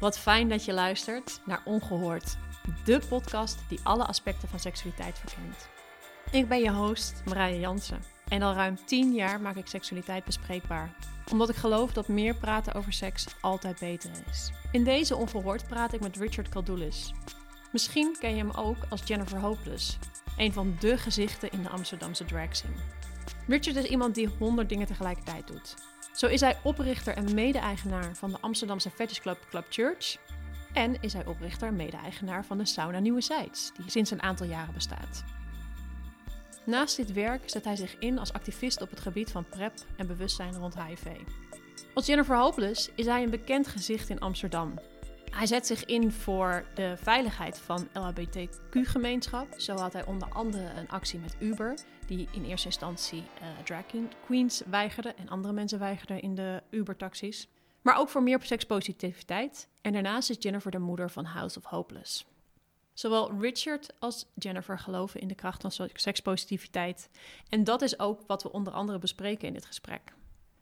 [0.00, 2.36] Wat fijn dat je luistert naar Ongehoord,
[2.84, 5.68] de podcast die alle aspecten van seksualiteit verkent.
[6.30, 10.94] Ik ben je host, Marije Jansen, en al ruim 10 jaar maak ik seksualiteit bespreekbaar,
[11.30, 14.50] omdat ik geloof dat meer praten over seks altijd beter is.
[14.72, 17.12] In deze Ongehoord praat ik met Richard Caldoulis.
[17.72, 19.98] Misschien ken je hem ook als Jennifer Hopeless,
[20.36, 22.74] een van de gezichten in de Amsterdamse drag scene.
[23.46, 25.74] Richard is iemand die honderd dingen tegelijkertijd doet.
[26.16, 30.16] Zo is hij oprichter en mede-eigenaar van de Amsterdamse fetishclub Club Church.
[30.72, 34.46] En is hij oprichter en mede-eigenaar van de Sauna Nieuwe Zijds, die sinds een aantal
[34.46, 35.24] jaren bestaat.
[36.64, 40.06] Naast dit werk zet hij zich in als activist op het gebied van PrEP en
[40.06, 41.06] bewustzijn rond HIV.
[41.94, 44.74] Als Jennifer Hopeless is hij een bekend gezicht in Amsterdam.
[45.36, 49.60] Hij zet zich in voor de veiligheid van LHBTQ-gemeenschap.
[49.60, 53.84] Zo had hij onder andere een actie met Uber, die in eerste instantie uh, drag
[54.24, 57.48] queens weigerde en andere mensen weigerden in de Uber-taxis.
[57.82, 59.68] Maar ook voor meer sekspositiviteit.
[59.80, 62.26] En daarnaast is Jennifer de moeder van House of Hopeless.
[62.92, 67.10] Zowel Richard als Jennifer geloven in de kracht van sekspositiviteit.
[67.48, 70.12] En dat is ook wat we onder andere bespreken in dit gesprek.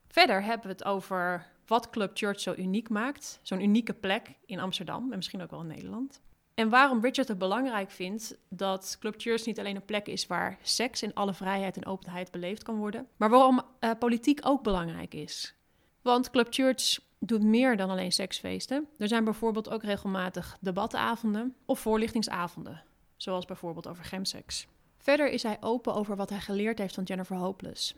[0.08, 3.40] Verder hebben we het over wat Club Church zo uniek maakt.
[3.42, 6.20] Zo'n unieke plek in Amsterdam en misschien ook wel in Nederland.
[6.54, 10.58] En waarom Richard het belangrijk vindt dat Club Church niet alleen een plek is waar
[10.62, 15.14] seks in alle vrijheid en openheid beleefd kan worden, maar waarom uh, politiek ook belangrijk
[15.14, 15.54] is.
[16.02, 18.88] Want Club Church doet meer dan alleen seksfeesten.
[18.98, 22.82] Er zijn bijvoorbeeld ook regelmatig debatavonden of voorlichtingsavonden,
[23.16, 24.66] zoals bijvoorbeeld over gemseks.
[24.98, 27.94] Verder is hij open over wat hij geleerd heeft van Jennifer Hopeless.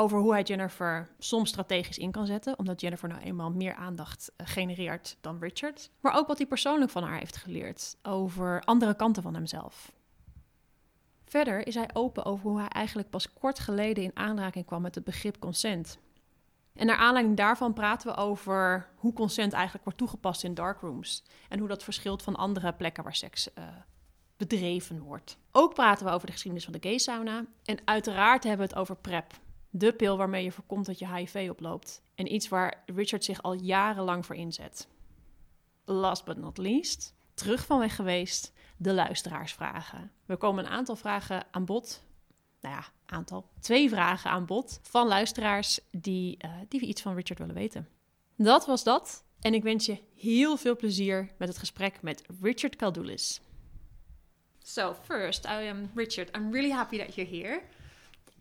[0.00, 4.32] Over hoe hij Jennifer soms strategisch in kan zetten, omdat Jennifer nou eenmaal meer aandacht
[4.36, 5.90] eh, genereert dan Richard.
[6.00, 9.92] Maar ook wat hij persoonlijk van haar heeft geleerd over andere kanten van hemzelf.
[11.24, 14.94] Verder is hij open over hoe hij eigenlijk pas kort geleden in aanraking kwam met
[14.94, 15.98] het begrip consent.
[16.74, 21.24] En naar aanleiding daarvan praten we over hoe consent eigenlijk wordt toegepast in darkrooms.
[21.48, 23.64] En hoe dat verschilt van andere plekken waar seks uh,
[24.36, 25.36] bedreven wordt.
[25.52, 27.44] Ook praten we over de geschiedenis van de gay sauna.
[27.64, 29.32] En uiteraard hebben we het over PrEP.
[29.70, 32.02] De pil waarmee je voorkomt dat je HIV oploopt.
[32.14, 34.88] En iets waar Richard zich al jarenlang voor inzet.
[35.84, 40.12] Last but not least, terug van weg geweest, de luisteraarsvragen.
[40.24, 42.02] We komen een aantal vragen aan bod.
[42.60, 43.48] Nou ja, aantal.
[43.60, 47.88] Twee vragen aan bod van luisteraars die, uh, die iets van Richard willen weten.
[48.36, 49.24] Dat was dat.
[49.40, 53.40] En ik wens je heel veel plezier met het gesprek met Richard Caldoulis.
[54.62, 56.36] So first, I am Richard.
[56.36, 57.62] I'm really happy that you're here.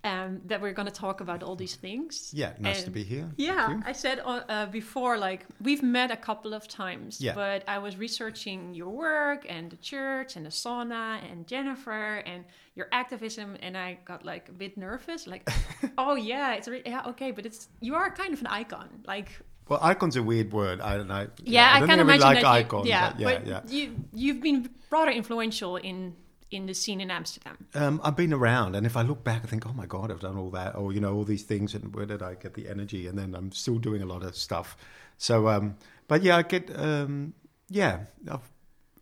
[0.03, 2.31] Um, that we're going to talk about all these things.
[2.33, 3.29] Yeah, nice and to be here.
[3.35, 7.33] Yeah, I said uh, uh, before, like we've met a couple of times, yeah.
[7.33, 12.45] but I was researching your work and the church and the sauna and Jennifer and
[12.75, 15.27] your activism, and I got like a bit nervous.
[15.27, 15.49] Like,
[15.97, 19.31] oh yeah, it's re- yeah okay, but it's you are kind of an icon, like.
[19.67, 20.81] Well, icon's a weird word.
[20.81, 21.27] I don't know.
[21.43, 22.45] Yeah, I, I kind of imagine like that.
[22.45, 23.61] icon, you, yeah, yeah, but yeah.
[23.67, 26.15] you you've been rather influential in
[26.51, 27.67] in the scene in Amsterdam?
[27.75, 30.19] Um, I've been around, and if I look back, I think, oh my god, I've
[30.19, 32.67] done all that, or you know, all these things, and where did I get the
[32.67, 33.07] energy?
[33.07, 34.77] And then I'm still doing a lot of stuff.
[35.17, 35.75] So, um,
[36.07, 37.33] but yeah, I get, um,
[37.69, 38.49] yeah, I've,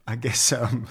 [0.07, 0.53] i guess.
[0.61, 0.87] Um,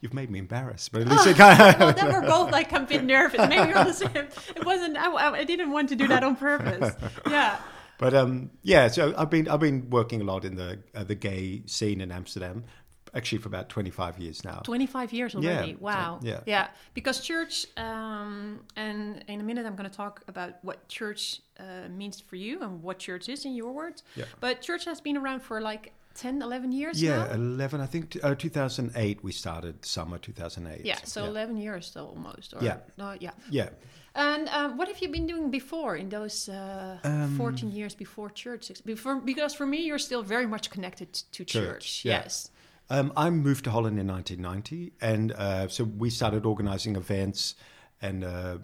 [0.00, 1.80] you've made me embarrassed, but at least it kind of.
[1.80, 3.38] well, then we're both like a bit nervous.
[3.38, 4.28] Maybe you're the same.
[4.54, 4.98] It wasn't.
[4.98, 6.94] I, I didn't want to do that on purpose.
[7.26, 7.58] Yeah.
[7.98, 11.14] But um, yeah, so I've been I've been working a lot in the uh, the
[11.14, 12.64] gay scene in Amsterdam,
[13.14, 14.60] actually for about 25 years now.
[14.64, 15.72] 25 years already.
[15.72, 16.18] Yeah, wow.
[16.20, 16.40] So, yeah.
[16.46, 16.68] Yeah.
[16.94, 21.88] Because church, um, and in a minute I'm going to talk about what church uh,
[21.88, 24.02] means for you and what church is in your words.
[24.16, 24.24] Yeah.
[24.40, 27.32] But church has been around for like 10, 11 years yeah, now?
[27.32, 27.80] 11.
[27.80, 30.84] I think uh, 2008 we started, summer 2008.
[30.84, 31.30] Yeah, so yeah.
[31.30, 32.54] 11 years still almost.
[32.54, 32.78] Or, yeah.
[33.20, 33.30] Yeah.
[33.50, 33.68] Yeah.
[34.16, 38.30] And um, what have you been doing before in those uh, um, 14 years before
[38.30, 38.70] church?
[38.84, 41.64] Before, because for me, you're still very much connected to church.
[41.64, 42.22] church yeah.
[42.22, 42.50] Yes.
[42.90, 47.54] Um, I moved to Holland in 1990, and uh, so we started organizing events,
[48.02, 48.58] and uh,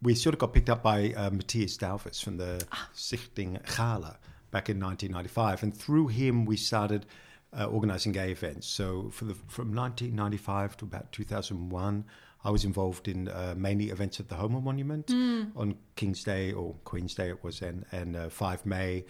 [0.00, 2.88] we sort of got picked up by uh, Matthias Dalvis from the ah.
[2.94, 4.18] Stichting Gala
[4.50, 7.06] back in 1995, and through him we started
[7.58, 8.66] uh, organizing gay events.
[8.66, 12.04] So the, from 1995 to about 2001,
[12.44, 15.50] I was involved in uh, mainly events at the Homo Monument mm.
[15.56, 19.04] on King's Day or Queen's Day it was then, and uh, 5 May,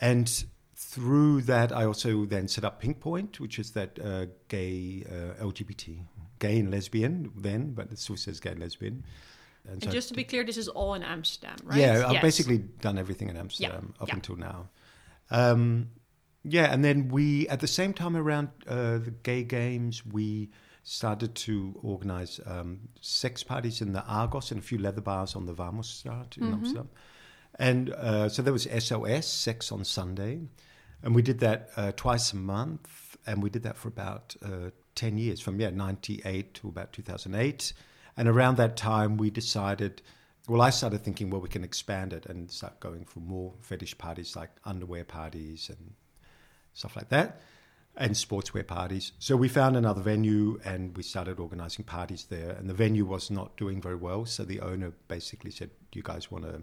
[0.00, 5.04] and through that, I also then set up Pink Point, which is that uh, gay
[5.08, 5.98] uh, LGBT,
[6.38, 9.04] gay and lesbian then, but it still says gay and lesbian.
[9.64, 11.78] And, and so just to be clear, this is all in Amsterdam, right?
[11.78, 14.02] Yeah, I've basically done everything in Amsterdam yeah.
[14.02, 14.14] up yeah.
[14.14, 14.68] until now.
[15.30, 15.90] Um,
[16.42, 20.50] yeah, and then we, at the same time around uh, the gay games, we
[20.82, 25.46] started to organize um, sex parties in the Argos and a few leather bars on
[25.46, 26.54] the Warmoesstraat in mm-hmm.
[26.54, 26.90] Amsterdam.
[27.58, 30.40] And uh, so there was SOS, Sex on Sunday.
[31.02, 34.70] and we did that uh, twice a month, and we did that for about uh,
[34.94, 37.72] ten years, from yeah ninety eight to about two thousand eight,
[38.16, 40.02] and around that time we decided.
[40.46, 43.96] Well, I started thinking, well, we can expand it and start going for more fetish
[43.96, 45.94] parties like underwear parties and
[46.74, 47.40] stuff like that,
[47.96, 49.12] and sportswear parties.
[49.18, 52.50] So we found another venue and we started organizing parties there.
[52.50, 54.26] And the venue was not doing very well.
[54.26, 56.62] So the owner basically said, Do you guys want to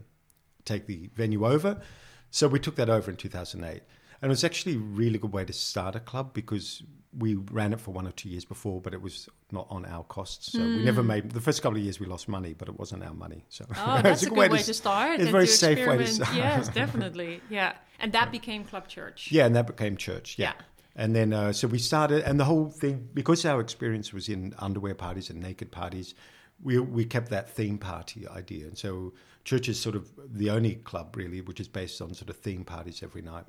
[0.65, 1.81] take the venue over?
[2.29, 3.81] So we took that over in 2008.
[4.21, 6.83] And it was actually a really good way to start a club because
[7.17, 10.03] we ran it for one or two years before, but it was not on our
[10.03, 10.51] costs.
[10.51, 10.77] So mm.
[10.77, 13.13] we never made the first couple of years we lost money, but it wasn't our
[13.13, 13.43] money.
[13.49, 15.19] So oh, that's a good way, way to, to, start.
[15.19, 16.35] It's a very safe way to start.
[16.35, 17.41] Yes, definitely.
[17.49, 19.29] Yeah, and that became Club Church.
[19.31, 20.37] Yeah, and that became Church.
[20.37, 20.53] Yeah.
[20.57, 20.65] yeah.
[20.95, 24.53] And then, uh, so we started, and the whole thing, because our experience was in
[24.59, 26.13] underwear parties and naked parties,
[26.61, 28.67] we, we kept that theme party idea.
[28.67, 32.29] And so, Church is sort of the only club, really, which is based on sort
[32.29, 33.45] of theme parties every night.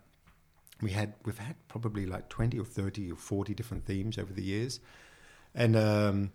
[0.81, 4.43] We had we've had probably like 20 or 30 or 40 different themes over the
[4.43, 4.81] years.
[5.55, 6.33] And um,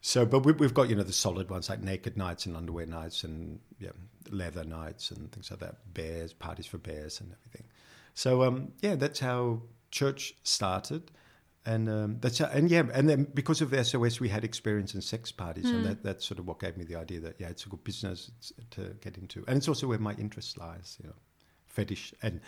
[0.00, 2.86] so but we, have got you know the solid ones like naked nights and underwear
[2.86, 3.90] nights and yeah
[4.30, 7.66] leather nights and things like that bears parties for bears and everything.
[8.14, 11.10] So um, yeah that's how church started
[11.66, 14.94] and um, that's how, and yeah and then because of the SOS we had experience
[14.94, 15.70] in sex parties mm.
[15.70, 15.88] and hmm.
[15.88, 18.30] that, that's sort of what gave me the idea that yeah it's a good business
[18.70, 21.14] to get into and it's also where my interest lies you know
[21.66, 22.40] fetish and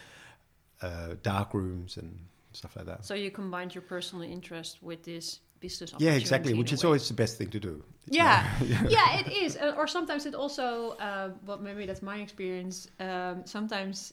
[0.83, 2.19] uh, dark rooms and
[2.53, 3.05] stuff like that.
[3.05, 7.15] So you combined your personal interest with this business yeah exactly which is always the
[7.15, 8.83] best thing to do yeah yeah.
[8.89, 13.41] yeah it is uh, or sometimes it also uh, well maybe that's my experience um,
[13.47, 14.13] sometimes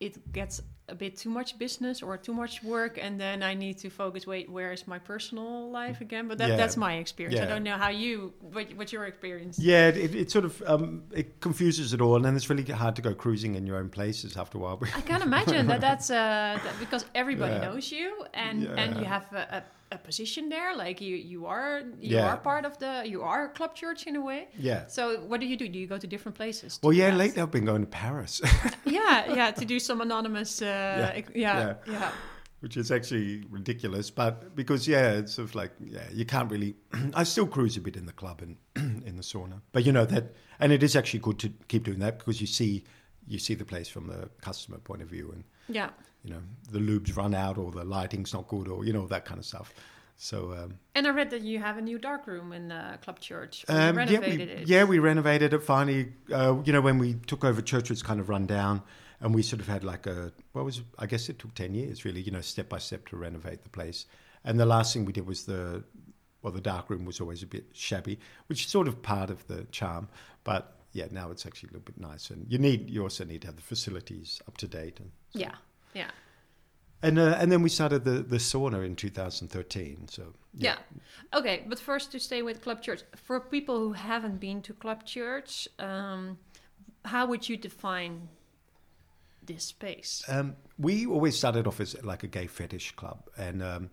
[0.00, 3.78] it gets a bit too much business or too much work and then i need
[3.78, 6.56] to focus wait where is my personal life again but that, yeah.
[6.56, 7.44] that's my experience yeah.
[7.44, 11.04] i don't know how you what, what's your experience yeah it, it sort of um,
[11.12, 13.88] it confuses it all and then it's really hard to go cruising in your own
[13.88, 17.60] places after a while i can't imagine that that's uh, that because everybody yeah.
[17.60, 21.80] knows you and and you have a, a a position there like you you are
[21.98, 22.28] you yeah.
[22.28, 24.48] are part of the you are a club church in a way.
[24.56, 24.86] Yeah.
[24.86, 25.68] So what do you do?
[25.68, 28.40] Do you go to different places well yeah lately i've been going to paris.
[28.84, 31.34] Yeah yeah to do some anonymous uh, yeah.
[31.34, 31.74] yeah.
[31.86, 32.12] yeah.
[32.60, 36.74] Which is actually ridiculous but because yeah it's sort of like yeah you can't really
[37.14, 38.56] i still cruise a bit in the club and
[39.06, 39.60] in the sauna.
[39.72, 42.46] But you know that and it is actually good to keep doing that because you
[42.46, 42.84] see
[43.26, 45.90] you see the place from the customer point of view and yeah
[46.24, 49.24] you know the lubes run out or the lighting's not good or you know that
[49.24, 49.72] kind of stuff.
[50.16, 53.20] So um, and I read that you have a new dark room in uh, Club
[53.20, 53.64] Church.
[53.68, 54.68] Um, yeah, we, it.
[54.68, 56.12] yeah, we renovated it finally.
[56.30, 58.82] Uh, you know, when we took over, church was kind of run down,
[59.20, 62.04] and we sort of had like a what was I guess it took ten years
[62.04, 64.04] really, you know, step by step to renovate the place.
[64.44, 65.84] And the last thing we did was the
[66.42, 69.46] well, the dark room was always a bit shabby, which is sort of part of
[69.46, 70.08] the charm.
[70.44, 73.40] But yeah, now it's actually a little bit nice, and you need you also need
[73.42, 75.00] to have the facilities up to date.
[75.00, 75.38] And so.
[75.38, 75.54] yeah,
[75.94, 76.10] yeah.
[77.02, 80.08] And uh, and then we started the the sauna in 2013.
[80.08, 80.76] So yeah.
[81.32, 81.38] yeah.
[81.38, 85.04] Okay, but first to stay with Club Church, for people who haven't been to Club
[85.04, 86.38] Church, um,
[87.04, 88.28] how would you define
[89.42, 90.22] this space?
[90.28, 93.90] Um, we always started off as like a gay fetish club, and um,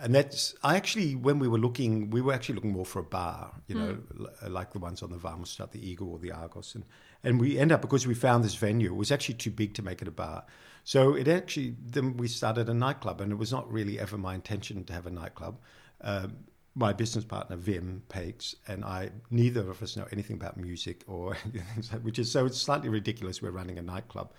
[0.00, 3.04] and that's I actually when we were looking, we were actually looking more for a
[3.04, 4.50] bar, you know, mm.
[4.50, 6.84] like the ones on the Warmoesstraat, the Eagle or the Argos, and
[7.24, 9.82] and we end up because we found this venue, it was actually too big to
[9.82, 10.44] make it a bar.
[10.84, 14.34] So it actually then we started a nightclub, and it was not really ever my
[14.34, 15.58] intention to have a nightclub.
[16.00, 16.36] Um,
[16.74, 21.36] my business partner Wim Pakes and I, neither of us know anything about music or
[22.02, 23.42] which is so it's slightly ridiculous.
[23.42, 24.32] We're running a nightclub,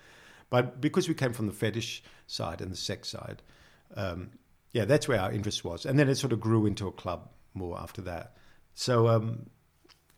[0.50, 3.42] but because we came from the fetish side and the sex side,
[3.96, 4.32] um,
[4.72, 7.30] yeah, that's where our interest was, and then it sort of grew into a club
[7.54, 8.38] more after that.
[8.74, 9.50] So, um,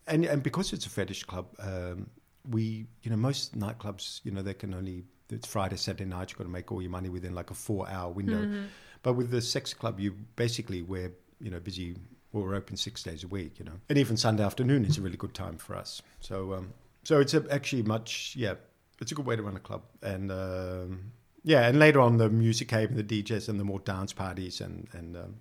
[0.06, 2.10] and and because it's a fetish club, um,
[2.48, 6.38] we you know most nightclubs you know they can only it's Friday Saturday night you've
[6.38, 8.64] got to make all your money within like a four hour window, mm-hmm.
[9.02, 11.96] but with the sex club you basically we're you know busy
[12.32, 15.00] well, we're open six days a week you know and even Sunday afternoon is a
[15.00, 16.02] really good time for us.
[16.20, 16.72] So um,
[17.04, 18.54] so it's a, actually much yeah
[19.00, 20.30] it's a good way to run a club and.
[20.30, 21.12] Um,
[21.44, 24.86] yeah, and later on the music came, the DJs, and the more dance parties and
[24.92, 25.34] and um,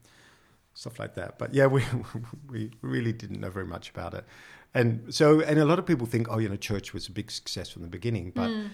[0.74, 1.38] stuff like that.
[1.38, 1.84] But yeah, we
[2.50, 4.26] we really didn't know very much about it,
[4.74, 7.30] and so and a lot of people think, oh, you know, church was a big
[7.30, 8.70] success from the beginning, but mm.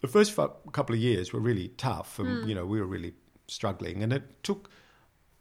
[0.00, 0.36] The first
[0.72, 2.48] couple of years were really tough, and mm.
[2.48, 3.14] you know, we were really
[3.46, 4.70] struggling, and it took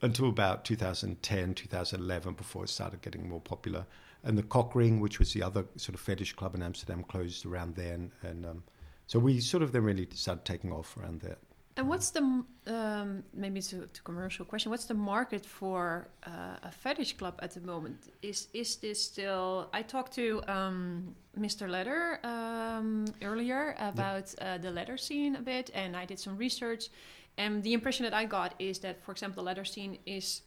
[0.01, 3.85] until about 2010, 2011 before it started getting more popular.
[4.23, 7.75] And the Cockring, which was the other sort of fetish club in Amsterdam, closed around
[7.75, 8.63] then, and um,
[9.05, 11.39] so we sort of then really started taking off around that.
[11.77, 14.71] And what's the um, maybe it's a, a, commercial question?
[14.71, 18.11] What's the market for uh, a fetish club at the moment?
[18.23, 19.69] Is is this still?
[19.71, 21.69] I talked to um, Mr.
[21.69, 24.55] Leather um, earlier about yeah.
[24.55, 26.89] uh, the leather scene a bit, and I did some research.
[27.37, 30.41] And the impression that I got is that, for example, the leather scene is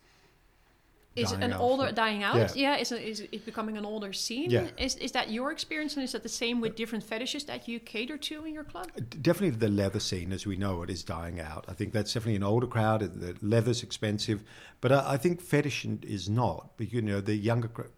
[1.17, 2.37] is an out, older dying out.
[2.37, 2.49] Yeah.
[2.55, 4.51] Yeah, is, a, is it becoming an older scene?
[4.51, 4.69] Yeah.
[4.79, 7.81] Is is that your experience, and is that the same with different fetishes that you
[7.81, 8.89] cater to in your club?
[9.21, 11.65] Definitely the leather scene, as we know it, is dying out.
[11.69, 13.01] I think that's definitely an older crowd.
[13.01, 14.45] The leather's expensive,
[14.81, 16.77] but I, I think fetish is not.
[16.77, 17.91] Because, you know, the younger cr-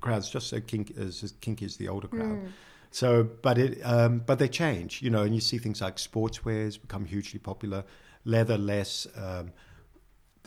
[0.00, 2.52] crowd's just so kinky as, as kinky as the older crowd.
[2.90, 6.80] So, but it, um, but they change, you know, and you see things like sportswears
[6.80, 7.84] become hugely popular,
[8.24, 9.06] leather less.
[9.16, 9.52] Um,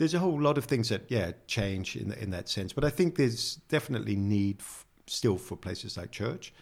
[0.02, 2.72] there's a whole lot of things that yeah change in in that sense.
[2.72, 6.52] But I think there's definitely need f- still for places like church.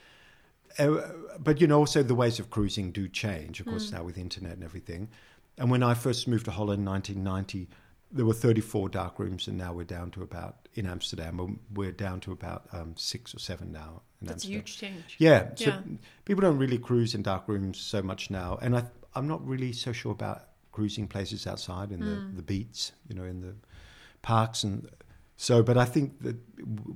[0.78, 1.00] Uh,
[1.38, 4.52] but you know, also the ways of cruising do change, of course, now with internet
[4.52, 5.08] and everything.
[5.58, 7.68] And when I first moved to Holland in 1990,
[8.12, 11.36] there were 34 dark rooms, and now we're down to about in Amsterdam.
[11.38, 14.02] we're- We're down to about um, six or seven now.
[14.20, 15.16] In That's a huge change.
[15.18, 15.80] Yeah, so Yeah.
[16.24, 18.82] people don't really cruise in dark rooms so much now, and I,
[19.14, 22.04] I'm not really so sure about cruising places outside in Mm.
[22.30, 23.54] the, the beats, you know, in the
[24.22, 24.88] parks and
[25.36, 25.62] so.
[25.62, 26.36] But I think that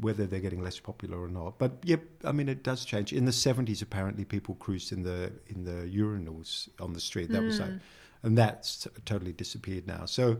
[0.00, 3.12] whether they're getting less popular or not, but yep, I mean it does change.
[3.12, 7.30] In the 70s, apparently people cruised in the in the urinals on the street.
[7.32, 7.80] That was like, Mm.
[8.22, 10.06] and that's totally disappeared now.
[10.06, 10.38] So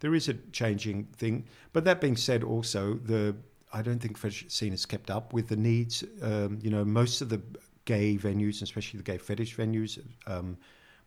[0.00, 1.46] there is a changing thing.
[1.72, 3.36] But that being said, also the
[3.72, 6.04] I don't think fetish scene has kept up with the needs.
[6.22, 7.40] Um, you know, most of the
[7.86, 9.98] gay venues, especially the gay fetish venues.
[10.26, 10.56] Um,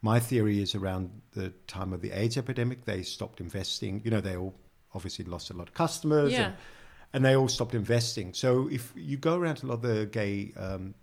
[0.02, 4.02] my theory is around the time of the AIDS epidemic, they stopped investing.
[4.04, 4.54] You know, they all
[4.94, 6.46] obviously lost a lot of customers, Yeah.
[6.48, 6.56] and,
[7.14, 8.34] and they all stopped investing.
[8.34, 10.94] So if you go around to a lot of the gay um,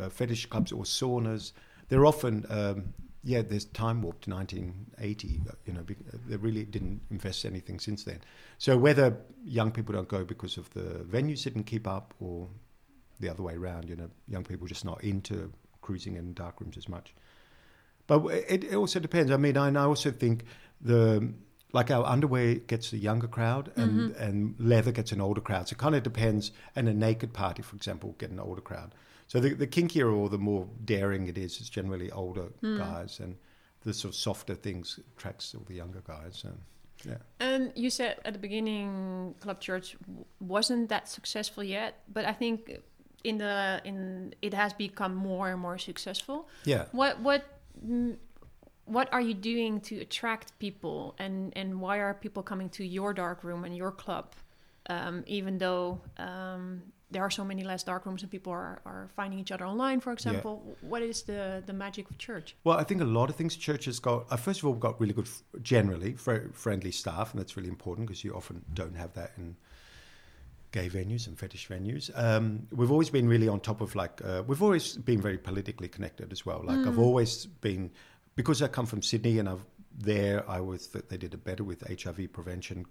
[0.00, 1.52] uh, fetish clubs or saunas,
[1.88, 2.94] they're often um,
[3.26, 5.40] yeah, there's time warp to 1980.
[5.64, 5.84] You know,
[6.26, 8.20] they really didn't invest anything since then.
[8.58, 12.48] So whether young people don't go because of the venues didn't keep up, or
[13.20, 15.50] the other way around, you know, young people just not into
[15.80, 17.14] cruising in dark rooms as much.
[18.06, 19.30] But it, it also depends.
[19.30, 20.44] I mean, I, I also think
[20.80, 21.32] the
[21.72, 25.68] like our underwear gets a younger crowd and, and leather gets an older crowd.
[25.68, 26.52] So it kind of depends.
[26.76, 28.94] And a naked party, for example, get an older crowd.
[29.26, 33.36] So the, the kinkier or the more daring it is, it's generally older guys, and
[33.82, 36.38] the sort of softer things attracts all the younger guys.
[36.42, 36.50] So,
[37.04, 37.16] yeah.
[37.40, 39.96] And you said at the beginning, Club Church
[40.40, 42.70] wasn't that successful yet, but I think
[43.24, 46.48] in the in it has become more and more successful.
[46.64, 46.84] Yeah.
[46.92, 47.53] What what mm,
[48.86, 53.14] what are you doing to attract people, and and why are people coming to your
[53.14, 54.32] dark room and your club,
[54.90, 59.08] um, even though um, there are so many less dark rooms and people are, are
[59.14, 60.76] finding each other online, for example?
[60.80, 62.56] What is the the magic of church?
[62.64, 64.26] Well, I think a lot of things churches got.
[64.30, 67.70] Uh, first of all, got really good, f- generally fr- friendly staff, and that's really
[67.70, 69.56] important because you often don't have that in
[70.74, 72.10] gay venues and fetish venues.
[72.20, 74.20] Um, we've always been really on top of like.
[74.24, 76.62] Uh, we've always been very politically connected as well.
[76.64, 77.92] Like I've always been
[78.34, 79.64] because I come from Sydney and I've
[79.96, 80.44] there.
[80.50, 82.86] I was that they did it better with HIV prevention.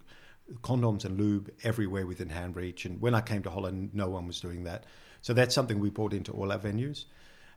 [0.62, 2.86] Condoms and lube everywhere within hand reach.
[2.86, 4.84] And when I came to Holland, no one was doing that.
[5.20, 7.04] So that's something we brought into all our venues.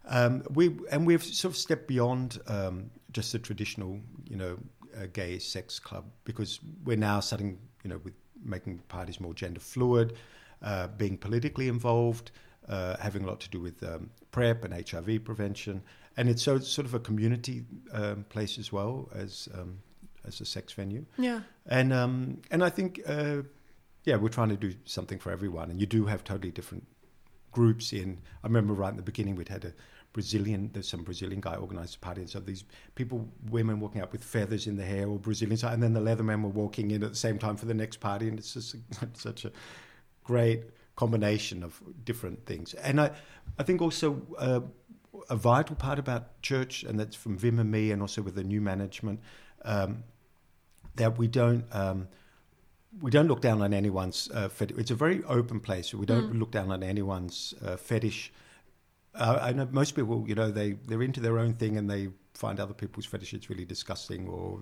[0.10, 4.57] Um, we and we've sort of stepped beyond um, just the traditional, you know,
[4.98, 8.13] uh, gay sex club because we're now starting, you know, with
[8.48, 10.16] making parties more gender fluid,
[10.62, 12.32] uh, being politically involved,
[12.68, 15.82] uh, having a lot to do with um, PrEP and HIV prevention,
[16.16, 17.63] and it's so it's sort of a community
[17.94, 19.80] um, place as well as um,
[20.25, 21.06] as a sex venue.
[21.18, 21.42] Yeah.
[21.68, 23.44] And um, and I think uh,
[24.04, 26.88] yeah, we're trying to do something for everyone, and you do have totally different
[27.51, 28.20] groups in.
[28.44, 29.74] I remember right in the beginning we'd had a
[30.17, 32.63] Brazilian, there's some Brazilian guy organised a party, and so these
[32.95, 36.41] people, women walking out with feathers in their hair or Brazilian, and then the Leathermen
[36.41, 38.77] were walking in at the same time for the next party, and it's just
[39.13, 39.51] such a
[40.24, 40.63] great
[40.95, 42.74] combination of different things.
[42.74, 43.12] And I,
[43.59, 44.62] I think also uh,
[45.29, 48.43] a vital part about church, and that's from Wim and me, and also with the
[48.43, 49.19] new management,
[49.65, 50.03] um,
[50.95, 51.63] that we don't.
[51.71, 52.07] Um,
[53.01, 54.77] we don't look down on anyone's uh, fetish.
[54.79, 55.93] It's a very open place.
[55.93, 58.31] We don't look down on anyone's uh, fetish.
[59.17, 62.09] Uh, I know most people, you know, they they're into their own thing and they
[62.33, 64.27] find other people's fetishes really disgusting.
[64.27, 64.62] Or,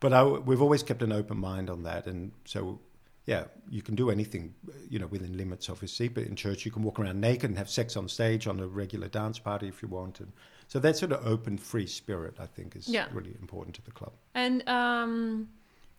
[0.00, 2.80] but I, we've always kept an open mind on that, and so
[3.26, 4.54] yeah, you can do anything,
[4.90, 6.08] you know, within limits, obviously.
[6.08, 8.66] But in church, you can walk around naked and have sex on stage on a
[8.66, 10.32] regular dance party if you want, and
[10.68, 13.06] so that sort of open, free spirit, I think, is Yeah.
[13.12, 14.12] really important to the club.
[14.34, 15.48] And um,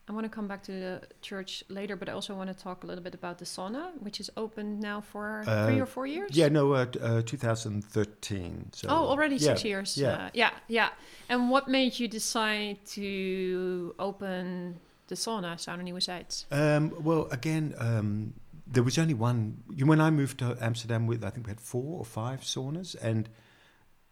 [0.08, 2.84] I want to come back to the church later, but I also want to talk
[2.84, 6.06] a little bit about the sauna, which is open now for Uh, three or four
[6.06, 6.30] years.
[6.38, 8.70] Yeah, no, uh, uh, 2013.
[8.74, 9.98] So, Oh, already six years.
[9.98, 10.12] Yeah.
[10.26, 10.90] Uh, yeah, yeah.
[11.28, 16.46] And what made you decide to open the sauna, Sauna Nieuwezijds?
[16.52, 18.34] Um, well, again, um,
[18.68, 19.64] there was only one.
[19.84, 23.30] When I moved to Amsterdam, with I think we had four or five saunas, and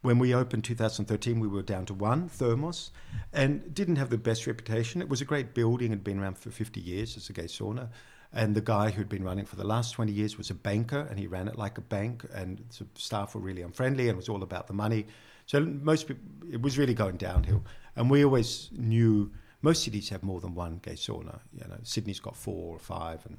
[0.04, 2.92] when we opened 2013, we were down to one Thermos,
[3.32, 5.02] and didn't have the best reputation.
[5.02, 7.90] It was a great building; had been around for 50 years as a gay sauna.
[8.36, 11.18] And the guy who'd been running for the last 20 years was a banker, and
[11.18, 12.26] he ran it like a bank.
[12.34, 15.06] And the staff were really unfriendly, and it was all about the money.
[15.46, 17.64] So most people, it was really going downhill.
[17.96, 19.32] And we always knew
[19.62, 21.40] most cities have more than one gay sauna.
[21.54, 23.38] You know, Sydney's got four or five, and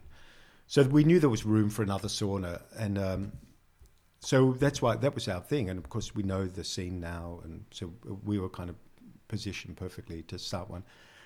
[0.67, 2.63] so we knew there was room for another sauna.
[2.79, 3.33] And um,
[4.25, 5.69] so that's why that was our thing.
[5.69, 7.93] And of course, we know the scene now, and so
[8.25, 8.77] we were kind of
[9.29, 10.83] positioned perfectly to start one.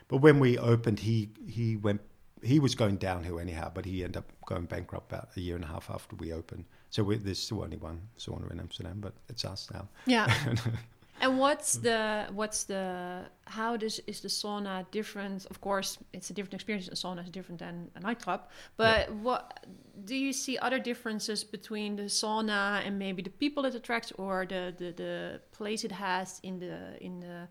[0.09, 2.00] But when we opened, he he went.
[2.40, 5.64] He was going downhill anyhow, but he ended up going bankrupt about a year and
[5.64, 6.67] a half after we opened.
[6.88, 9.88] So we, there's still only one sauna in Amsterdam, but it's us now.
[10.07, 10.33] Yeah.
[11.20, 15.46] and what's the what's the how does is the sauna different?
[15.46, 16.88] Of course, it's a different experience.
[16.88, 18.48] A sauna is different than a nightclub.
[18.76, 19.14] But yeah.
[19.22, 19.66] what
[20.04, 24.46] do you see other differences between the sauna and maybe the people it attracts or
[24.48, 27.48] the the, the place it has in the in the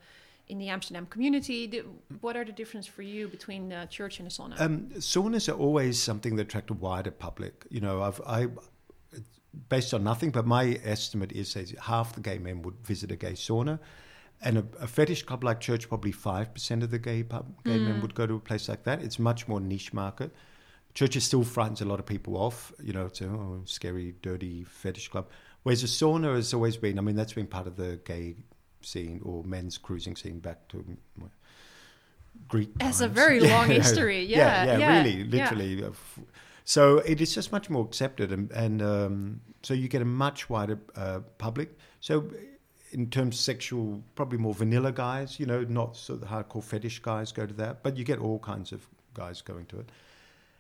[0.50, 1.84] in the Amsterdam community.
[2.22, 4.60] What are the differences for you between the church and the sauna?
[4.60, 7.66] Um, saunas are always something that attract a wider public.
[7.70, 8.48] You know, I've, I,
[9.70, 13.16] based on nothing, but my estimate is that half the gay men would visit a
[13.16, 13.80] gay sauna.
[14.42, 17.86] And a, a fetish club like church, probably 5% of the gay, pub, gay mm.
[17.86, 19.02] men would go to a place like that.
[19.02, 20.32] It's much more niche market.
[20.94, 24.64] Churches still frightens a lot of people off, you know, it's a oh, scary, dirty
[24.64, 25.28] fetish club.
[25.64, 28.36] Whereas a sauna has always been, I mean, that's been part of the gay
[28.82, 30.84] scene or men's cruising scene back to
[32.48, 32.70] Greek.
[32.82, 34.26] Has a very long history.
[34.26, 35.84] Yeah, yeah, yeah, really, literally.
[35.84, 35.92] Uh,
[36.64, 40.50] so it is just much more accepted, and, and um, so you get a much
[40.50, 41.78] wider uh, public.
[42.00, 42.30] So
[42.92, 47.00] in terms of sexual, probably more vanilla guys, you know, not sort of hardcore fetish
[47.00, 49.90] guys go to that, but you get all kinds of guys going to it.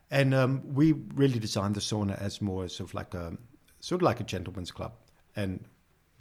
[0.09, 3.37] And um, we really designed the sauna as more sort of like a
[3.79, 4.93] sort of like a gentleman's club,
[5.35, 5.63] and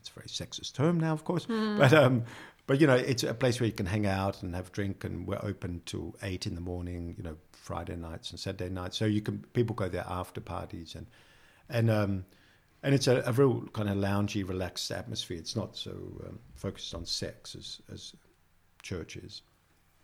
[0.00, 1.78] it's a very sexist term now, of course, mm.
[1.78, 2.24] but um,
[2.66, 5.04] but you know, it's a place where you can hang out and have a drink,
[5.04, 7.14] and we're open till eight in the morning.
[7.16, 10.96] You know, Friday nights and Saturday nights, so you can people go there after parties
[10.96, 11.06] and
[11.68, 12.24] and um,
[12.86, 15.38] and it's a, a real kind of loungy, relaxed atmosphere.
[15.38, 15.90] It's not so
[16.24, 18.14] um, focused on sex as as
[18.80, 19.42] church is,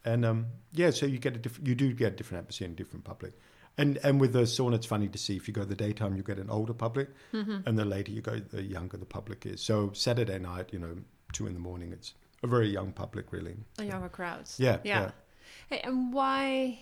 [0.05, 2.77] and um, yeah, so you get a different, you do get a different atmosphere and
[2.77, 3.35] different public.
[3.79, 6.25] And and with the sauna, it's funny to see if you go the daytime, you
[6.25, 7.59] get an older public, mm-hmm.
[7.67, 9.63] and the later you go, the younger the public is.
[9.63, 10.97] So Saturday night, you know,
[11.33, 13.55] two in the morning, it's a very young public, really.
[13.79, 14.51] A younger crowd.
[14.59, 15.01] Yeah, yeah.
[15.01, 15.11] yeah.
[15.71, 16.81] Hey, and why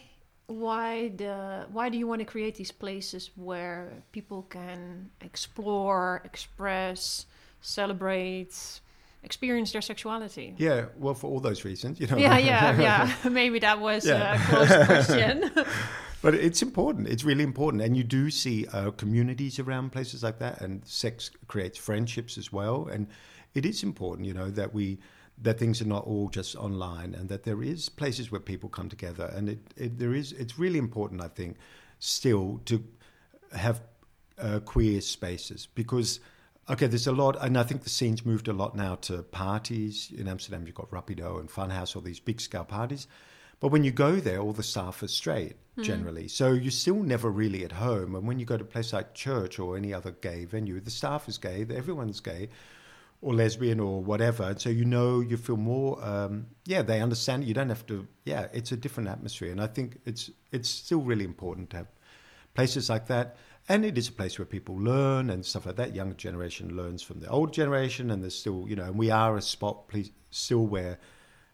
[0.50, 7.26] why the why do you want to create these places where people can explore, express,
[7.60, 8.80] celebrate?
[9.22, 10.54] experience their sexuality?
[10.56, 12.16] Yeah, well, for all those reasons, you know.
[12.16, 13.14] Yeah, yeah, yeah.
[13.30, 14.34] Maybe that was yeah.
[14.34, 15.50] a close question.
[16.22, 17.06] but it's important.
[17.08, 21.30] It's really important, and you do see uh, communities around places like that, and sex
[21.48, 22.88] creates friendships as well.
[22.90, 23.08] And
[23.54, 24.98] it is important, you know, that we
[25.42, 28.88] that things are not all just online, and that there is places where people come
[28.88, 30.32] together, and it, it there is.
[30.32, 31.56] It's really important, I think,
[31.98, 32.84] still to
[33.54, 33.82] have
[34.38, 36.20] uh, queer spaces because.
[36.68, 40.12] Okay, there's a lot, and I think the scene's moved a lot now to parties.
[40.16, 43.08] In Amsterdam, you've got Rapido and Funhouse, all these big scale parties.
[43.58, 45.82] But when you go there, all the staff are straight mm.
[45.82, 46.28] generally.
[46.28, 48.14] So you're still never really at home.
[48.14, 50.90] And when you go to a place like church or any other gay venue, the
[50.90, 52.48] staff is gay, everyone's gay
[53.22, 54.44] or lesbian or whatever.
[54.44, 57.44] And so you know, you feel more, um, yeah, they understand.
[57.44, 59.50] You don't have to, yeah, it's a different atmosphere.
[59.50, 61.86] And I think it's, it's still really important to have
[62.54, 63.36] places like that.
[63.68, 65.94] And it is a place where people learn and stuff like that.
[65.94, 69.36] Younger generation learns from the old generation, and there's still, you know, and we are
[69.36, 70.98] a spot please, still where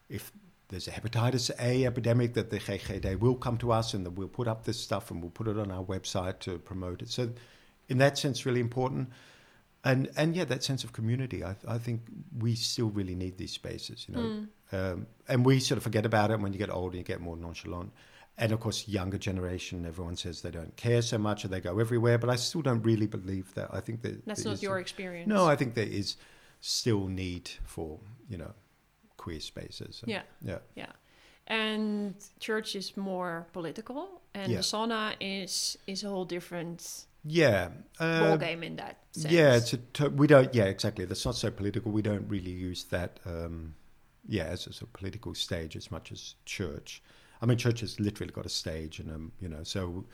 [0.08, 0.32] if
[0.68, 4.28] there's a hepatitis A epidemic that the GGD will come to us and that we'll
[4.28, 7.08] put up this stuff and we'll put it on our website to promote it.
[7.08, 7.30] So,
[7.88, 9.10] in that sense, really important.
[9.86, 11.44] And and yeah, that sense of community.
[11.44, 12.00] I, I think
[12.38, 14.20] we still really need these spaces, you know.
[14.20, 14.46] Mm.
[14.72, 17.36] Um, and we sort of forget about it when you get older, you get more
[17.36, 17.92] nonchalant.
[18.38, 21.78] And of course, younger generation, everyone says they don't care so much or they go
[21.78, 22.18] everywhere.
[22.18, 23.68] But I still don't really believe that.
[23.72, 25.28] I think that that's not your experience.
[25.28, 26.16] No, I think there is
[26.60, 28.52] still need for you know
[29.16, 30.00] queer spaces.
[30.02, 30.22] And, yeah.
[30.42, 30.58] Yeah.
[30.74, 30.92] Yeah.
[31.46, 34.58] And church is more political, and yeah.
[34.58, 39.32] the sauna is is a whole different yeah uh, ball game in that sense.
[39.32, 40.54] Yeah, it's a, we don't.
[40.54, 41.04] Yeah, exactly.
[41.04, 41.92] That's not so political.
[41.92, 43.20] We don't really use that.
[43.24, 43.74] Um,
[44.28, 47.02] yeah, as a sort of political stage as much as church.
[47.40, 50.04] I mean, church has literally got a stage, and um, you know, so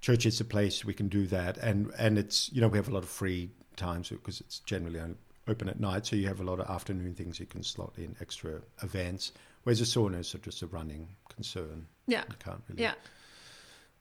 [0.00, 2.88] church is a place we can do that, and and it's you know we have
[2.88, 5.00] a lot of free times because it's generally
[5.46, 8.16] open at night, so you have a lot of afternoon things you can slot in
[8.20, 9.32] extra events.
[9.64, 11.86] Whereas a sauna is just a running concern.
[12.06, 12.82] Yeah, you can't really.
[12.82, 12.94] Yeah.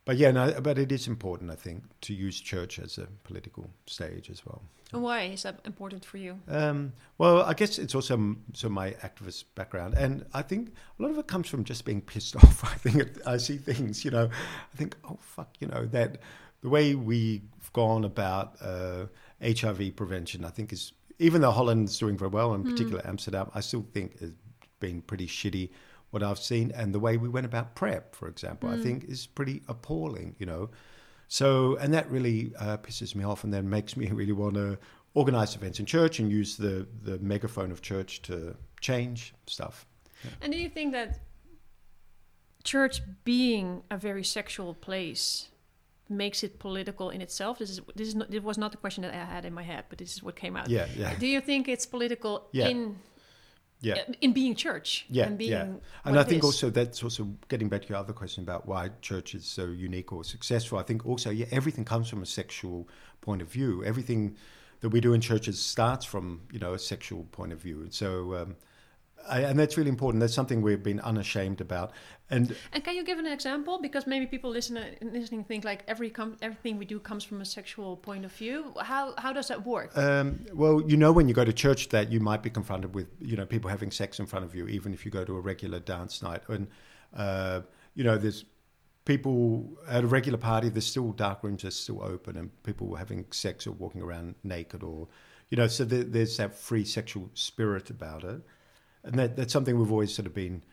[0.06, 3.70] But yeah, no, but it is important, I think, to use church as a political
[3.88, 4.62] stage as well.
[4.92, 6.40] And why is that important for you?
[6.48, 11.02] Um, well, I guess it's also m- so my activist background, and I think a
[11.02, 12.64] lot of it comes from just being pissed off.
[12.64, 14.26] I think it, I see things, you know,
[14.74, 16.20] I think, oh fuck, you know, that
[16.62, 17.42] the way we've
[17.74, 19.06] gone about uh,
[19.42, 23.62] HIV prevention, I think is even though Holland's doing very well, in particular Amsterdam, I
[23.62, 24.32] still think has
[24.80, 25.70] been pretty shitty
[26.14, 29.26] what I've seen, and the way we went about PrEP, for example, I think is
[29.26, 30.70] pretty appalling, you know.
[31.28, 34.78] So, and that really uh, pisses me off, and then makes me really want to
[35.16, 39.86] organize events in church and use the the megaphone of church to change stuff.
[40.42, 41.20] And do you think that
[42.64, 45.50] church being a very sexual place
[46.10, 47.58] makes it political in itself?
[47.60, 49.64] This is this is not, this was not the question that I had in my
[49.64, 50.70] head, but this is what came out.
[50.70, 52.68] Yeah, yeah, Do you think it's political Yeah.
[52.68, 52.98] in
[53.84, 54.04] yeah.
[54.22, 55.06] in being church?
[55.10, 55.74] Yeah, and being yeah.
[56.06, 56.46] And I think is?
[56.46, 60.12] also that's also getting back to your other question about why church is so unique
[60.14, 60.78] or successful.
[60.78, 62.88] I think also, yeah, everything comes from a sexual
[63.22, 63.84] point of view.
[63.84, 64.36] Everything
[64.80, 67.82] that we do in churches starts from, you know, a sexual point of view.
[67.82, 68.56] And so, um,
[69.28, 70.22] I, and that's really important.
[70.22, 71.92] That's something we've been unashamed about.
[72.30, 73.80] And And can you give an example?
[73.80, 77.46] Because maybe people listen, listening think like every com- everything we do comes from a
[77.46, 78.74] sexual point of view.
[78.82, 79.98] How how does that work?
[79.98, 83.08] Um, well, you know, when you go to church, that you might be confronted with,
[83.20, 85.42] you know, people having sex in front of you, even if you go to a
[85.42, 86.42] regular dance night.
[86.48, 86.68] And,
[87.16, 87.62] uh,
[87.96, 88.46] you know, there's
[89.06, 93.26] people at a regular party, there's still dark rooms are still open and people having
[93.32, 95.08] sex or walking around naked or,
[95.50, 98.42] you know, so there, there's that free sexual spirit about it.
[99.04, 100.64] And that, that's something we've always sort of been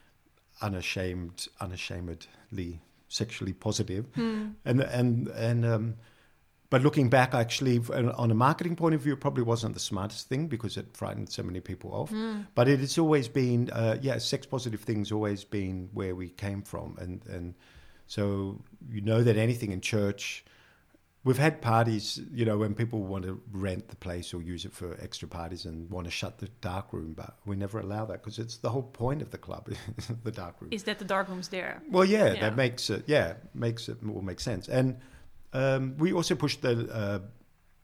[0.63, 4.07] unashamed, unashamedly sexually positive.
[4.65, 5.95] And, and, and, um,
[6.71, 10.29] but looking back, actually, on a marketing point of view, it probably wasn't the smartest
[10.29, 12.13] thing because it frightened so many people off.
[12.55, 16.63] But it, it's always been, uh, yeah, sex positive things always been where we came
[16.63, 17.55] from, and and
[18.07, 20.45] so you know that anything in church,
[21.25, 24.73] we've had parties, you know, when people want to rent the place or use it
[24.73, 28.23] for extra parties and want to shut the dark room, but we never allow that
[28.23, 29.69] because it's the whole point of the club,
[30.25, 30.71] the dark room.
[30.73, 31.83] Is that the dark room's there?
[31.91, 32.41] Well, yeah, Yeah.
[32.41, 33.05] that makes it.
[33.07, 34.69] Yeah, makes it will make sense.
[34.69, 34.99] And
[35.53, 37.19] um, we also pushed the uh,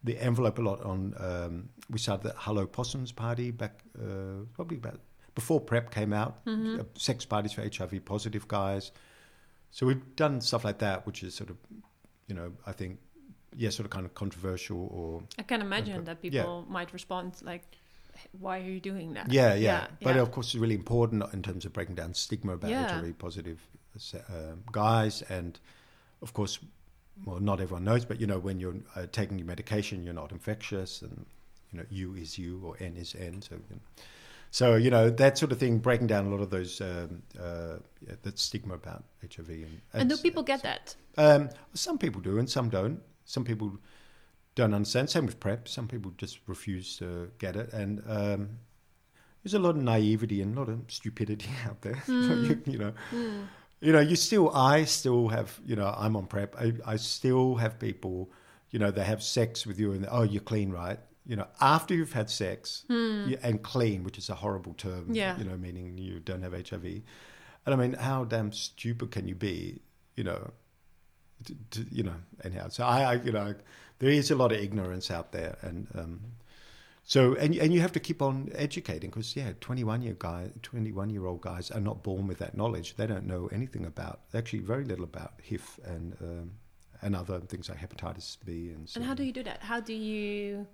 [0.04, 1.14] the envelope a lot on.
[1.18, 5.00] Um, we started the Hello Possums party back uh, probably about
[5.34, 6.44] before Prep came out.
[6.46, 6.80] Mm-hmm.
[6.80, 8.92] uh, sex parties for HIV positive guys.
[9.70, 11.56] So we've done stuff like that, which is sort of,
[12.28, 12.98] you know, I think,
[13.54, 16.72] yeah, sort of kind of controversial or I can imagine that people Yeah.
[16.72, 17.62] might respond like,
[18.40, 19.86] "Why are you doing that?" Yeah, yeah.
[20.02, 20.22] But yeah.
[20.22, 22.88] of course, it's really important in terms of breaking down stigma about Yeah.
[22.88, 23.58] HIV positive
[24.14, 25.22] uh, guys.
[25.22, 25.58] And
[26.22, 26.58] of course,
[27.24, 30.32] well, not everyone knows, but you know, when you're uh, taking your medication, you're not
[30.32, 31.24] infectious, and
[31.72, 33.40] you know, U is U or N is N.
[33.42, 33.80] So, you know,
[34.50, 37.76] so you know that sort of thing, breaking down a lot of those um, uh,
[38.06, 39.48] yeah, that stigma about HIV.
[39.48, 40.94] And, and do people get that?
[41.16, 43.00] um, some people do, and some don't.
[43.26, 43.78] Some people
[44.54, 45.10] don't understand.
[45.10, 45.68] Same with PrEP.
[45.68, 48.48] Some people just refuse to get it, and um,
[49.42, 52.02] there's a lot of naivety and a lot of stupidity out there.
[52.06, 52.70] So you, hmm.
[52.70, 53.42] you know, hmm.
[53.80, 56.56] you know, you still, I still have, you know, I'm on PrEP.
[56.58, 58.30] I, I still have people,
[58.70, 60.98] you know, they have sex with you, and oh, you're clean, right?
[61.26, 63.28] You know, after you've had sex hmm.
[63.28, 65.36] you, and clean, which is a horrible term, Yeah.
[65.38, 66.84] you know, meaning you don't have HIV.
[66.84, 69.80] And I mean, how damn stupid can you be,
[70.14, 70.52] you know,
[71.44, 72.68] to, to, you know, anyhow.
[72.68, 73.54] So I, I, you know,
[73.98, 76.20] there is a lot of ignorance out there, and um,
[77.04, 80.50] so and and you have to keep on educating because yeah, twenty one year guy,
[80.62, 82.96] twenty one year old guys are not born with that knowledge.
[82.96, 86.50] They don't know anything about actually very little about HIV and um,
[87.02, 88.88] and other things like hepatitis B and.
[88.88, 89.62] So And how do you do that?
[89.62, 90.66] How do you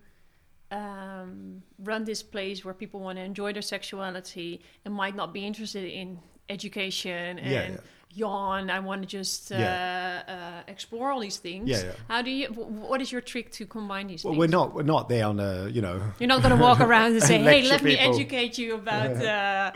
[0.73, 5.47] um, run this place where people want to enjoy their sexuality and might not be
[5.47, 7.77] interested in education and Yeah, yeah.
[8.15, 8.71] Yawn?
[8.71, 10.23] I want to just uh, Yeah.
[10.67, 11.69] uh, explore all these things.
[11.69, 11.93] Yeah, yeah.
[12.09, 12.47] How do you?
[12.49, 14.41] wh- What is your trick to combine these Well, things?
[14.41, 16.01] we're not we're not there on a you know.
[16.19, 19.73] You're not going to walk around and say, "Hey, let me educate you about." Uh,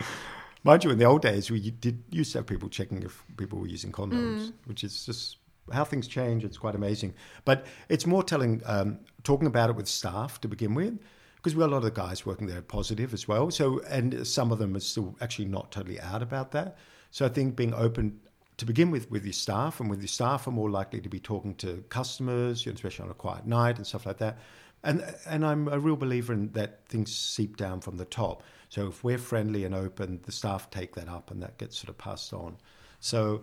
[0.64, 3.58] Mind you, in the old days, we did used to have people checking if people
[3.60, 5.36] were using condoms, which is just
[5.72, 6.44] how things change.
[6.44, 7.14] It's quite amazing.
[7.44, 10.98] But it's more telling, um, talking about it with staff to begin with,
[11.36, 13.52] because we got a lot of the guys working there are positive as well.
[13.52, 16.76] So, and some of them are still actually not totally out about that.
[17.12, 18.18] So I think being open
[18.56, 21.20] to begin with with your staff, and with your staff are more likely to be
[21.20, 24.38] talking to customers, you know, especially on a quiet night and stuff like that.
[24.82, 28.42] And and I'm a real believer in that things seep down from the top.
[28.68, 31.90] So if we're friendly and open, the staff take that up, and that gets sort
[31.90, 32.56] of passed on.
[33.00, 33.42] So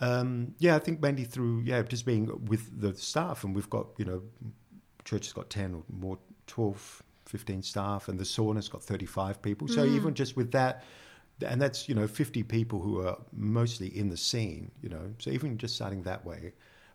[0.00, 3.86] um, yeah, I think mainly through yeah just being with the staff, and we've got
[3.98, 4.22] you know
[5.04, 9.42] church has got ten or more, 12, 15 staff, and the sauna's got thirty five
[9.42, 9.68] people.
[9.68, 10.84] So even just with that.
[11.44, 15.12] And that's you know fifty people who are mostly in the scene, you know.
[15.18, 16.52] So even just starting that way,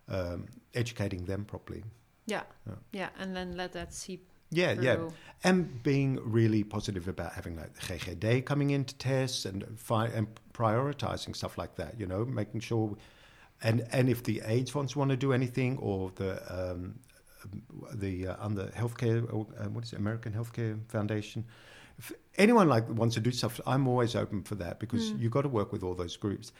[0.08, 1.84] um, educating them properly.
[2.26, 2.42] Yeah.
[2.66, 2.74] Yeah.
[2.92, 5.08] yeah, and then let that seep Yeah, yeah,
[5.44, 10.26] and being really positive about having like the GGD coming into tests and fi- and
[10.52, 11.98] prioritizing stuff like that.
[12.00, 12.96] You know, making sure,
[13.62, 16.98] and and if the AIDS funds want to do anything or the um,
[17.94, 21.44] the uh, under healthcare, uh, what is it, American Healthcare Foundation.
[22.00, 25.42] If anyone like wants to do stuff, I'm always open for that because you've got
[25.42, 26.52] to work with all those groups.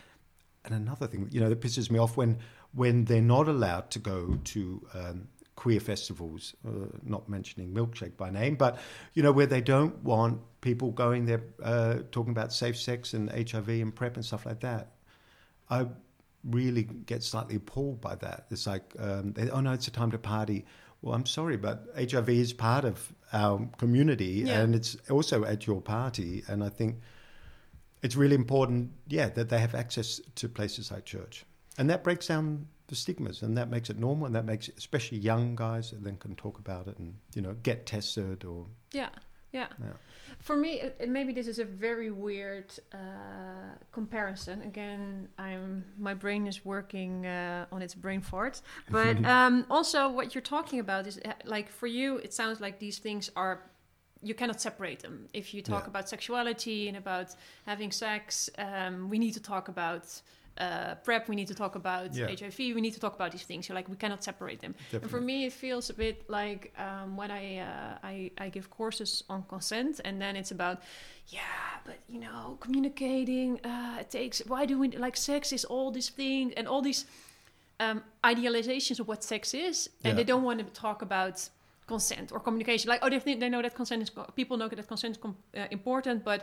[0.66, 2.38] And another thing, you know, that pisses me off when
[2.72, 8.28] when they're not allowed to go to um, queer festivals, uh, not mentioning Milkshake by
[8.30, 8.78] name, but
[9.14, 13.30] you know, where they don't want people going there uh, talking about safe sex and
[13.30, 14.92] HIV and PrEP and stuff like that.
[15.70, 15.86] I
[16.44, 18.46] really get slightly appalled by that.
[18.50, 20.66] It's like, um, they, oh no, it's a time to party.
[21.02, 24.60] Well, I'm sorry, but HIV is part of our community Yeah.
[24.60, 26.42] and it's also at your party.
[26.48, 27.00] And I think
[28.02, 31.44] it's really important, yeah, that they have access to places like church.
[31.78, 34.76] And that breaks down the stigmas and that makes it normal and that makes it,
[34.78, 38.66] especially young guys that then can talk about it and, you know, get tested or,
[38.92, 39.10] Yeah,
[39.52, 39.66] yeah.
[39.80, 39.92] yeah.
[40.38, 42.96] For me, it, it- maybe this is a very weird uh,
[43.92, 44.62] comparison.
[44.62, 48.60] Again, I'm my brain is working uh, on its brain fart.
[48.90, 52.78] But um, also, what you're talking about is uh, like for you, it sounds like
[52.78, 53.60] these things are
[54.22, 55.26] you cannot separate them.
[55.32, 55.90] If you talk Yeah.
[55.92, 57.28] about sexuality and about
[57.66, 60.04] having sex, um, we need to talk about.
[60.58, 62.26] Uh, prep, we need to talk about Yeah.
[62.26, 63.66] HIV, we need to talk about these things.
[63.66, 64.74] So, like, we cannot separate them.
[64.92, 68.68] And for me, it feels a bit like um, when I, uh, I I give
[68.68, 70.82] courses on consent, and then it's about,
[71.28, 71.40] yeah,
[71.86, 73.58] but you know, communicating.
[73.64, 74.42] Uh, it takes.
[74.46, 75.52] Why do we like sex?
[75.52, 77.06] Is all this thing and all these
[77.78, 80.16] um, idealizations of what sex is, and Yeah.
[80.16, 81.48] they don't want to talk about
[81.94, 82.86] consent or communication.
[82.92, 85.36] Like, oh, they, think- they know that consent is people know that consent is com-
[85.60, 86.40] uh, important, but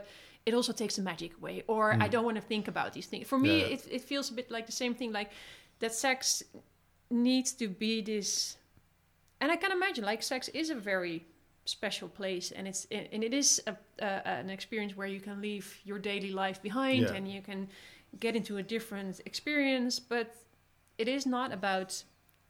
[0.48, 1.58] it also takes the magic away.
[1.74, 3.26] Or I don't want to think about these things.
[3.32, 3.60] For me, Mm.
[3.62, 3.76] Yeah.
[3.76, 5.12] it, it feels a bit like the same thing.
[5.20, 5.30] Like
[5.82, 6.44] that sex
[7.10, 8.58] needs to be this
[9.40, 11.18] and i can imagine like sex is a very
[11.78, 12.82] special place and it's
[13.14, 13.74] and it is a,
[14.08, 17.16] uh, an experience where you can leave your daily life behind Yeah.
[17.16, 17.60] and you can
[18.20, 20.28] get into a different experience but
[20.98, 22.04] it is not about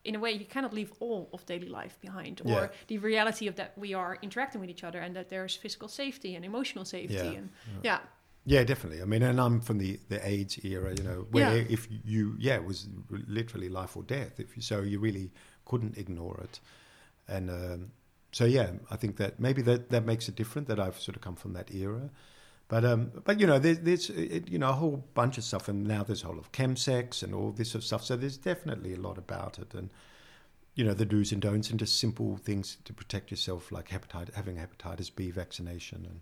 [0.08, 2.68] in a way you cannot leave all of daily life behind or Yeah.
[2.92, 6.32] the reality of that we are interacting with each other and that there's physical safety
[6.36, 7.40] and emotional safety Yeah.
[7.40, 7.50] and
[7.90, 8.00] yeah
[8.56, 9.02] Yeah, definitely.
[9.02, 11.76] I mean, and I'm from the, the AIDS era, you know, where Yeah.
[11.76, 11.82] if
[12.14, 12.88] you, yeah, it was
[13.40, 14.40] literally life or death.
[14.40, 15.28] If you, so you really
[15.70, 16.56] couldn't ignore it.
[17.28, 17.92] And um,
[18.32, 21.22] so, yeah, I think that maybe that, that makes it different that I've sort of
[21.28, 22.10] come from that era.
[22.70, 25.70] But, um, but you know, there's, there's it, you know, a whole bunch of stuff.
[25.70, 28.04] And now there's a whole of chemsex and all this sort of stuff.
[28.04, 29.74] So there's definitely a lot about it.
[29.74, 29.90] And,
[30.76, 34.34] you know, the do's and don'ts and just simple things to protect yourself, like hepatitis,
[34.34, 36.22] having hepatitis B vaccination and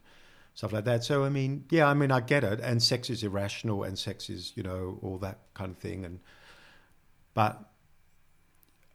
[0.54, 1.04] stuff like that.
[1.04, 2.60] So I mean, yeah, I mean, I get it.
[2.62, 6.06] And sex is irrational, and sex is, you know, all that kind of thing.
[6.06, 6.20] And
[7.34, 7.60] but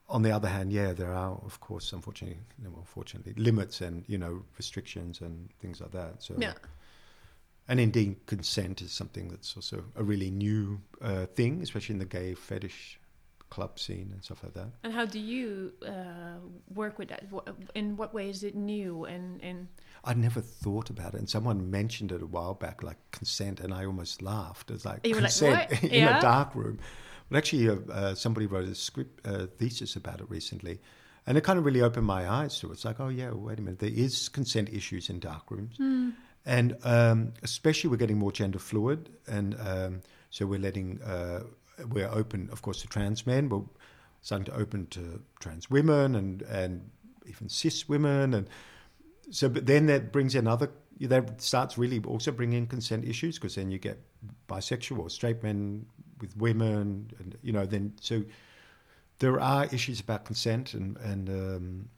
[0.09, 4.43] on the other hand, yeah, there are, of course, unfortunately, unfortunately, limits and you know
[4.57, 6.23] restrictions and things like that.
[6.23, 6.55] So yeah
[7.71, 12.05] and indeed, consent is something that's also a really new uh, thing, especially in the
[12.19, 12.99] gay fetish
[13.49, 14.69] club scene and stuff like that.
[14.85, 16.39] and how do you uh,
[16.73, 17.25] work with that
[17.75, 19.67] in what way is it new and and
[20.05, 23.75] I'd never thought about it, and someone mentioned it a while back, like consent, and
[23.75, 24.71] I almost laughed.
[24.71, 26.19] It's like You like, consent "What?" in Yeah.
[26.19, 26.79] a dark room.
[27.29, 30.81] But actually, uh, uh, somebody wrote a script uh, thesis about it recently,
[31.27, 32.73] and it kind of really opened my eyes to it.
[32.75, 35.77] It's like, oh yeah, wait a minute, there is consent issues in dark rooms,
[36.47, 40.01] and um, especially we're getting more gender fluid, and um,
[40.31, 41.41] so we're letting uh,
[41.89, 43.49] we're open, of course, to trans men.
[43.49, 43.63] We're
[44.23, 46.91] starting to open to trans women and and
[47.27, 48.49] even cis women and
[49.31, 53.55] so but then that brings in other that starts really also bringing consent issues because
[53.55, 53.99] then you get
[54.49, 55.87] bisexual or straight men
[56.21, 58.23] with women and you know then so
[59.19, 61.89] there are issues about consent and and um,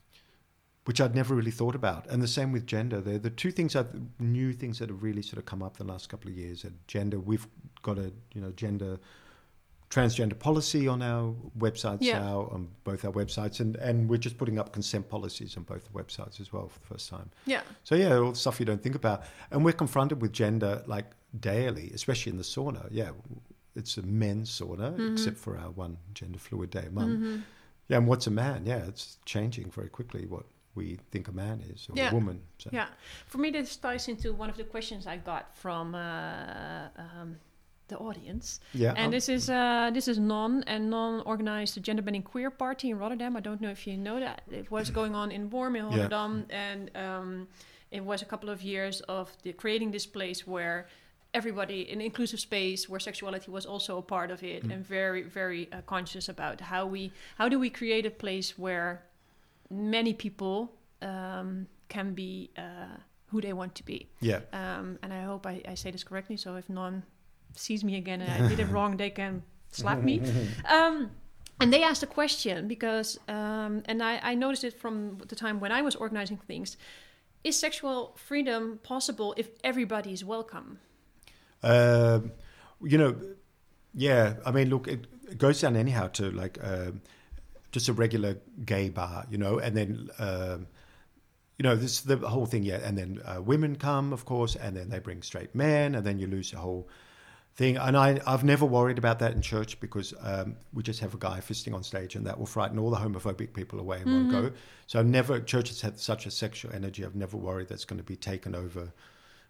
[0.84, 3.72] which I'd never really thought about and the same with gender they're the two things
[3.74, 3.86] that
[4.20, 6.76] new things that have really sort of come up the last couple of years and
[6.88, 7.46] gender we've
[7.82, 8.98] got a you know gender
[9.90, 12.20] transgender policy on our websites Yeah.
[12.20, 15.84] now on both our websites and and we're just putting up consent policies on both
[15.84, 18.64] the websites as well for the first time yeah so yeah, all the stuff you
[18.66, 21.06] don't think about, and we're confronted with gender like
[21.40, 22.86] daily, especially in the sauna.
[22.90, 23.10] Yeah,
[23.76, 25.12] it's a men's sauna, Mm-hmm.
[25.14, 27.42] except for our one gender fluid day a month.
[27.88, 28.64] Yeah, and what's a man?
[28.64, 32.10] Yeah, it's changing very quickly what we think a man is or Yeah.
[32.10, 32.40] a woman.
[32.58, 32.70] So.
[32.72, 32.88] Yeah,
[33.26, 37.36] for me, this ties into one of the questions I got from uh, um,
[37.88, 38.90] the audience, yeah.
[38.96, 42.98] and um, this is uh, this is non and non-organized gender bending queer party in
[42.98, 43.36] Rotterdam.
[43.36, 45.96] I don't know if you know that it was going on in Worm in Yeah.
[45.96, 47.48] Rotterdam, and um,
[47.90, 50.86] it was a couple of years of the, creating this place where
[51.34, 55.68] everybody an inclusive space where sexuality was also a part of it, and very very
[55.72, 59.02] uh, conscious about how we how do we create a place where
[59.72, 64.08] many people um, can be uh, who they want to be.
[64.20, 64.40] Yeah.
[64.52, 66.36] Um, and I hope I, I say this correctly.
[66.36, 67.02] So if none
[67.54, 70.22] sees me again and I did it wrong, they can slap me.
[70.68, 71.10] Um,
[71.60, 75.60] and they asked a question because, um, and I, I noticed it from the time
[75.60, 76.76] when I was organizing things.
[77.44, 80.78] Is sexual freedom possible if everybody is welcome?
[81.62, 82.32] Um,
[82.82, 83.16] you know,
[83.94, 84.34] yeah.
[84.46, 87.00] I mean, look, it, it goes down anyhow to like um
[87.72, 90.66] just a regular gay bar, you know, and then um,
[91.58, 92.62] you know this the whole thing.
[92.62, 96.06] Yeah, and then uh, women come, of course, and then they bring straight men, and
[96.06, 96.88] then you lose the whole
[97.54, 97.76] thing.
[97.76, 101.18] And I, I've never worried about that in church because um, we just have a
[101.18, 104.30] guy fisting on stage, and that will frighten all the homophobic people away in one
[104.30, 104.52] go.
[104.86, 107.04] So I've never church has had such a sexual energy.
[107.04, 108.92] I've never worried that's going to be taken over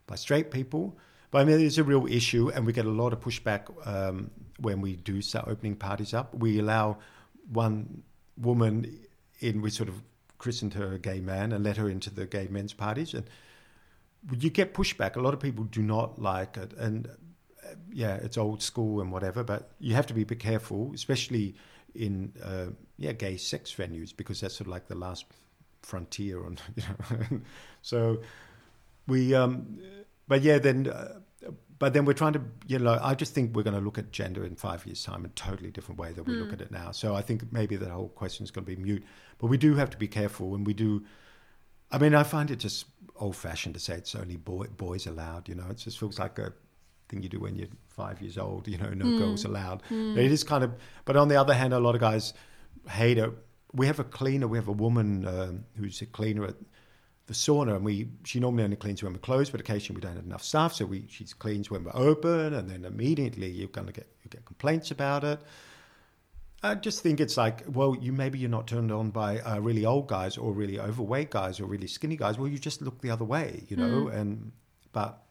[0.07, 0.97] by straight people.
[1.31, 4.31] But I mean, it's a real issue, and we get a lot of pushback um,
[4.59, 6.35] when we do start opening parties up.
[6.35, 6.99] We allow
[7.49, 8.03] one
[8.43, 8.99] woman
[9.41, 10.03] in, we sort of
[10.39, 13.25] christened her a gay man and let her into the gay men's parties, and
[14.39, 15.17] you get pushback.
[15.17, 19.11] A lot of people do not like it, and uh, yeah, it's old school and
[19.11, 19.43] whatever.
[19.43, 21.55] But you have to be careful, especially
[21.95, 22.67] in uh,
[22.99, 25.25] yeah gay sex venues, because that's sort of like the last
[25.83, 26.45] frontier.
[26.45, 27.41] On you know,
[27.83, 28.21] so
[29.07, 29.79] we um,
[30.29, 31.21] but yeah, then, uh,
[31.83, 34.13] but then we're trying to, you know, I just think we're going to look at
[34.13, 36.55] gender in five years' time in a totally different way than we look hmm.
[36.55, 36.93] at it now.
[36.93, 39.03] So I think maybe that whole question is going to be mute.
[39.39, 41.03] But we do have to be careful, when we do.
[41.91, 42.85] I mean, I find it just
[43.17, 45.49] old-fashioned to say it's only boy, boys allowed.
[45.49, 46.53] You know, it just feels like a
[47.09, 48.69] thing you do when you're five years old.
[48.69, 49.19] You know, no hmm.
[49.19, 49.83] girls allowed.
[49.89, 50.17] Hmm.
[50.17, 50.71] It is kind of.
[51.05, 52.33] But on the other hand, a lot of guys
[52.91, 53.29] hate it.
[53.73, 54.47] We have a cleaner.
[54.47, 56.55] We have a woman um, who's a cleaner at
[57.33, 60.17] the sauna, and we she normally only cleans when we're closed, but occasionally we don't
[60.17, 63.87] have enough staff, so we she cleans when we're open, and then immediately you're going
[63.87, 65.41] to get you get complaints about it.
[66.65, 69.85] I just think it's like, well, you maybe you're not turned on by uh, really
[69.85, 72.39] old guys or really overweight guys or really skinny guys.
[72.39, 74.09] Well, you just look the other way, you know.
[74.09, 74.53] And
[74.93, 75.23] but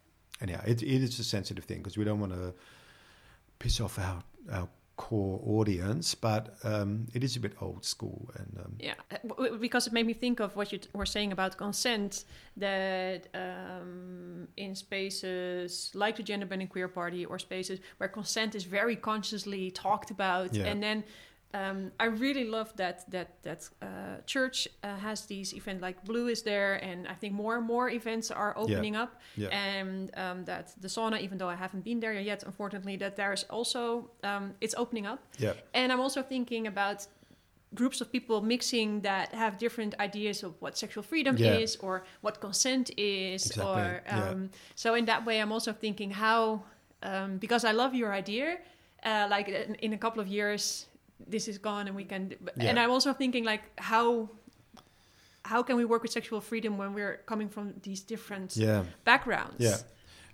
[0.41, 2.53] anyhow, it, it is a sensitive thing because we don't want to
[3.59, 4.67] piss off our our
[5.05, 8.51] core audience, but um, it is a bit old school and.
[8.63, 8.97] Um, Yeah,
[9.67, 12.25] because it made me think of what you were saying about consent.
[12.57, 18.63] That um, in spaces like the Gender Bending Queer Party or spaces where consent is
[18.79, 20.69] very consciously talked about, Yeah.
[20.71, 21.03] and then
[21.53, 26.27] um, I really love that that that uh, church uh, has these events like Blue
[26.29, 29.49] is there, and I think more and more events are opening up, Yeah.
[29.49, 33.43] and um, that the sauna, even though I haven't been there yet, unfortunately, that there's
[33.49, 35.19] also um, it's opening up.
[35.39, 35.53] yeah.
[35.73, 37.07] And I'm also thinking about
[37.73, 41.53] groups of people mixing that have different ideas of what sexual freedom Yeah.
[41.63, 44.29] is or what consent is Exactly, or yeah.
[44.29, 46.63] um, so in that way i'm also thinking how
[47.01, 48.57] um, because i love your idea
[49.05, 49.47] uh, like
[49.81, 50.87] in a couple of years
[51.27, 54.29] this is gone and we can but- and i'm also thinking like how
[55.43, 58.83] how can we work with sexual freedom when we're coming from these different Yeah.
[59.05, 59.77] backgrounds Yeah,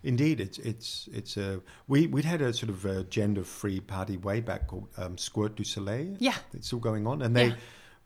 [0.04, 0.40] indeed.
[0.42, 4.42] It's it's it's a we we'd had a sort of a gender free party way
[4.42, 6.16] back called um, Squirt du Soleil.
[6.20, 6.36] Yeah.
[6.54, 7.56] it's still going on, and they Yeah.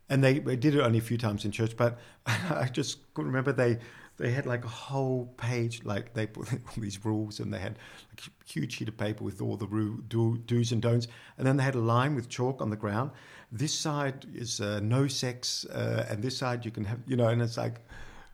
[0.10, 1.76] and they, they did it only a few times in church.
[1.76, 3.80] But I just couldn't remember they
[4.22, 7.78] they had like a whole page like they put all these rules and they had
[8.10, 11.08] like a huge sheet of paper with all the ru- do, do's and don'ts,
[11.38, 13.12] and then they had a line with chalk on the ground.
[13.52, 17.28] This side is uh, no sex, uh, and this side you can have, you know,
[17.28, 17.82] and it's like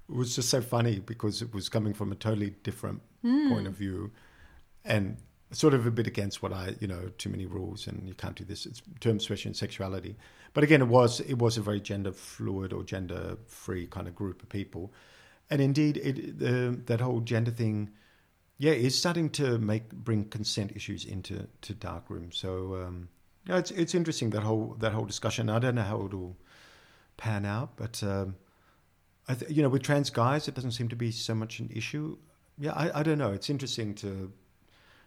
[0.09, 3.01] it was just so funny because it was coming from a totally different
[3.49, 4.11] point of view
[4.85, 5.17] and
[5.51, 8.35] sort of a bit against what I, you know, too many rules and you can't
[8.35, 8.65] do this.
[8.65, 10.15] It's terms especially in sexuality.
[10.53, 14.15] But again, it was it was a very gender fluid or gender free kind of
[14.15, 14.93] group of people,
[15.49, 17.91] and indeed, it that whole gender thing,
[18.57, 22.37] yeah, is starting to make bring consent issues into to dark rooms.
[22.37, 23.09] So um,
[23.47, 25.49] yeah, it's it's interesting that whole that whole discussion.
[25.49, 26.37] I don't know how it'll
[27.17, 28.03] pan out, but.
[28.03, 28.35] Um,
[29.27, 31.69] I th- you know, with trans guys, it doesn't seem to be so much an
[31.75, 32.17] issue.
[32.57, 33.31] Yeah, I, I don't know.
[33.33, 34.31] It's interesting to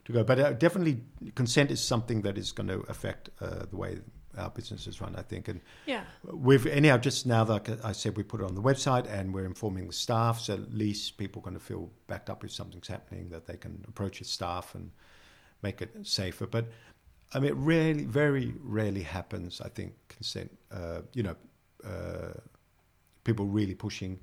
[0.04, 1.00] to go, but uh, definitely
[1.34, 3.98] consent is something that is going to affect uh, the way
[4.36, 5.14] our business is run.
[5.16, 8.54] I think, and yeah we've anyhow just now, like I said, we put it on
[8.54, 11.90] the website and we're informing the staff, so at least people are going to feel
[12.06, 14.90] backed up if something's happening, that they can approach the staff and
[15.62, 16.46] make it safer.
[16.46, 16.66] But
[17.32, 19.60] I mean, it rarely, very rarely happens.
[19.60, 20.50] I think consent.
[20.70, 21.36] Uh, you know.
[21.84, 22.34] Uh,
[23.24, 24.18] people really pushing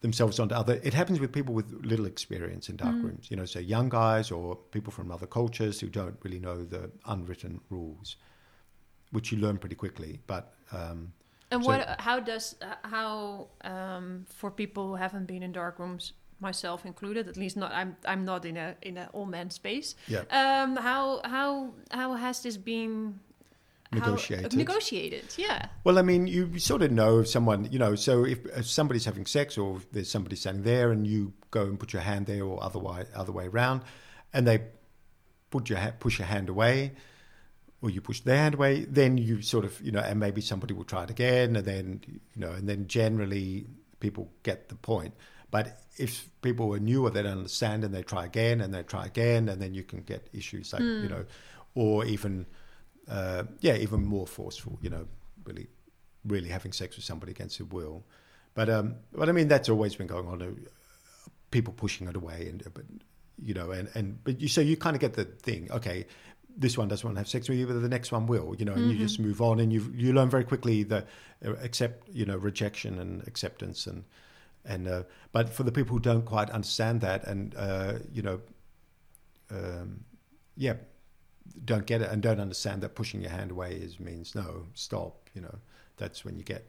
[0.00, 3.44] themselves onto other it happens with people with little experience in dark rooms you know
[3.44, 8.16] so young guys or people from other cultures who don't really know the unwritten rules
[9.12, 11.12] which you learn pretty quickly but um,
[11.52, 12.00] And So- what?
[12.00, 12.54] How does
[12.84, 17.28] how um, for people who haven't been in dark rooms myself included.
[17.28, 17.70] At least not.
[17.72, 17.96] I'm.
[18.06, 19.94] I'm not in a in an all man space.
[20.08, 20.22] Yeah.
[20.40, 20.76] Um.
[20.76, 23.20] How how how has this been?
[23.92, 24.54] how- Negotiated.
[24.56, 25.24] negotiated.
[25.36, 25.66] Yeah.
[25.84, 29.04] Well, I mean, you sort of know if someone, you know, so if, if somebody's
[29.04, 32.26] having sex or if there's somebody standing there and you go and put your hand
[32.26, 33.82] there or otherwise, other way around,
[34.32, 34.58] and they
[35.50, 36.92] put your ha- push your hand away
[37.82, 40.74] or you push their hand away, then you sort of, you know, and maybe somebody
[40.74, 43.66] will try it again and then, you know, and then generally
[44.00, 45.14] people get the point.
[45.50, 49.06] But if people are newer, they don't understand and they try again and they try
[49.06, 51.24] again, and then you can get issues like, you know,
[51.74, 52.46] or even,
[53.08, 55.06] uh, yeah, even more forceful, you know,
[55.44, 55.66] really,
[56.24, 58.04] really having sex with somebody against their will.
[58.54, 60.42] But, um, but I mean, that's always been going on.
[60.42, 60.50] Uh,
[61.50, 62.84] people pushing it away, and but
[63.42, 65.70] you know, and and but you so you kind of get the thing.
[65.70, 66.06] Okay,
[66.56, 68.54] this one doesn't want to have sex with you, but the next one will.
[68.58, 71.04] You know, and you just move on, and you you learn very quickly the
[71.44, 74.04] uh, accept, you know, rejection and acceptance, and
[74.64, 78.40] and uh, but for the people who don't quite understand that, and uh, you know,
[79.50, 80.04] um,
[80.56, 80.74] yeah,
[81.64, 85.28] don't get it and don't understand that pushing your hand away is means no, stop.
[85.34, 85.58] You know,
[85.96, 86.66] that's when you get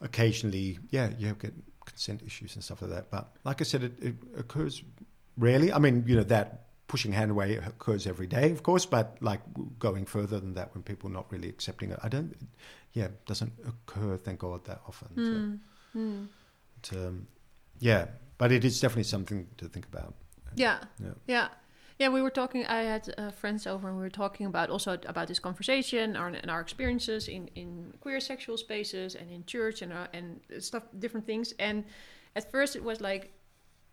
[0.00, 3.10] occasionally, yeah, you get consent issues and stuff like that.
[3.10, 4.82] But like I said, it, it occurs
[5.36, 5.72] rarely.
[5.72, 9.40] I mean, you know, that pushing hand away occurs every day, of course, but like
[9.78, 12.34] going further than that when people are not really accepting it, I don't,
[12.94, 15.08] yeah, it doesn't occur, thank God, that often.
[15.14, 15.58] So,
[15.98, 16.24] Hmm.
[16.80, 17.26] but, um,
[17.78, 18.06] yeah,
[18.38, 20.14] but it is definitely something to think about.
[20.56, 20.78] Yeah.
[20.98, 21.14] Yeah.
[21.26, 21.48] Yeah.
[21.98, 22.64] Yeah, we were talking.
[22.66, 26.28] I had uh, friends over, and we were talking about also about this conversation our,
[26.28, 30.84] and our experiences in, in queer sexual spaces and in church and uh, and stuff,
[31.00, 31.54] different things.
[31.58, 31.84] And
[32.36, 33.32] at first, it was like,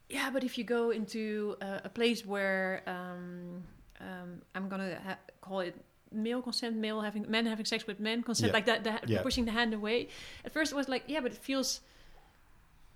[0.10, 3.64] yeah, but if you go into uh, a place where um,
[4.00, 5.76] um, I'm gonna ha- call it
[6.12, 8.54] male consent, male having men having sex with men consent, Yeah.
[8.54, 9.22] like that, that Yeah.
[9.22, 10.08] pushing the hand away.
[10.46, 11.82] At first, it was like, yeah, but it feels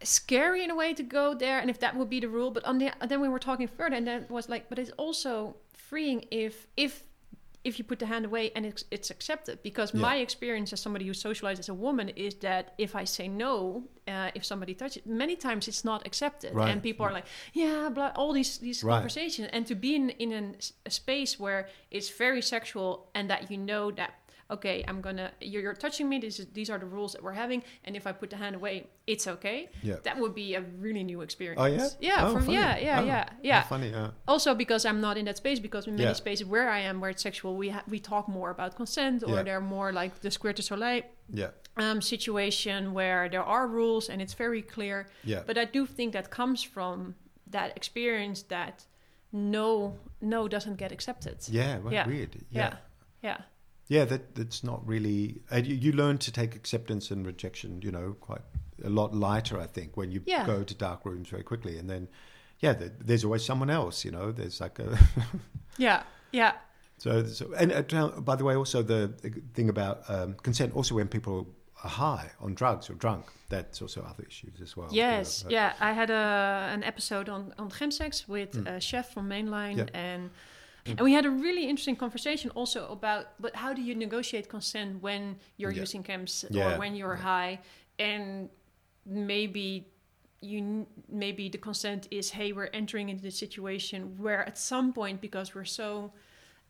[0.01, 2.63] scary in a way to go there and if that would be the rule but
[2.63, 5.57] on the then we were talking further and then it was like but it's also
[5.73, 7.03] freeing if if
[7.63, 10.01] if you put the hand away and it's, it's accepted because Yeah.
[10.01, 13.83] my experience as somebody who socialized as a woman is that if i say no
[14.07, 16.69] uh, if somebody touches many times it's not accepted Right.
[16.71, 18.93] and people are like yeah blah, all these these Right.
[18.95, 20.55] conversations and to be in in an,
[20.85, 24.11] a space where it's very sexual and that you know that
[24.51, 27.33] okay i'm gonna you're, you're touching me this is, these are the rules that we're
[27.33, 29.97] having and if i put the hand away it's okay Yeah.
[30.03, 32.57] that would be a really new experience Oh yeah, yeah Oh, from funny.
[32.57, 33.93] yeah yeah Oh, yeah yeah funny.
[33.93, 36.13] Uh, also because i'm not in that space because in many Yeah.
[36.13, 39.35] spaces where i am where it's sexual we ha- we talk more about consent or
[39.35, 39.43] Yeah.
[39.43, 44.19] they're more like the Squirt du Soleil yeah, um, situation where there are rules and
[44.21, 47.13] it's very clear yeah, but i do think that comes from
[47.51, 48.85] that experience that
[49.31, 51.77] no no doesn't get accepted yeah.
[51.91, 52.07] Yeah.
[52.07, 52.35] Weird.
[52.49, 52.75] yeah Yeah.
[53.21, 53.37] yeah
[53.89, 55.41] Yeah, that that's not really.
[55.51, 58.41] And you, you learn to take acceptance and rejection, you know, quite
[58.83, 59.59] a lot lighter.
[59.59, 60.45] I think when you Yeah.
[60.45, 62.07] go to dark rooms very quickly, and then,
[62.59, 64.05] yeah, there, there's always someone else.
[64.05, 64.97] You know, there's like a.
[65.77, 66.53] yeah yeah
[66.97, 69.07] so, so and uh, by the way, also the
[69.55, 70.75] thing about um, consent.
[70.75, 71.47] Also, when people
[71.83, 74.89] are high on drugs or drunk, that's also other issues as well.
[74.91, 75.73] you know, Yes, yeah.
[75.79, 78.67] I had a, an episode on, on chemsex with Mm.
[78.75, 79.85] a chef from Mainline, Yeah.
[79.93, 80.29] and
[80.97, 85.01] and we had a really interesting conversation also about, but how do you negotiate consent
[85.01, 85.81] when you're Yeah.
[85.81, 87.21] using chems Yeah, or when you're yeah.
[87.31, 87.59] high,
[87.99, 88.49] and
[89.05, 89.85] maybe
[90.41, 95.19] you maybe the consent is, hey, we're entering into the situation where at some point
[95.21, 96.11] because we're so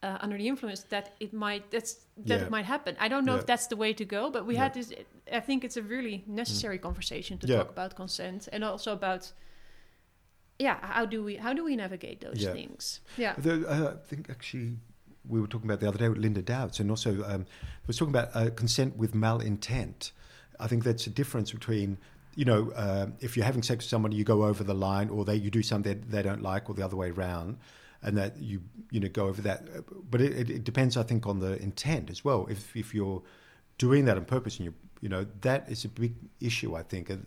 [0.01, 1.93] uh, under the influence that it might that's
[2.25, 2.45] that Yeah.
[2.45, 2.95] it might happen.
[2.99, 3.39] I don't know Yeah.
[3.41, 4.63] if that's the way to go, but we Yeah.
[4.63, 4.93] had this.
[5.31, 9.33] I think it's a really necessary conversation to talk about consent and also about
[10.59, 12.53] yeah how do we how do we navigate those Yeah.
[12.53, 14.77] things yeah The, uh, I think actually
[15.27, 17.45] we were talking about the other day with Linda Duits, and also um,
[17.87, 20.11] was talking about uh, consent with malintent.
[20.59, 21.97] I think that's a difference between,
[22.35, 25.25] you know, uh, if you're having sex with somebody you go over the line, or
[25.25, 27.57] they you do something they don't like, or the other way around,
[28.01, 29.61] and that you you know go over that.
[30.09, 32.47] But it, it, it depends, I think, on the intent as well.
[32.49, 33.21] If if you're
[33.77, 36.75] doing that on purpose, and you you know that is a big issue.
[36.75, 37.19] I think a,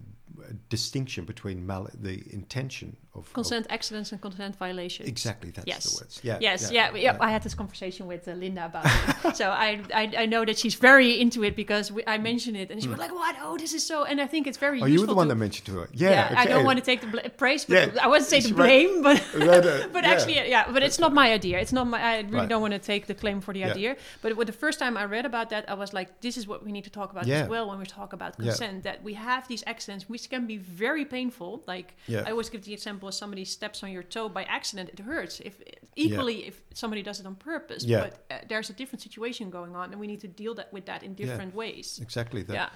[0.48, 5.66] a distinction between mal- the intention of of- consent accidents and consent violations Exactly, that's
[5.66, 5.84] Yes.
[5.84, 6.20] the words.
[6.22, 6.38] Yeah.
[6.40, 10.04] yes yeah, yeah, i had this conversation with uh, linda about it so I, I
[10.22, 12.98] i know that she's very into it because we, i mentioned it and she was
[13.04, 14.84] like what oh this is so and i think it's very Hmm.
[14.84, 15.88] Oh, you were the one to- that mentioned to her.
[15.92, 16.10] Yeah.
[16.32, 18.54] yeah, I don't want to take the bla- praise, but Yeah, I wouldn't say the
[18.54, 18.66] right.
[18.66, 19.18] blame, but
[19.52, 20.12] Right, uh, but yeah.
[20.12, 21.56] actually, yeah, but it's not my idea.
[21.64, 21.98] It's not my.
[22.12, 22.48] I really Right.
[22.52, 23.74] don't want to take the claim for the Yeah.
[23.74, 23.90] idea.
[24.22, 26.58] But with the first time I read about that, I was like, this is what
[26.66, 27.42] we need to talk about Yeah.
[27.42, 28.44] as well when we talk about Yeah.
[28.46, 28.76] consent.
[28.88, 31.50] That we have these accidents which can be very painful.
[31.74, 32.26] Like Yeah.
[32.26, 35.40] I always give the example: if somebody steps on your toe by accident, it hurts.
[35.40, 35.60] If
[35.96, 38.00] equally, if somebody does it on purpose, Yeah.
[38.00, 40.86] but uh, there's a different situation going on, and we need to deal that with
[40.86, 41.26] that in Yeah.
[41.26, 41.98] different ways.
[42.02, 42.42] Exactly.
[42.42, 42.54] That.
[42.54, 42.68] Yeah.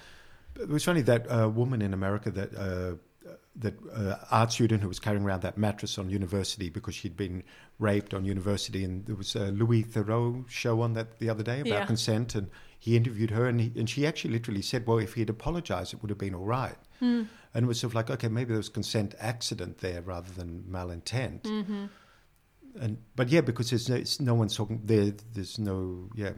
[0.63, 2.95] It was funny that uh, woman in America that uh,
[3.57, 7.43] that uh, art student who was carrying around that mattress on university because she'd been
[7.79, 11.59] raped on university, and there was a Louis Theroux show on that the other day
[11.59, 11.85] about Yeah.
[11.85, 12.49] consent, and
[12.79, 15.93] he interviewed her, and, he, and she actually literally said, "Well, if he had apologized,
[15.93, 17.23] it would have been all right." Hmm.
[17.53, 20.65] And it was sort of like, okay, maybe there was consent accident there rather than
[20.69, 21.41] malintent.
[21.43, 21.85] Mm-hmm.
[22.79, 25.13] And but yeah, because there's no, it's, no one's talking there.
[25.33, 26.31] There's no yeah.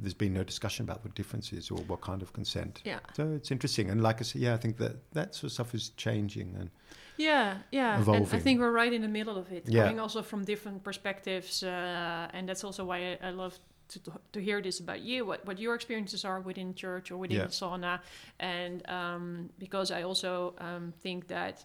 [0.00, 2.82] There's been no discussion about what difference is or what kind of consent.
[2.84, 3.00] Yeah.
[3.16, 5.74] So it's interesting, and like I said, yeah, I think that that sort of stuff
[5.74, 6.70] is changing, and
[7.18, 8.00] Yeah, yeah.
[8.00, 9.82] And I think we're right in the middle of it, Yeah.
[9.82, 11.62] coming also from different perspectives.
[11.62, 13.58] Uh, and that's also why I, I love
[13.88, 14.00] to,
[14.32, 17.44] to hear this about you, what, what your experiences are within church or within Yeah.
[17.46, 18.00] the sauna.
[18.38, 21.64] And um, because I also um, think that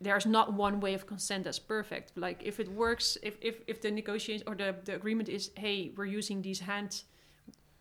[0.00, 2.12] there's not one way of consent that's perfect.
[2.16, 5.92] Like if it works, if, if, if the negotiation or the, the agreement is, hey,
[5.96, 7.02] we're using these hand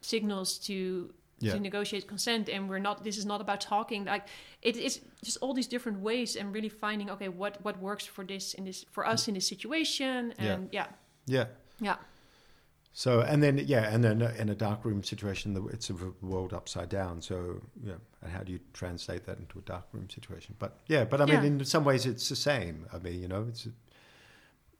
[0.02, 1.54] signals to Yeah.
[1.54, 4.26] to negotiate consent and we're not this is not about talking like
[4.62, 8.24] it is just all these different ways and really finding okay what what works for
[8.26, 10.54] this in this for us in this situation Yeah.
[10.54, 10.88] and yeah
[11.26, 11.46] yeah.
[11.80, 11.96] yeah
[12.94, 16.54] So and then yeah, and then uh, in a dark room situation, it's a world
[16.54, 17.22] upside down.
[17.22, 20.56] So yeah, and how do you translate that into a dark room situation?
[20.60, 21.48] But yeah, but I mean, Yeah.
[21.48, 22.86] in some ways, it's the same.
[22.94, 23.68] I mean, you know, it's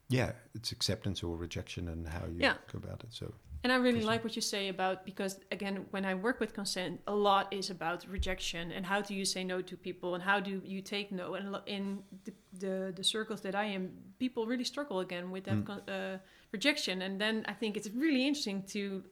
[0.10, 2.56] yeah, it's acceptance or rejection and how you Yeah.
[2.72, 3.14] go about it.
[3.14, 3.34] So
[3.64, 7.00] and i really like what you say about because again when i work with consent
[7.08, 10.40] a lot is about rejection and how do you say no to people and how
[10.40, 14.64] do you take no and in the the, the circles that i am people really
[14.64, 15.66] struggle again with that Mm.
[15.66, 16.18] con- uh,
[16.52, 19.04] rejection and then i think it's really interesting to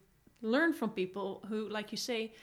[0.42, 2.34] learn from people who like you say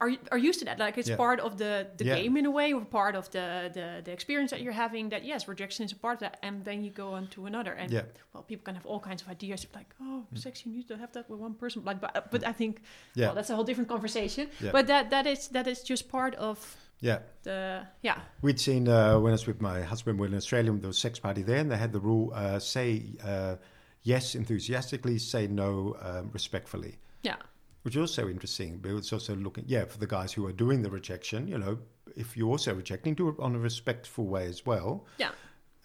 [0.00, 1.16] are, are used to that like it's Yeah.
[1.16, 2.16] part of the, the Yeah.
[2.20, 3.46] game in a way or part of the,
[3.76, 6.64] the the experience that you're having that yes rejection is a part of that and
[6.64, 9.28] then you go on to another and yeah, well people can have all kinds of
[9.28, 12.42] ideas like oh sex you need to have that with one person like but, but
[12.46, 12.80] i think
[13.14, 16.34] yeah, well that's a whole different conversation but that that is that is just part
[16.36, 16.56] of
[17.02, 17.18] yeah.
[17.42, 17.58] the
[18.02, 20.88] yeah We'd seen uh, when I was with my husband, we were in Australia, there
[20.88, 22.88] was a sex party there, and they had the rule: uh, say
[23.24, 23.56] uh,
[24.02, 26.92] yes enthusiastically, say no um, respectfully.
[27.22, 27.36] yeah
[27.82, 28.78] which is also interesting.
[28.78, 31.78] But it's also looking, yeah, for the guys who are doing the rejection, you know,
[32.16, 35.06] if you're also rejecting, do it on a respectful way as well.
[35.18, 35.30] Yeah.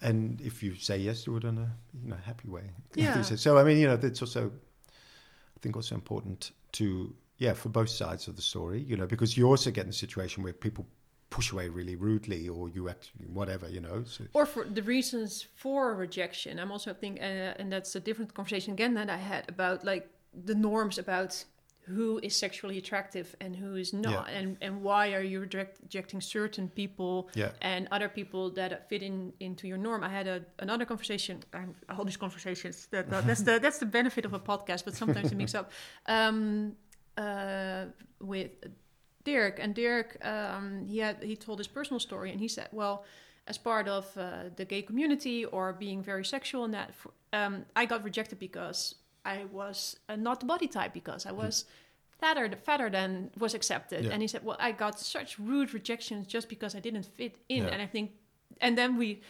[0.02, 1.70] And if you say yes, do it in a
[2.02, 2.70] you know happy way.
[2.94, 3.22] Yeah.
[3.22, 4.50] so I mean, you know, that's also,
[4.88, 9.36] I think, also important to yeah for both sides of the story, you know, because
[9.36, 10.86] you also get in a situation where people
[11.30, 14.04] push away really rudely, or you act whatever, you know.
[14.04, 18.32] So, or for the reasons for rejection i'm also thinking uh, and that's a different
[18.34, 20.08] conversation again that i had about like
[20.44, 21.44] the norms about
[21.94, 24.38] who is sexually attractive and who is not Yeah.
[24.38, 29.02] and and why are you reject, rejecting certain people yeah, and other people that fit
[29.02, 30.02] in into your norm.
[30.02, 31.42] I had a, another conversation.
[31.52, 32.86] I'm, all these conversations.
[32.90, 35.70] That, that- that's the that's the benefit of a podcast, but sometimes they mix up.
[36.06, 36.72] Um,
[37.16, 37.84] uh,
[38.20, 38.50] with
[39.24, 43.04] Dirk and Dirk, um, he had he told his personal story, and he said, well.
[43.48, 46.90] As part of uh, the gay community or being very sexual in that,
[47.32, 48.96] um, I got rejected because
[49.34, 51.64] I was uh, not the body type because I was
[52.20, 54.04] fatter, fatter than was accepted.
[54.04, 54.12] Yeah.
[54.12, 57.64] And he said, "Well, I got such rude rejections just because I didn't fit in."
[57.64, 57.72] Yeah.
[57.72, 58.10] And I think,
[58.60, 59.20] and then we,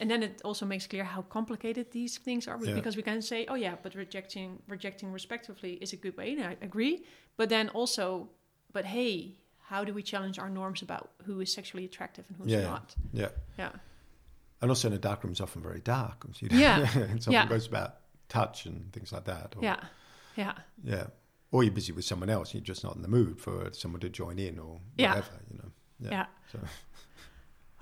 [0.00, 2.74] and then it also makes clear how complicated these things are Yeah.
[2.74, 6.44] because we can say, "Oh yeah, but rejecting rejecting respectively is a good way," and
[6.44, 7.04] I agree.
[7.36, 8.28] But then also,
[8.72, 9.14] but hey,
[9.70, 12.70] how do we challenge our norms about who is sexually attractive and who's Yeah.
[12.72, 12.94] not?
[13.12, 13.28] yeah.
[13.58, 13.72] Yeah,
[14.60, 16.24] And also, in a dark room is often very dark.
[16.40, 16.58] You know?
[16.58, 16.78] Yeah.
[17.14, 17.46] it often Yeah.
[17.48, 17.90] goes about
[18.32, 19.54] touch and things like that.
[19.56, 19.80] or- yeah,
[20.36, 20.54] yeah.
[20.82, 21.06] Yeah.
[21.50, 24.08] Or you're busy with someone else, you're just not in the mood for someone to
[24.08, 25.10] join in or Yeah.
[25.16, 25.70] whatever, you know.
[26.10, 26.26] Yeah.
[26.50, 26.58] So,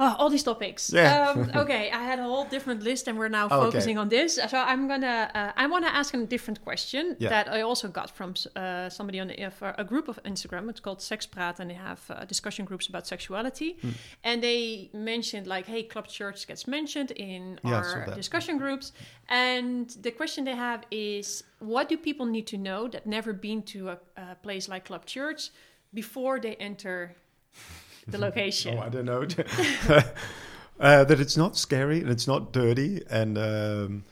[0.03, 0.91] Oh, all these topics.
[0.91, 1.29] Yeah.
[1.29, 3.65] Um, okay, I had a whole different list, and we're now Oh, okay.
[3.67, 4.37] focusing on this.
[4.53, 7.29] So I'm gonna, uh, I want to ask a different question Yeah.
[7.29, 10.71] that I also got from uh, somebody on the, uh, a group of Instagram.
[10.71, 13.77] It's called Sex Praat, and they have uh, discussion groups about sexuality.
[13.83, 13.91] Hmm.
[14.25, 18.93] And they mentioned like, hey, Club Church gets mentioned in Yeah, our discussion groups,
[19.29, 23.63] and the question they have is, what do people need to know that never been
[23.75, 25.51] to a, a place like Club Church
[25.93, 27.17] before they enter
[28.07, 28.79] the location?
[28.79, 29.23] oh, I don't know.
[30.81, 34.05] uh, that it's not scary and it's not dirty and um,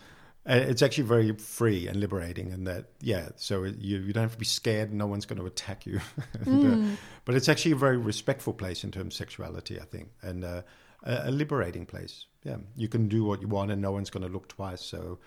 [0.47, 4.39] it's actually very free and liberating and that, yeah, so you, you don't have to
[4.39, 4.93] be scared.
[4.93, 6.01] No one's going to attack you.
[6.45, 6.97] Mm.
[7.25, 10.63] but it's actually a very respectful place in terms of sexuality, I think, and uh,
[11.03, 12.27] a, a liberating place.
[12.45, 14.81] Yeah, you can do what you want and no one's going to look twice.
[14.81, 15.19] So,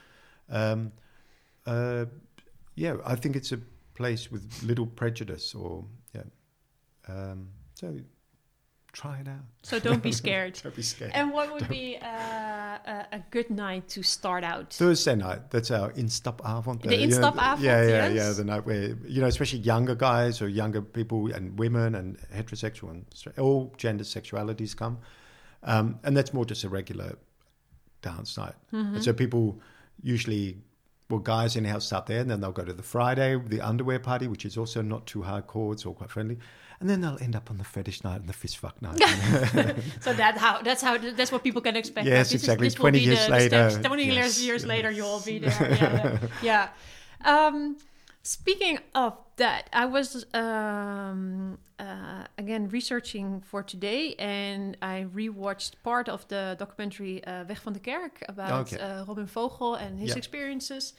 [0.50, 0.92] um,
[1.66, 2.06] uh,
[2.76, 3.60] yeah, I think it's a
[3.94, 5.86] place with little prejudice, or
[6.16, 6.24] yeah.
[7.08, 7.96] Um, so
[8.94, 9.46] try it out.
[9.64, 10.60] So don't be scared.
[10.64, 11.12] Don't be scared.
[11.14, 14.74] And what would be uh, a, a good night to start out?
[14.74, 15.50] Thursday night.
[15.52, 16.82] That's our instapavond.
[16.82, 18.16] The uh, you know, instapavond, Yeah, yeah, yes.
[18.16, 18.32] yeah.
[18.34, 22.90] The night where you know, especially younger guys or younger people and women and heterosexual
[22.92, 23.06] and
[23.40, 25.00] all gender sexualities come.
[25.64, 27.18] um, and that's more just a regular
[28.02, 28.56] dance night.
[28.72, 29.60] And so people
[30.02, 30.58] usually,
[31.10, 33.62] well, guys in the house start there, and then they'll go to the Friday, the
[33.62, 35.74] underwear party, which is also not too hardcore.
[35.74, 36.38] It's all quite friendly,
[36.82, 39.00] and then they'll end up on the fetish night and the fish fuck night.
[40.02, 42.06] So that how that's how that's what people can expect.
[42.08, 42.68] Yes, This is- exactly.
[42.68, 43.80] will 20 be years the, later.
[43.84, 44.70] Twenty years, yes, years yes.
[44.74, 45.52] later, you'll all be there.
[45.82, 46.18] Yeah.
[46.42, 46.70] yeah.
[47.24, 47.46] yeah.
[47.48, 47.78] Um,
[48.24, 56.10] speaking of that, I was um, uh, again researching for today, and I rewatched part
[56.10, 58.78] of the documentary uh, Weg van de Kerk about Okay.
[58.82, 60.18] uh, Robin Vogel and his Yeah.
[60.18, 60.94] experiences.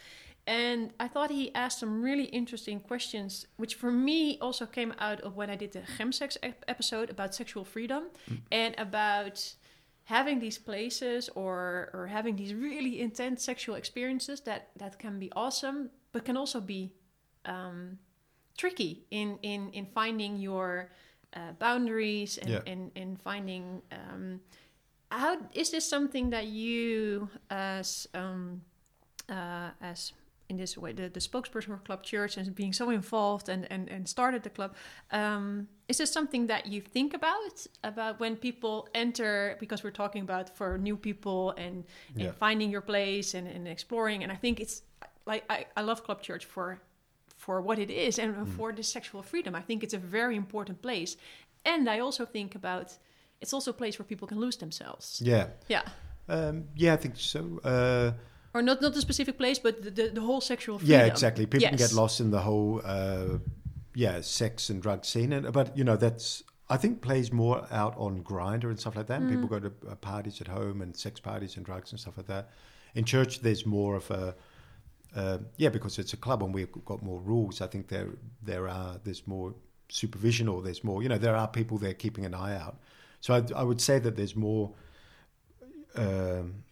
[0.47, 5.21] And I thought he asked some really interesting questions, which for me also came out
[5.21, 8.05] of when I did the chemsex ep- episode about sexual freedom
[8.51, 9.55] and about
[10.05, 15.31] having these places or or having these really intense sexual experiences that that can be
[15.37, 16.93] awesome, but can also be
[17.45, 17.99] um,
[18.59, 20.91] tricky in in in finding your
[21.37, 22.61] uh, boundaries and Yeah.
[22.67, 24.41] and, and finding um,
[25.11, 28.63] how is this something that you as um,
[29.29, 30.13] uh, as
[30.49, 33.89] in this way the, the spokesperson for club church and being so involved and and,
[33.89, 34.75] and started the club
[35.13, 40.23] um, is this something that you think about about when people enter because we're talking
[40.23, 41.85] about for new people and,
[42.17, 42.33] and Yeah.
[42.33, 44.83] finding your place and, and exploring and i think it's
[45.27, 46.81] like I, I love club church for
[47.37, 48.47] for what it is and Mm.
[48.57, 51.17] for this sexual freedom i think it's a very important place
[51.65, 52.99] and i also think about
[53.41, 55.83] it's also a place where people can lose themselves yeah, yeah
[56.29, 57.61] um, yeah, I think so.
[57.65, 58.13] Uh,
[58.55, 61.47] or not not a specific place but the, the, the whole sexual freedom Yeah, exactly.
[61.47, 63.39] People can get lost in the whole, uh,
[63.95, 65.33] yeah, sex and drug scene.
[65.33, 69.07] And, but you know, that's I think plays more out on Grindr and stuff like
[69.09, 69.21] that.
[69.21, 69.31] Mm.
[69.31, 72.29] People go to uh, parties at home and sex parties and drugs and stuff like
[72.29, 72.51] that.
[72.95, 74.35] In church, there's more of a
[75.15, 77.61] uh, yeah, because it's a club and we've got more rules.
[77.61, 78.09] I think there
[78.43, 79.55] there are there's more
[79.89, 81.03] supervision or there's more.
[81.03, 82.79] You know, there are people there keeping an eye out.
[83.21, 84.73] So I, I would say that there's more.
[85.95, 86.65] Um,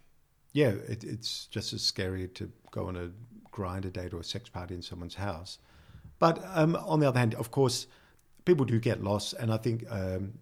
[0.53, 3.11] yeah, it, it's just as scary to go on a
[3.53, 5.59] Grindr date or a sex party in someone's house.
[6.19, 7.87] But um, on the other hand, of course,
[8.45, 10.33] people do get lost, and I think um,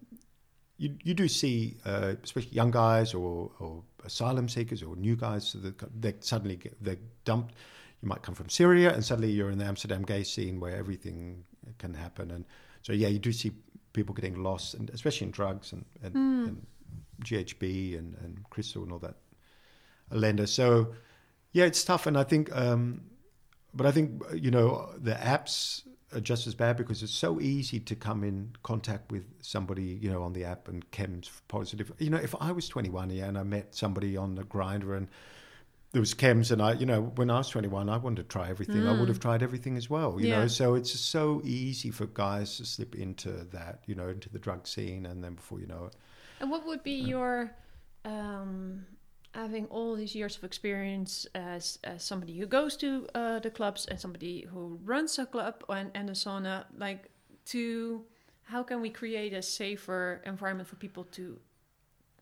[0.77, 5.53] you you do see, uh, especially young guys or, or asylum seekers or new guys
[5.53, 7.55] that they suddenly get they're dumped.
[8.01, 11.43] You might come from Syria, and suddenly you're in the Amsterdam gay scene where everything
[11.77, 12.45] can happen, and
[12.81, 13.51] so yeah, you do see
[13.93, 16.65] people getting lost, and especially in drugs and, and, and
[17.23, 19.15] GHB and, and crystal and all that.
[20.11, 20.47] Lender.
[20.47, 20.93] So,
[21.51, 23.01] yeah, it's tough, and I think, um,
[23.73, 25.83] but I think you know the apps
[26.13, 30.09] are just as bad because it's so easy to come in contact with somebody, you
[30.09, 31.91] know, on the app and chems positive.
[31.99, 35.07] You know, if I was 21, yeah, and I met somebody on the Grindr and
[35.91, 38.49] there was chems, and I, you know, when I was 21, I wanted to try
[38.49, 38.87] everything.
[38.87, 40.41] I would have tried everything as well, you Yeah.
[40.41, 40.47] know.
[40.47, 44.67] So it's so easy for guys to slip into that, you know, into the drug
[44.67, 45.95] scene, and then before you know it,
[46.41, 47.51] And what would be your
[48.05, 48.85] um,
[49.33, 53.85] having all these years of experience as, as somebody who goes to uh, the clubs
[53.85, 57.09] and somebody who runs a club and, and a sauna, like
[57.45, 58.03] to
[58.43, 61.39] how can we create a safer environment for people to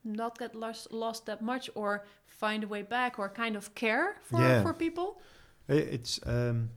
[0.03, 4.17] not get lost, lost that much or find a way back or kind of care
[4.21, 4.61] for, Yeah.
[4.61, 5.21] for people?
[5.69, 6.69] It's um,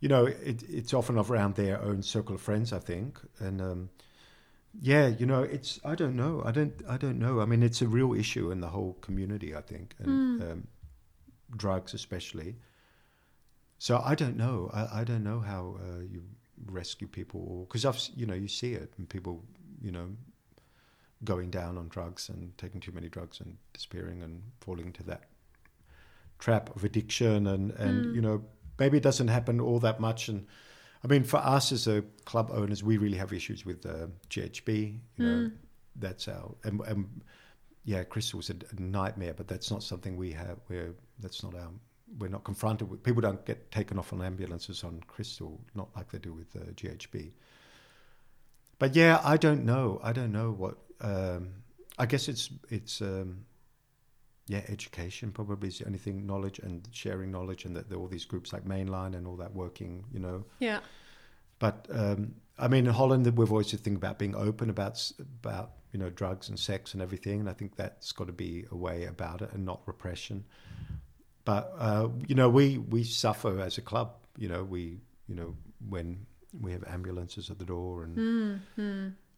[0.00, 3.90] you know it, it's often around their own circle of friends, I think, and um,
[4.78, 6.42] yeah, you know it's I don't know.
[6.44, 7.40] I don't I don't know.
[7.40, 10.66] I mean it's a real issue in the whole community I think and um,
[11.56, 12.56] drugs especially.
[13.78, 14.70] So I don't know.
[14.72, 16.22] I, I don't know how uh, you
[16.66, 19.42] rescue people because I've you know you see it and people
[19.80, 20.08] you know
[21.24, 25.24] going down on drugs and taking too many drugs and disappearing and falling into that
[26.38, 28.42] trap of addiction and and you know
[28.78, 30.46] maybe it doesn't happen all that much and
[31.02, 34.98] I mean for us as a club owners we really have issues with uh, GHB
[35.16, 35.50] you know
[35.96, 37.22] that's our and, and
[37.84, 41.70] yeah crystal's a, a nightmare but that's not something we have we're that's not our
[42.18, 46.10] we're not confronted with people don't get taken off on ambulances on crystal not like
[46.10, 47.30] they do with uh, GHB
[48.78, 51.50] but yeah I don't know I don't know what um,
[51.98, 53.44] I guess it's it's um,
[54.50, 56.26] yeah, education probably is the only thing.
[56.26, 59.36] Knowledge and sharing knowledge, and that there are all these groups like Mainline and all
[59.36, 60.44] that working, you know.
[60.58, 60.80] Yeah.
[61.60, 65.70] But um, I mean, in Holland, we've always to think about being open about about
[65.92, 68.76] you know drugs and sex and everything, and I think that's got to be a
[68.76, 70.44] way about it and not repression.
[71.44, 74.14] But uh, you know, we we suffer as a club.
[74.36, 74.98] You know, we
[75.28, 75.54] you know
[75.88, 76.26] when
[76.60, 78.18] we have ambulances at the door and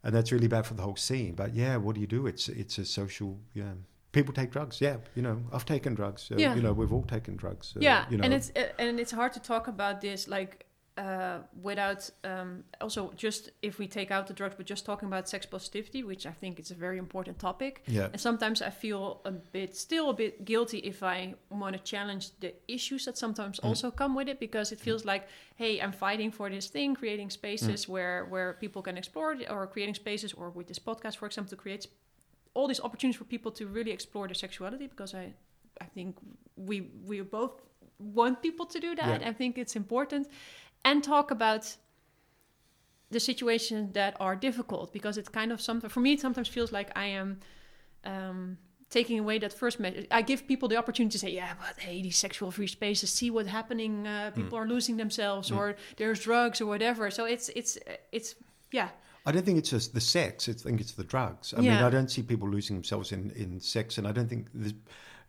[0.04, 1.34] and that's really bad for the whole scene.
[1.34, 2.26] But yeah, what do you do?
[2.26, 3.74] It's it's a social yeah.
[4.12, 4.80] People take drugs.
[4.80, 6.22] Yeah, you know, I've taken drugs.
[6.22, 6.54] So, Yeah.
[6.56, 7.66] You know, we've all taken drugs.
[7.72, 10.66] So, yeah You know, and it's uh, and it's hard to talk about this like
[10.98, 15.26] uh, without um, also just if we take out the drugs, but just talking about
[15.28, 17.82] sex positivity, which I think is a very important topic.
[17.86, 18.08] Yeah.
[18.12, 22.24] And sometimes I feel a bit, still a bit guilty if I want to challenge
[22.40, 23.68] the issues that sometimes Mm.
[23.68, 25.22] also come with it, because it feels like,
[25.56, 27.32] hey, I'm fighting for this thing, creating Mm.
[27.32, 31.26] spaces where where people can explore, it, or creating spaces, or with this podcast, for
[31.26, 31.88] example, to create
[32.54, 34.86] all these opportunities for people to really explore their sexuality.
[34.86, 35.32] Because I,
[35.80, 36.16] I think
[36.56, 37.60] we we both
[37.98, 39.20] want people to do that.
[39.20, 39.28] Yeah.
[39.28, 40.28] I think it's important,
[40.84, 41.76] and talk about
[43.10, 46.72] the situations that are difficult because it kind of sometimes for me it sometimes feels
[46.72, 47.40] like I am
[48.04, 49.78] um, taking away that first.
[50.10, 53.30] I give people the opportunity to say, yeah, but hey, these sexual free spaces, see
[53.30, 54.06] what's happening.
[54.06, 57.10] Uh, people are losing themselves, or there's drugs or whatever.
[57.10, 57.78] So it's it's
[58.12, 58.34] it's
[58.72, 58.88] yeah.
[59.24, 60.48] I don't think it's just the sex.
[60.48, 61.54] I think it's the drugs.
[61.56, 64.48] I mean, I don't see people losing themselves in, in sex, and I don't think
[64.52, 64.74] there's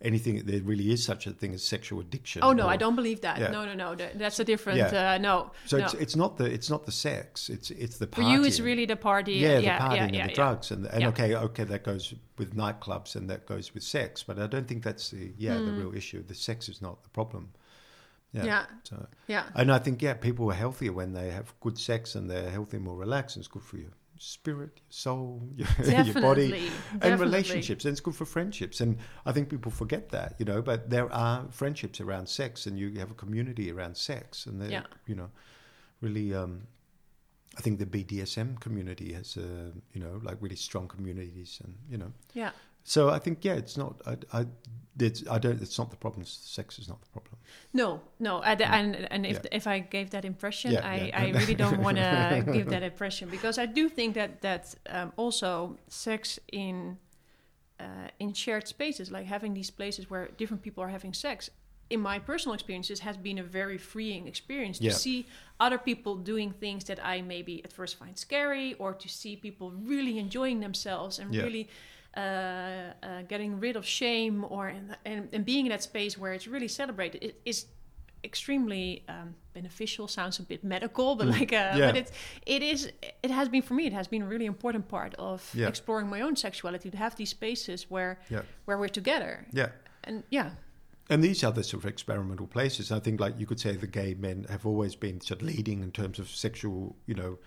[0.01, 0.43] anything.
[0.45, 2.41] There really is such a thing as sexual addiction.
[2.43, 3.39] Oh no, or- I don't believe that.
[3.39, 3.49] Yeah.
[3.49, 3.95] No, no, no.
[4.15, 4.79] That's a different.
[4.79, 5.13] Yeah.
[5.13, 5.51] Uh, no.
[5.65, 5.85] So no.
[5.85, 7.49] it's it's not the it's not the sex.
[7.49, 9.33] It's it's the for you, it's really the party.
[9.33, 10.27] yeah, the yeah, yeah, and the yeah.
[10.33, 11.09] drugs, and and Yeah.
[11.09, 14.83] okay, okay, that goes with nightclubs and that goes with sex, but I don't think
[14.83, 16.23] that's the yeah the real issue.
[16.23, 17.49] The sex is not the problem.
[18.33, 18.45] Yeah.
[18.45, 18.65] Yeah.
[18.83, 19.45] So, Yeah.
[19.55, 22.79] and I think yeah, people are healthier when they have good sex and they're healthier,
[22.79, 25.67] more relaxed, and it's good for your spirit, your soul, your,
[26.03, 26.71] your body, Definitely,
[27.01, 28.81] and relationships, and it's good for friendships.
[28.81, 30.61] And I think people forget that, you know.
[30.61, 34.71] But there are friendships around sex, and you have a community around sex, and they're
[34.71, 34.83] Yeah.
[35.07, 35.29] you know
[36.01, 36.33] really.
[36.33, 36.67] Um,
[37.55, 41.97] I think the BDSM community has, uh, you know, like really strong communities, and you
[41.99, 42.11] know.
[42.33, 42.49] Yeah.
[42.83, 44.01] So I think yeah, it's not.
[44.05, 44.45] I, I,
[44.99, 45.61] it's, I don't.
[45.61, 46.25] It's not the problem.
[46.25, 47.37] Sex is not the problem.
[47.73, 49.37] No, no, I, and and if.
[49.37, 49.57] Yeah.
[49.59, 51.21] if I gave that impression, Yeah, I, yeah.
[51.21, 55.11] I really don't want to give that impression because I do think that that um,
[55.15, 56.97] also sex in
[57.79, 61.49] uh, in shared spaces, like having these places where different people are having sex,
[61.89, 64.93] in my personal experiences, has been a very freeing experience to Yeah.
[64.93, 65.25] see
[65.59, 69.71] other people doing things that I maybe at first find scary, or to see people
[69.71, 71.43] really enjoying themselves and Yeah.
[71.43, 71.67] really
[72.15, 76.67] getting rid of shame, or and, and and being in that space where it's really
[76.67, 77.23] celebrated.
[77.23, 77.65] It is
[78.23, 80.07] extremely um, beneficial.
[80.07, 81.73] Sounds a bit medical, but like, uh.
[81.75, 81.87] Yeah.
[81.87, 82.11] but it's
[82.45, 82.91] it is
[83.23, 83.85] it has been for me.
[83.85, 85.67] It has been a really important part of Yeah.
[85.67, 88.43] exploring my own sexuality to have these spaces where Yeah.
[88.65, 89.45] where we're together.
[89.51, 89.69] Yeah.
[90.05, 90.51] And yeah,
[91.09, 92.91] And these are the sort of experimental places.
[92.91, 95.83] I think, like you could say, the gay men have always been sort of leading
[95.83, 97.39] in terms of sexual, you know,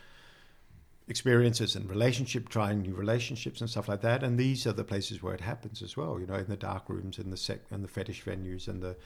[1.09, 4.23] experiences and relationship, trying new relationships and stuff like that.
[4.23, 6.19] And these are the places where it happens as well.
[6.19, 8.97] You know, in the dark rooms, in the sec, and the fetish venues, and the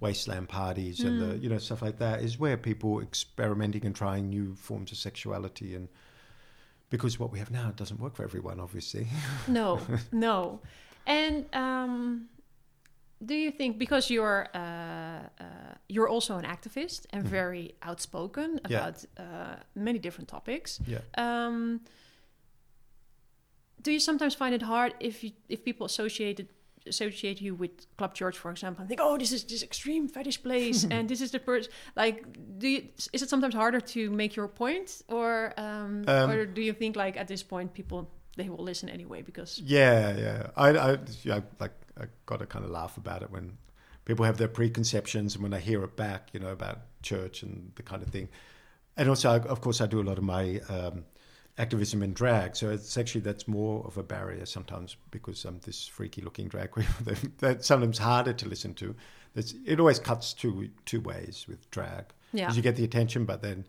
[0.00, 4.28] wasteland parties, and the you know stuff like that is where people experimenting and trying
[4.28, 5.88] new forms of sexuality and.
[6.90, 9.08] Because what we have now doesn't work for everyone, obviously.
[9.46, 9.78] no,
[10.10, 10.58] no.
[11.06, 12.28] And um,
[13.24, 15.44] do you think because you're uh, uh,
[15.88, 18.72] you're also an activist and very outspoken Mm-hmm.
[18.72, 18.78] Yeah.
[18.78, 20.80] about uh, many different topics?
[20.86, 21.00] Yeah.
[21.16, 21.80] Um,
[23.82, 26.50] do you sometimes find it hard if you, if people associate it,
[26.86, 30.42] associate you with Club Church, for example, and think, oh, this is this extreme fetish
[30.42, 31.70] place, and this is the person.
[31.96, 32.24] Like,
[32.58, 36.60] do you, is it sometimes harder to make your point, or um, Um, or do
[36.62, 40.46] you think like at this point people they will listen anyway because Yeah, yeah.
[40.56, 43.58] I, I, yeah, like, I got to kind of laugh about it when
[44.04, 47.72] people have their preconceptions and when I hear it back, you know, about church and
[47.74, 48.28] the kind of thing.
[48.96, 51.04] And also, I, of course, I do a lot of my um,
[51.56, 55.86] activism in drag, so it's actually that's more of a barrier sometimes because I'm this
[55.86, 56.86] freaky-looking drag queen.
[57.04, 58.94] that- that's sometimes harder to listen to.
[59.34, 62.06] That's, it always cuts two two ways with drag.
[62.32, 62.52] Yeah.
[62.52, 63.64] you get the attention, but then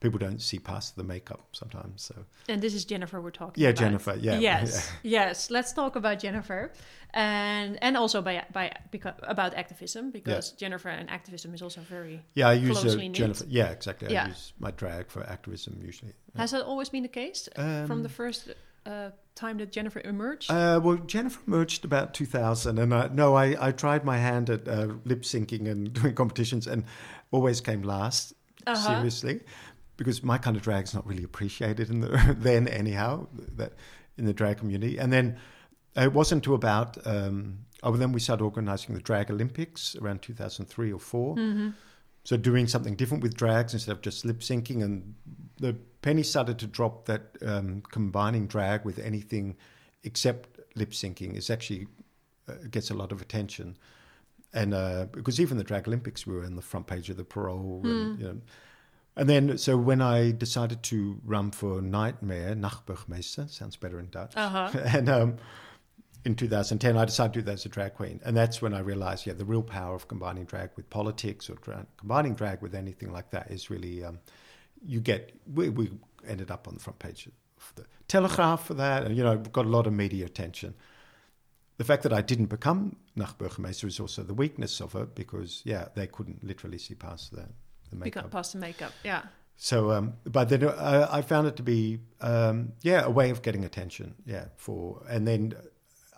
[0.00, 2.02] people don't see past the makeup sometimes.
[2.02, 2.14] So
[2.48, 3.80] and this is Jennifer we're talking yeah, about.
[3.80, 4.16] Jennifer.
[4.18, 4.38] Yeah.
[4.38, 5.50] Yes, yes.
[5.50, 6.72] Let's talk about Jennifer,
[7.12, 12.22] and and also by by because about activism because Jennifer and activism is also very.
[12.34, 13.08] Yeah, I use uh.
[13.12, 13.44] Jennifer.
[13.48, 14.08] Yeah, exactly.
[14.08, 14.28] I Yeah.
[14.28, 16.14] use my drag for activism usually.
[16.36, 18.48] Has that always been the case from Um, the first
[18.86, 20.50] uh, time that Jennifer emerged?
[20.50, 24.66] Uh, well, Jennifer emerged about 2000, and I, no, I, I tried my hand at
[24.68, 26.84] uh, lip syncing and doing competitions, and
[27.30, 28.34] always came last.
[28.66, 28.96] Uh-huh.
[28.96, 29.40] Seriously,
[30.00, 33.26] because my kind of drag is not really appreciated in the then anyhow
[33.56, 33.74] that
[34.16, 34.96] in the drag community.
[34.96, 35.36] And then
[35.94, 40.90] it wasn't until about um, oh, then we started organizing the Drag Olympics around 2003
[40.90, 41.36] or 4
[42.24, 45.14] So doing something different with drags instead of just lip syncing, and
[45.58, 49.56] the penny started to drop that um, combining drag with anything
[50.02, 51.88] except lip syncing is actually
[52.48, 53.76] uh, gets a lot of attention.
[54.54, 57.24] And uh, because even the Drag Olympics, we were on the front page of the
[57.24, 58.40] Parool, and, you know.
[59.16, 64.36] And then, so when I decided to run for Nightmare, Nachtburgemeester, sounds better in Dutch.
[64.36, 64.70] Uh-huh.
[64.84, 65.36] and um,
[66.24, 68.20] in 2010, I decided to do that as a drag queen.
[68.24, 71.54] And that's when I realized, yeah, the real power of combining drag with politics or
[71.54, 74.20] dra- combining drag with anything like that is really, um,
[74.86, 75.90] you get, we, we
[76.26, 79.04] ended up on the front page of the Telegraph for that.
[79.04, 80.74] And, you know, got a lot of media attention.
[81.78, 85.88] The fact that I didn't become Nachtburgemeester is also the weakness of it because, yeah,
[85.94, 87.48] they couldn't literally see past the,
[87.90, 88.24] the makeup.
[88.24, 89.22] Because past the makeup, yeah.
[89.56, 93.42] So, um, but then uh, I found it to be, um, yeah, a way of
[93.42, 94.46] getting attention, yeah.
[94.56, 95.54] For and then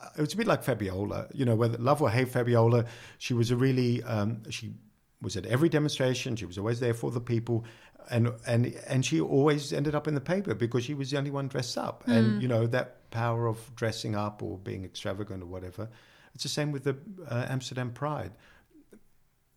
[0.01, 2.85] uh, it was a bit like Fabiola, you know, whether love or hate Fabiola,
[3.18, 4.75] she was a really, um, she
[5.20, 6.37] was at every demonstration.
[6.37, 7.64] She was always there for the people,
[8.11, 11.33] and and and she always ended up in the paper because she was the only
[11.33, 12.05] one dressed up.
[12.07, 12.16] Mm.
[12.16, 15.89] And you know that power of dressing up or being extravagant or whatever.
[16.35, 16.97] It's the same with the
[17.29, 18.33] uh, Amsterdam Pride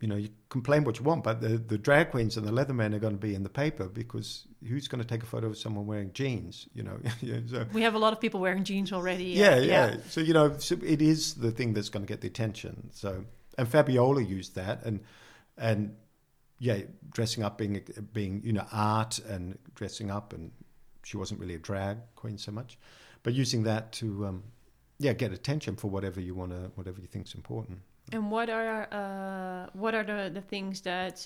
[0.06, 2.93] you know, you complain what you want, but the, the drag queens and the leathermen
[2.93, 5.58] are going to be in the paper because who's going to take a photo of
[5.58, 6.68] someone wearing jeans?
[6.76, 6.99] You know,
[7.49, 9.24] so, we have a lot of people wearing jeans already.
[9.24, 9.64] Yeah, yeah.
[9.64, 9.97] yeah.
[10.08, 12.91] So you know, so it is the thing that's going to get the attention.
[12.91, 13.26] So
[13.58, 14.99] and Fabiola used that, and
[15.58, 15.95] and
[16.60, 16.82] yeah,
[17.12, 17.82] dressing up being
[18.14, 20.51] being you know art and dressing up, and
[21.03, 22.78] she wasn't really a drag queen so much,
[23.24, 24.43] but using that to um,
[24.99, 27.80] yeah get attention for whatever you want to whatever you think's important.
[28.12, 31.26] And what are uh, what are the, the things that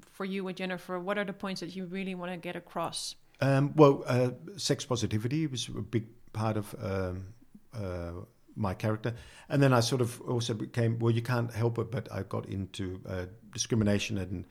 [0.00, 0.98] for you with Jennifer?
[0.98, 3.16] What are the points that you really want to get across?
[3.40, 7.26] Um, well, uh, sex positivity was a big part of um,
[7.74, 8.12] uh,
[8.56, 9.14] my character,
[9.48, 11.12] and then I sort of also became well.
[11.12, 14.44] You can't help it, but I got into uh, discrimination and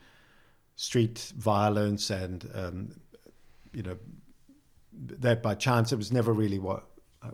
[0.75, 2.95] street violence, and um,
[3.73, 3.97] you know
[4.91, 6.85] that by chance it was never really what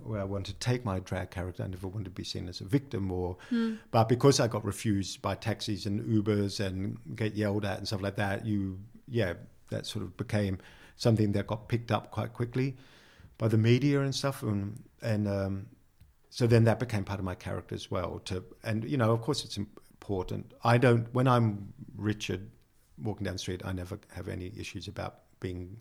[0.04, 1.64] where I want to take my drag character.
[1.64, 3.78] I never want to be seen as a victim or, mm.
[3.92, 8.02] but because I got refused by taxis and Ubers and get yelled at and stuff
[8.02, 9.34] like that, you, yeah,
[9.70, 10.60] that sort of became
[10.96, 12.78] something that got picked up quite quickly
[13.38, 14.44] by the media and stuff.
[14.44, 15.66] And, and um,
[16.30, 18.20] so then that became part of my character as well.
[18.26, 20.54] To, and, you know, of course it's important.
[20.64, 22.50] I don't, when I'm Richard
[23.02, 25.78] walking down the street, I never have any issues about being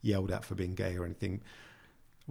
[0.00, 1.42] yelled at for being gay or anything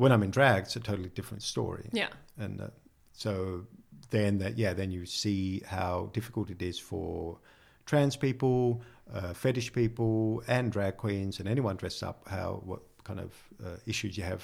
[0.02, 1.88] when I'm in drag, it's a totally different story.
[1.94, 2.08] Yeah.
[2.40, 2.68] And uh,
[3.14, 3.68] so
[4.10, 7.38] then that yeah, then you see how difficult it is for
[7.86, 8.82] trans people,
[9.14, 12.28] uh, fetish people, and drag queens, and anyone dressed up.
[12.28, 13.32] How what kind of
[13.64, 14.44] uh, issues you have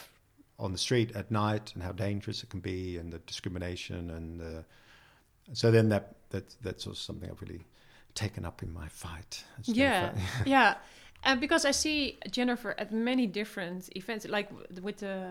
[0.59, 4.63] on the street at night, and how dangerous it can be, and the discrimination, and
[5.53, 7.65] so then that that that's also something I've really
[8.13, 9.43] taken up in my fight.
[9.63, 10.13] Yeah,
[10.45, 10.75] yeah.
[11.23, 14.49] And because I see Jennifer at many different events, like
[14.81, 15.27] with the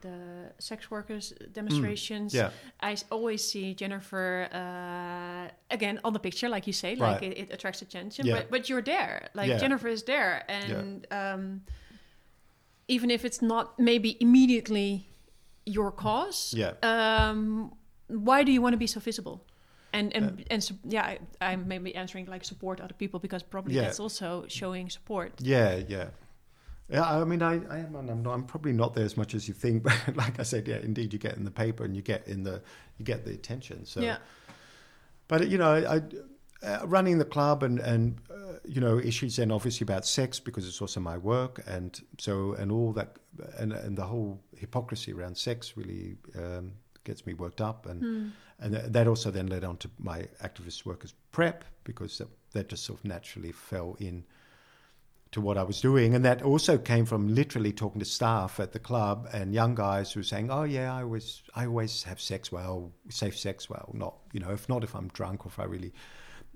[0.00, 2.32] the sex workers demonstrations.
[2.32, 2.50] Mm, yeah.
[2.80, 7.32] I always see Jennifer uh, again on the picture, like you say, like right.
[7.32, 8.26] it, it, attracts attention.
[8.26, 8.34] Yeah.
[8.34, 9.58] But but you're there, like yeah.
[9.58, 11.32] Jennifer is there, and yeah.
[11.32, 11.62] um,
[12.86, 15.08] even if it's not maybe immediately
[15.64, 16.74] your cause, yeah.
[16.82, 17.72] Um,
[18.08, 19.42] why do you want to be so visible?
[19.94, 23.74] And and uh, and yeah, I, I'm maybe answering like support other people because probably
[23.74, 23.82] yeah.
[23.82, 25.32] that's also showing support.
[25.40, 26.08] Yeah, yeah.
[26.90, 29.48] Yeah, I mean, I, I am, I'm, not, I'm probably not there as much as
[29.48, 32.02] you think, but like I said, yeah, indeed, you get in the paper and you
[32.02, 32.60] get in the,
[32.98, 33.86] you get the attention.
[33.86, 34.18] So, yeah.
[35.28, 36.02] But you know, I,
[36.66, 40.66] uh, running the club and and uh, you know issues then obviously about sex because
[40.66, 43.16] it's also my work and so and all that
[43.58, 46.72] and and the whole hypocrisy around sex really um,
[47.04, 48.30] gets me worked up, and mm.
[48.60, 52.68] And that also then led on to my activist work as prep because that, that
[52.68, 54.24] just sort of naturally fell in
[55.34, 58.72] to what I was doing, and that also came from literally talking to staff at
[58.72, 62.20] the club and young guys who were saying, "Oh yeah, I always I always have
[62.20, 65.58] sex well, safe sex well, not you know if not if I'm drunk or if
[65.58, 65.92] I really."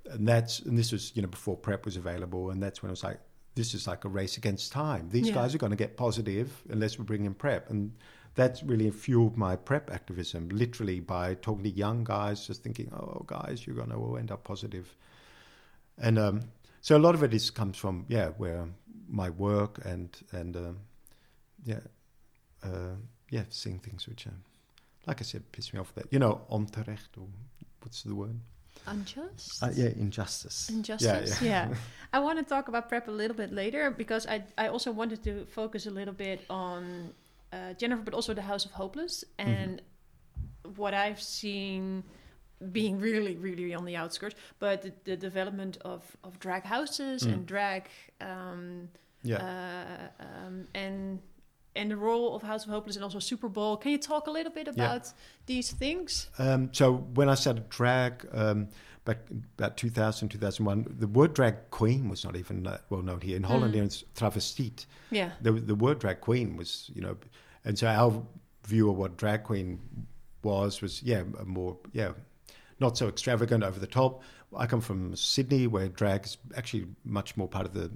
[0.08, 2.92] And that's and this was you know before prep was available, and that's when I
[2.92, 3.18] was like,
[3.56, 5.08] "This is like a race against time.
[5.10, 5.34] These yeah.
[5.34, 7.92] guys are going to get positive unless we bring in prep." And
[8.38, 13.24] that really fueled my prep activism, literally by talking to young guys, just thinking, oh,
[13.26, 14.94] guys, you're going to end up positive.
[16.00, 16.42] And um,
[16.80, 18.66] so a lot of it is comes from, yeah, where
[19.08, 20.78] my work and, and um,
[21.64, 21.80] yeah,
[22.62, 22.94] uh,
[23.30, 24.38] yeah, seeing things which, uh,
[25.08, 27.26] like I said, piss me off that, you know, onterecht, or
[27.80, 28.38] what's the word?
[28.86, 29.64] Unjust?
[29.64, 30.70] Uh, yeah, injustice.
[30.70, 31.48] Injustice, yeah.
[31.48, 31.68] yeah.
[31.70, 31.74] yeah.
[32.12, 35.24] I want to talk about prep a little bit later because I, I also wanted
[35.24, 37.10] to focus a little bit on
[37.52, 39.24] uh, Jennifer, but also the House of Hopelezz.
[39.38, 39.50] Mm-hmm.
[39.50, 40.80] And mm-hmm.
[40.80, 42.04] what I've seen
[42.72, 47.32] being really, really on the outskirts, but the, the development of, of drag houses mm.
[47.32, 47.88] and drag,
[48.20, 48.88] um,
[49.22, 51.20] yeah, uh, um, and
[51.76, 53.76] and the role of House of Hopelezz and also Super Bowl.
[53.76, 55.12] Can you talk a little bit about yeah.
[55.46, 56.28] these things?
[56.38, 58.68] Um, so when I said drag um,
[59.08, 59.18] back
[59.56, 63.42] about 2000, 2001, the word drag queen was not even uh, well known here in
[63.42, 63.74] Holland.
[63.74, 63.86] Mm.
[63.86, 64.84] It's travestiet.
[65.10, 67.16] Yeah, the the word drag queen was you know
[67.64, 68.22] and so our
[68.64, 69.80] view of what drag queen
[70.42, 72.12] was was yeah more yeah
[72.80, 74.22] not so extravagant over the top.
[74.56, 77.90] I come from Sydney, where drag is actually much more part of the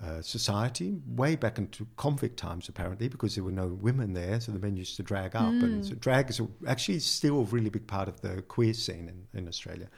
[0.00, 4.52] uh, society, way back into convict times, apparently, because there were no women there, so
[4.52, 5.52] the men used to drag up.
[5.52, 5.62] Mm.
[5.62, 9.38] And so drag is actually still a really big part of the queer scene in,
[9.38, 9.88] in Australia.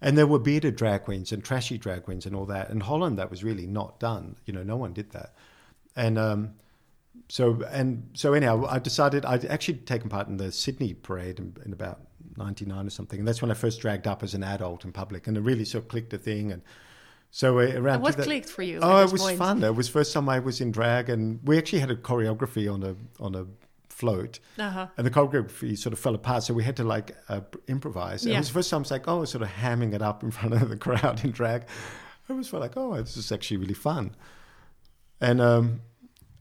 [0.00, 2.70] And there were bearded drag queens and trashy drag queens and all that.
[2.70, 4.36] In Holland, that was really not done.
[4.46, 5.34] You know, no one did that.
[5.94, 6.54] And um,
[7.28, 11.56] so, and so anyhow, I decided I'd actually taken part in the Sydney parade in,
[11.64, 12.00] in about
[12.36, 13.20] 99 or something.
[13.20, 15.28] And that's when I first dragged up as an adult in public.
[15.28, 16.50] And it really sort of clicked a thing.
[16.50, 16.62] And
[17.34, 18.78] so uh, around And what 2000 clicked for you?
[18.80, 19.38] Oh, it was point?
[19.38, 19.64] fun.
[19.64, 22.82] It was first time I was in drag, and we actually had a choreography on
[22.84, 23.46] a on a
[23.88, 24.86] float, Uh-huh.
[24.96, 26.42] and the choreography sort of fell apart.
[26.44, 28.24] So we had to like uh, improvise.
[28.24, 28.34] Yeah.
[28.34, 30.30] It was the first time I was like, oh, sort of hamming it up in
[30.30, 31.64] front of the crowd in drag.
[32.28, 34.14] I was like, oh, this is actually really fun.
[35.20, 35.82] And um,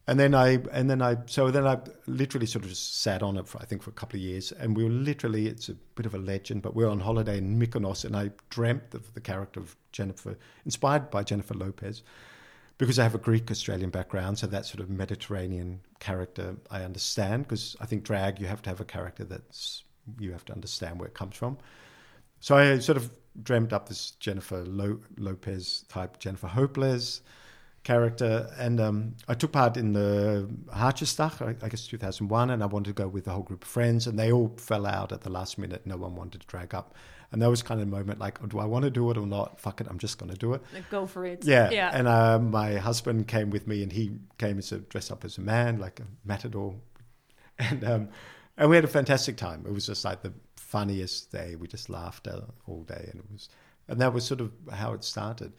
[0.07, 3.47] and then I and then I so then I literally sort of sat on it
[3.47, 6.05] for I think for a couple of years, and we were literally it's a bit
[6.05, 9.21] of a legend, but we were on holiday in Mykonos, and I dreamt of the
[9.21, 12.01] character of Jennifer, inspired by Jennifer Lopez,
[12.77, 17.43] because I have a Greek Australian background, so that sort of Mediterranean character I understand.
[17.43, 19.83] Because I think drag you have to have a character that's
[20.19, 21.57] you have to understand where it comes from.
[22.39, 23.11] So I sort of
[23.43, 27.21] dreamt up this Jennifer Lo- Lopez type, Jennifer Hopelezz
[27.83, 32.65] character, and um, I took part in the Hartjesdag, I, I guess 2001, and I
[32.67, 35.21] wanted to go with a whole group of friends, and they all fell out at
[35.21, 35.85] the last minute.
[35.85, 36.93] No one wanted to drag up,
[37.31, 39.25] and that was kind of the moment like, do I want to do it or
[39.25, 39.59] not?
[39.59, 40.61] Fuck it, I'm just going to do it.
[40.73, 41.43] Like, Go for it.
[41.43, 41.89] Yeah, Yeah.
[41.93, 45.37] and uh, my husband came with me, and he came as a dressed up as
[45.37, 46.75] a man, like a matador,
[47.57, 48.09] and um,
[48.57, 49.63] and we had a fantastic time.
[49.67, 51.55] It was just like the funniest day.
[51.55, 52.27] We just laughed
[52.67, 53.49] all day, and it was,
[53.87, 55.53] and that was sort of how it started.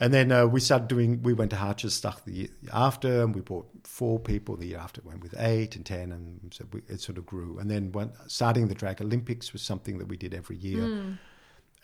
[0.00, 1.22] And then uh, we started doing.
[1.22, 4.56] We went to Hartjesdag the year after, and we brought four people.
[4.56, 7.26] The year after, it went with eight and ten, and so we, it sort of
[7.26, 7.58] grew.
[7.58, 10.82] And then when, starting the Drag Olympics was something that we did every year.
[10.82, 11.18] Mm.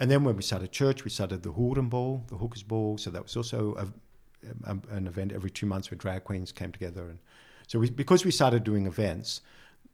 [0.00, 2.96] And then when we started church, we started the Hoeren Ball, the Hookers Ball.
[2.96, 6.72] So that was also a, a, an event every two months where drag queens came
[6.72, 7.10] together.
[7.10, 7.18] And
[7.66, 9.42] so we, because we started doing events,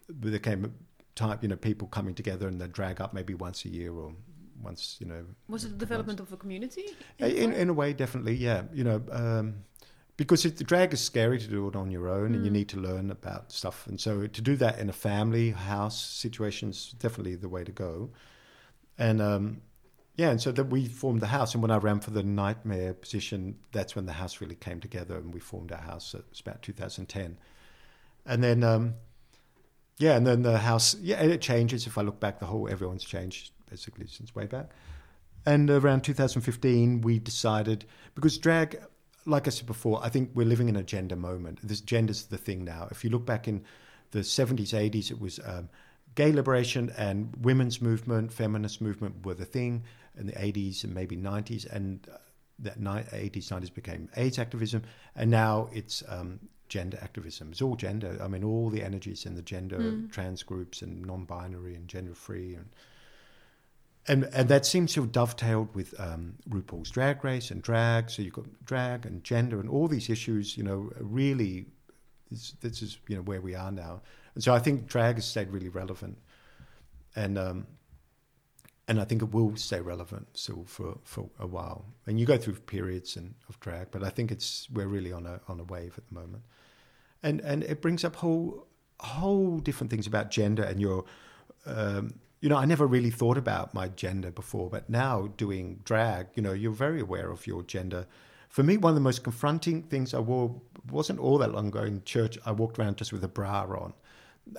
[0.09, 0.71] there came a
[1.17, 4.13] time, you know, people coming together and they drag up maybe once a year or
[4.63, 5.25] once, you know.
[5.49, 6.87] Was it the development of a community?
[7.19, 8.63] In, in a way, definitely, yeah.
[8.73, 9.65] You know, um,
[10.17, 12.55] because it, the drag is scary to do it on your own and you Mm.
[12.55, 13.87] need to learn about stuff.
[13.87, 17.73] And so to do that in a family house situation is definitely the way to
[17.73, 18.11] go.
[18.99, 19.61] And um,
[20.17, 21.53] yeah, and so that we formed the house.
[21.55, 24.81] And when I ran for the night mayor position, that's when the house really came
[24.81, 26.15] together and we formed our house.
[26.15, 27.37] It was about 2010.
[28.25, 28.95] And then, um,
[29.99, 31.87] yeah, and then the house, yeah, and it changes.
[31.87, 34.71] If I look back, the whole, everyone's changed basically since way back.
[35.45, 38.81] And around 2015, we decided, because drag,
[39.27, 41.59] like I said before, I think we're living in a gender moment.
[41.63, 42.89] This gender's the thing now.
[42.91, 43.63] If you look back in
[44.13, 45.69] the 70s, 80s, it was um,
[46.15, 49.85] gay liberation and women's movement, feminist movement were the thing.
[50.19, 52.17] In the 80s and maybe 90s, and uh,
[52.61, 54.81] that ni- 80s, 90s became AIDS activism,
[55.15, 57.51] and now it's um, gender activism.
[57.53, 58.19] It's all gender.
[58.23, 60.11] I mean, all the energies in the gender Mm.
[60.11, 62.69] trans groups and non-binary and gender-free and
[64.09, 68.11] and and that seems to have dovetailed with um, RuPaul's Drag Race and drag.
[68.11, 70.57] So you've got drag and gender and all these issues.
[70.57, 71.67] You know, really,
[72.31, 74.03] this, this is you know where we are now.
[74.35, 76.19] And so I think drag has stayed really relevant,
[77.17, 77.67] and um,
[78.89, 81.87] and I think it will stay relevant still for, for a while.
[82.07, 85.27] And you go through periods and, of drag, but I think it's we're really on
[85.27, 86.45] a on a wave at the moment,
[87.23, 88.69] and and it brings up whole
[89.01, 91.05] whole different things about gender and your.
[91.67, 96.29] Um, you know, I never really thought about my gender before, but now doing drag,
[96.35, 98.07] you know, you're very aware of your gender.
[98.49, 100.61] For me, one of the most confronting things I wore
[100.91, 102.39] wasn't all that long ago in church.
[102.47, 103.95] I walked around just with a bra on.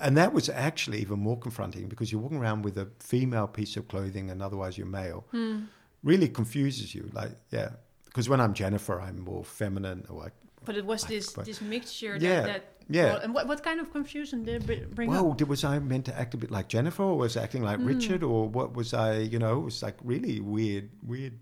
[0.02, 3.76] And that was actually even more confronting because you're walking around with a female piece
[3.76, 5.24] of clothing and otherwise you're male.
[5.30, 5.60] Hmm.
[6.02, 7.08] Really confuses you.
[7.12, 7.70] Like, yeah.
[8.04, 10.32] Because when I'm Jennifer, I'm more feminine or like,
[10.64, 13.04] But it was this but- this mixture Yeah, that, that yeah.
[13.12, 15.38] well, and what, what kind of confusion did it bring Well, up?
[15.38, 17.78] did, was I meant to act a bit like Jennifer, or was I acting like
[17.78, 17.86] Hmm.
[17.86, 19.18] Richard, or what was I?
[19.18, 21.38] You know, it was like really weird, weird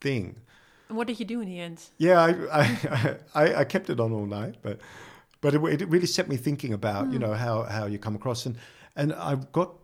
[0.00, 0.36] thing.
[0.88, 1.80] And what did you do in the end?
[1.98, 2.30] Yeah, I,
[2.60, 4.78] I, I, I kept it on all night, but
[5.40, 8.46] but it, it really set me thinking about you know how, how you come across
[8.46, 8.56] and
[8.96, 9.74] and I've got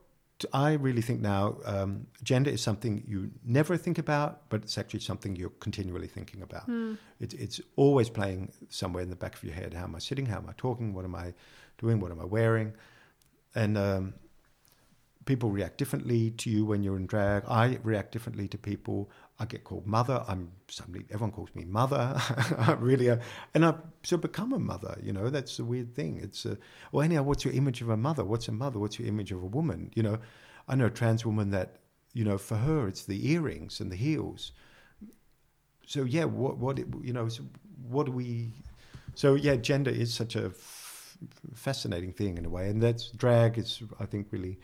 [0.52, 5.00] I really think now um, gender is something you never think about, but it's actually
[5.00, 6.66] something you're continually thinking about.
[7.18, 9.74] It, it's always playing somewhere in the back of your head.
[9.74, 10.26] How am I sitting?
[10.26, 10.94] How am I talking?
[10.94, 11.34] What am I
[11.78, 12.00] doing?
[12.00, 12.72] What am I wearing?
[13.54, 14.14] And um,
[15.24, 17.44] people react differently to you when you're in drag.
[17.46, 19.10] I react differently to people.
[19.40, 20.22] I get called mother.
[20.28, 22.20] I'm suddenly everyone calls me mother.
[22.78, 23.16] Really, uh,
[23.54, 23.80] and I've
[24.12, 24.98] of become a mother.
[25.02, 26.20] You know, that's a weird thing.
[26.22, 26.56] It's uh,
[26.92, 28.24] well, anyhow, what's your image of a mother?
[28.24, 28.78] What's a mother?
[28.78, 29.90] What's your image of a woman?
[29.94, 30.18] You know,
[30.68, 31.78] I know a trans woman that
[32.12, 34.52] you know for her it's the earrings and the heels.
[35.86, 37.44] So yeah, what what you know, so
[37.88, 38.52] what do we?
[39.14, 41.18] So yeah, gender is such a f-
[41.54, 44.58] fascinating thing in a way, and that's drag is I think really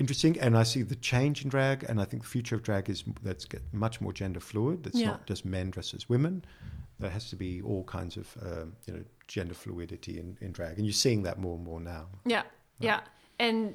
[0.00, 0.38] interesting.
[0.40, 3.04] And I see the change in drag, and I think the future of drag is
[3.22, 4.86] that's get much more gender fluid.
[4.86, 5.08] It's Yeah.
[5.08, 6.44] not just men dressed as women.
[6.98, 10.76] There has to be all kinds of um, you know gender fluidity in, in drag,
[10.78, 12.06] and you're seeing that more and more now.
[12.24, 12.42] Yeah,
[12.78, 13.00] yeah,
[13.38, 13.74] and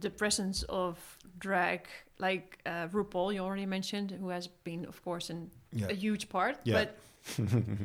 [0.00, 0.98] the presence of
[1.38, 1.88] drag,
[2.18, 5.88] like uh, RuPaul, you already mentioned, who has been, of course, an, Yeah.
[5.90, 6.56] a huge part.
[6.64, 6.84] Yeah.
[6.84, 6.96] But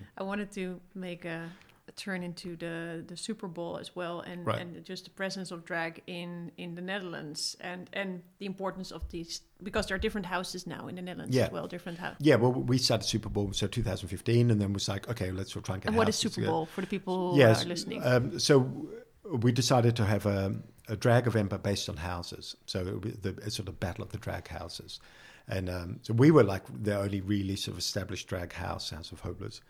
[0.17, 1.49] I wanted to make a
[1.91, 4.61] turn into the the Superball as well, and Right.
[4.61, 9.09] and just the presence of drag in in the Netherlands, and and the importance of
[9.09, 11.45] these because there are different houses now in the Netherlands Yeah.
[11.45, 12.17] as well, different houses.
[12.19, 15.81] Yeah, well, we started Superball so 2015, and then was like, okay, let's try and
[15.83, 15.88] get.
[15.89, 16.41] And what is Super.
[16.45, 18.01] Bowl for the people who yes, are listening?
[18.03, 18.89] Um, so
[19.31, 20.55] we decided to have a,
[20.88, 22.55] a drag event, but based on houses.
[22.65, 24.99] So it would be the it's sort of battle of the drag houses,
[25.47, 29.11] and um, so we were like the only really sort of established drag house, House
[29.11, 29.61] of Hopelezz,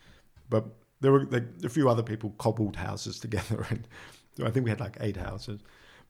[0.49, 0.65] but
[1.01, 3.87] there were like a few other people cobbled houses together, and
[4.43, 5.61] I think we had like eight houses,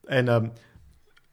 [0.10, 0.52] and um,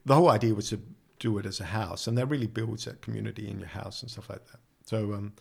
[0.04, 0.80] the whole idea was to
[1.18, 4.10] do it as a house, and that really builds that community in your house and
[4.10, 4.60] stuff like that.
[4.84, 5.14] So.
[5.14, 5.32] Um,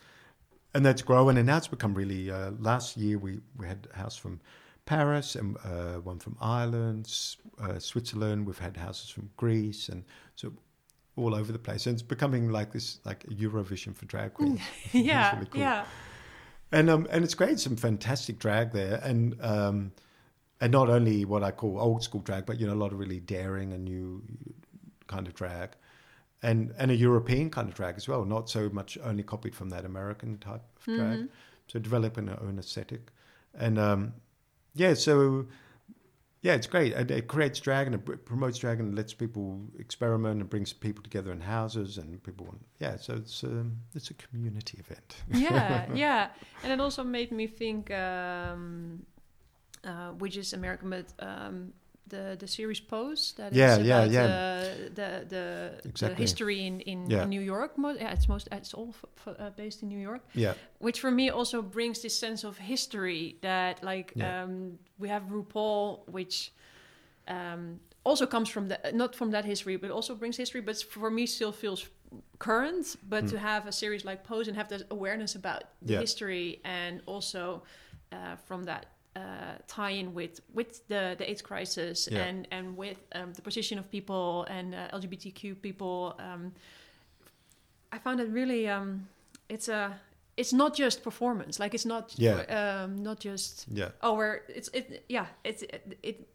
[0.74, 2.32] and that's growing, and now it's become really.
[2.32, 4.40] Uh, last year we we had a house from
[4.86, 7.14] Paris and uh, one from Ireland,
[7.62, 8.46] uh, Switzerland.
[8.46, 10.04] We've had houses from Greece, and
[10.36, 10.54] so
[11.16, 11.86] all over the place.
[11.88, 14.62] And it's becoming like this, like a Eurovision for drag queens.
[14.92, 15.62] yeah, really cool.
[15.62, 15.86] yeah,
[16.72, 17.60] and um, and it's great.
[17.60, 19.92] Some fantastic drag there, and um,
[20.60, 23.00] and not only what I call old school drag, but you know a lot of
[23.00, 24.22] really daring and new
[25.08, 25.72] kind of drag,
[26.42, 28.26] and and a European kind of drag as well.
[28.26, 31.18] Not so much only copied from that American type of drag.
[31.68, 33.12] So developing our own aesthetic,
[33.58, 34.14] and um,
[34.76, 35.46] yeah, so
[36.42, 36.94] yeah, it's great.
[36.94, 41.04] And it creates drag and it promotes drag and lets people experiment and brings people
[41.04, 42.48] together in houses and people.
[42.48, 45.18] Want, yeah, so it's um, it's a community event.
[45.30, 46.30] yeah, yeah,
[46.64, 49.06] and it also made me think, um,
[49.84, 51.74] uh, which is American, but um,
[52.08, 54.26] the the series Pose That Yeah, yeah, about yeah.
[54.26, 57.26] Uh, the the, the history in in, Yeah.
[57.28, 57.78] New York.
[57.78, 58.94] Mo- yeah, it's most it's all
[59.28, 63.36] uh, based in New York, Yeah, which for me also brings this sense of history
[63.42, 64.44] that like Yeah.
[64.44, 66.52] um, we have RuPaul, which.
[67.28, 70.62] Um, also comes from the not from that history, but also brings history.
[70.62, 71.90] But for me, still feels
[72.40, 72.96] current.
[73.10, 75.92] But to have a series like Pose and have that awareness about the Hmm.
[75.94, 76.00] Yeah.
[76.00, 77.62] history, and also
[78.12, 78.86] uh, from that
[79.16, 82.24] uh, tie-in with with the the AIDS crisis Yeah.
[82.28, 86.52] and and with um, the position of people and uh, LGBTQ people, um,
[87.92, 88.68] I found it really.
[88.70, 89.08] Um,
[89.50, 90.00] it's a.
[90.38, 91.60] It's not just performance.
[91.60, 92.14] Like it's not.
[92.18, 92.84] Yeah.
[92.84, 93.66] Um, not just.
[93.70, 93.90] yeah.
[94.02, 95.04] Oh, where it's it.
[95.10, 95.26] Yeah.
[95.44, 95.98] It's it.
[96.04, 96.28] it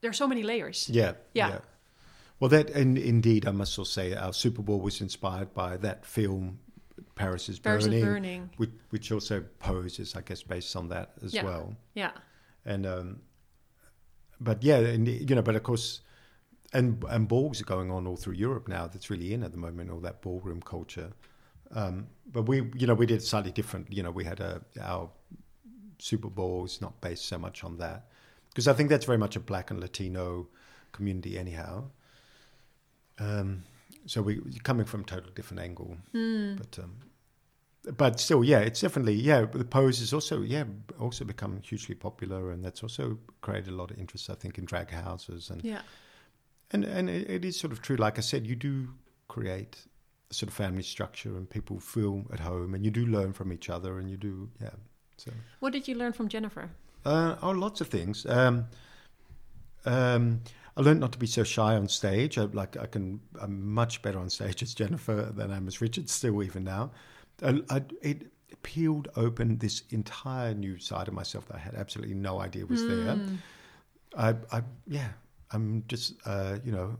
[0.00, 0.88] there are so many layers.
[0.90, 1.58] Yeah, Yeah.
[2.38, 6.58] Well, that and indeed, I must also say, our Superball was inspired by that film,
[7.16, 8.50] Paris is Paris is Burning, burning.
[8.58, 11.44] Which, which also poses, I guess, based on that as Yeah.
[11.44, 11.74] well.
[11.94, 12.12] Yeah.
[12.64, 13.20] And um,
[14.40, 16.02] but yeah, and you know, but of course,
[16.72, 18.86] and and balls are going on all through Europe now.
[18.86, 21.10] That's really in at the moment, all that ballroom culture.
[21.72, 23.92] Um, but we, you know, we did slightly different.
[23.92, 25.08] You know, we had a our
[25.98, 28.08] Superball is not based so much on that
[28.50, 30.48] because I think that's very much a Black and Latino
[30.92, 31.84] community, anyhow.
[33.18, 33.62] Um,
[34.04, 36.96] so we coming from a totally different angle, but um,
[37.96, 39.44] but still, yeah, it's definitely yeah.
[39.44, 40.64] The pose is also yeah
[40.98, 44.64] also become hugely popular, and that's also created a lot of interest, I think, in
[44.64, 45.82] drag houses and Yeah.
[46.72, 47.96] and and it, it is sort of true.
[47.96, 48.88] Like I said, you do
[49.28, 49.76] create
[50.30, 53.52] a sort of family structure, and people feel at home, and you do learn from
[53.52, 54.70] each other, and you do yeah.
[55.18, 55.30] So
[55.60, 56.70] What did you learn from Jennifer?
[57.04, 58.26] uh, oh, lots of things.
[58.26, 58.66] Um,
[59.84, 60.40] um,
[60.76, 62.36] I learned not to be so shy on stage.
[62.36, 66.10] I, like I can, I'm much better on stage as Jennifer than I'm as Richard.
[66.10, 66.90] Still, even now,
[67.42, 68.26] I, I, it
[68.62, 72.86] peeled open this entire new side of myself that I had absolutely no idea was
[72.86, 73.18] there.
[74.16, 75.08] I, I, yeah,
[75.52, 76.98] I'm just, uh, you know,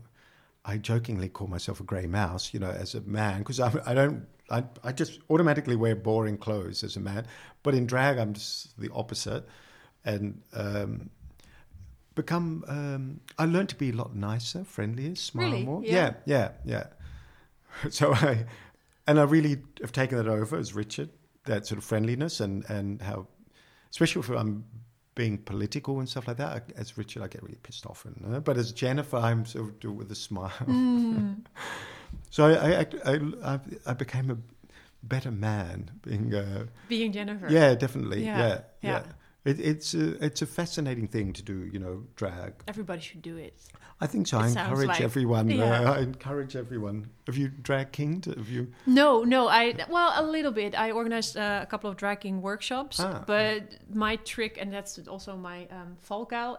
[0.65, 3.93] I jokingly call myself a grey mouse, you know, as a man, because I, I
[3.93, 7.25] don't, I, I just automatically wear boring clothes as a man,
[7.63, 9.45] but in drag I'm just the opposite,
[10.05, 11.09] and um,
[12.15, 12.65] become.
[12.67, 15.63] Um, I learned to be a lot nicer, friendlier, smile Really?
[15.63, 15.81] more.
[15.83, 16.13] Yeah.
[16.25, 16.83] yeah, yeah,
[17.83, 17.89] yeah.
[17.91, 18.45] So I,
[19.07, 21.09] and I really have taken that over as Richard,
[21.45, 23.27] that sort of friendliness and and how,
[23.89, 24.65] especially if I'm
[25.15, 26.47] being political and stuff like that.
[26.47, 29.65] I, as Richard, I get really pissed off, and uh, but as Jennifer, I'm sort
[29.65, 30.51] of do it with a smile.
[32.29, 34.37] so I I, I, I, I became a
[35.03, 36.33] better man being.
[36.33, 37.47] Uh, Being Jennifer.
[37.49, 38.23] yeah, definitely.
[38.25, 38.47] Yeah, Yeah,
[38.81, 38.91] yeah.
[38.91, 39.03] yeah.
[39.47, 41.57] It, it's a it's a fascinating thing to do.
[41.73, 42.53] You know, drag.
[42.67, 43.53] Everybody should do it.
[43.99, 44.37] I think so.
[44.39, 45.49] It I encourage like- everyone.
[45.49, 45.63] yeah.
[45.89, 47.07] Uh, I encourage everyone.
[47.25, 48.25] Have you drag kinged?
[48.25, 48.67] Have you?
[48.85, 49.47] No, no.
[49.47, 50.75] I well, a little bit.
[50.75, 53.23] I organized uh, a couple of drag king workshops, Ah.
[53.25, 53.61] but
[53.93, 55.97] my trick, and that's also my um,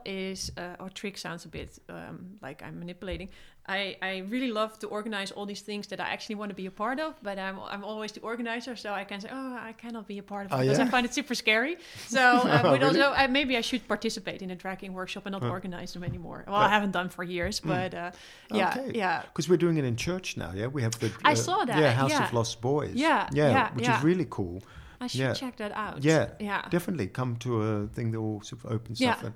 [0.04, 3.28] is uh, or trick sounds a bit um, like I'm manipulating.
[3.68, 6.66] I, I really love to organize all these things that I actually want to be
[6.66, 9.72] a part of, but I'm I'm always the organizer, so I can say, oh, I
[9.82, 11.76] cannot be a part of it Oh, because I find it super scary.
[12.16, 13.00] So, uh, Oh, but really?
[13.02, 15.50] also I, maybe I should participate in a drag king workshop and not Huh.
[15.50, 16.44] organize them anymore.
[16.46, 16.66] Well, Yeah.
[16.66, 18.10] I haven't done for years, but uh,
[18.50, 18.90] yeah, Okay.
[19.02, 19.22] yeah.
[19.28, 20.50] Because we're doing it in church now.
[20.54, 21.10] Yeah, we have the.
[21.32, 22.24] I saw that, Yeah, House yeah.
[22.26, 22.94] of Lost Boys.
[22.94, 23.98] Yeah, yeah, yeah, which yeah.
[23.98, 24.62] is really cool.
[25.00, 25.34] I should Yeah.
[25.34, 26.02] check that out.
[26.02, 26.62] Yeah, yeah.
[26.70, 29.12] definitely come to a thing that will sort of open Yeah.
[29.14, 29.24] stuff.
[29.28, 29.34] And,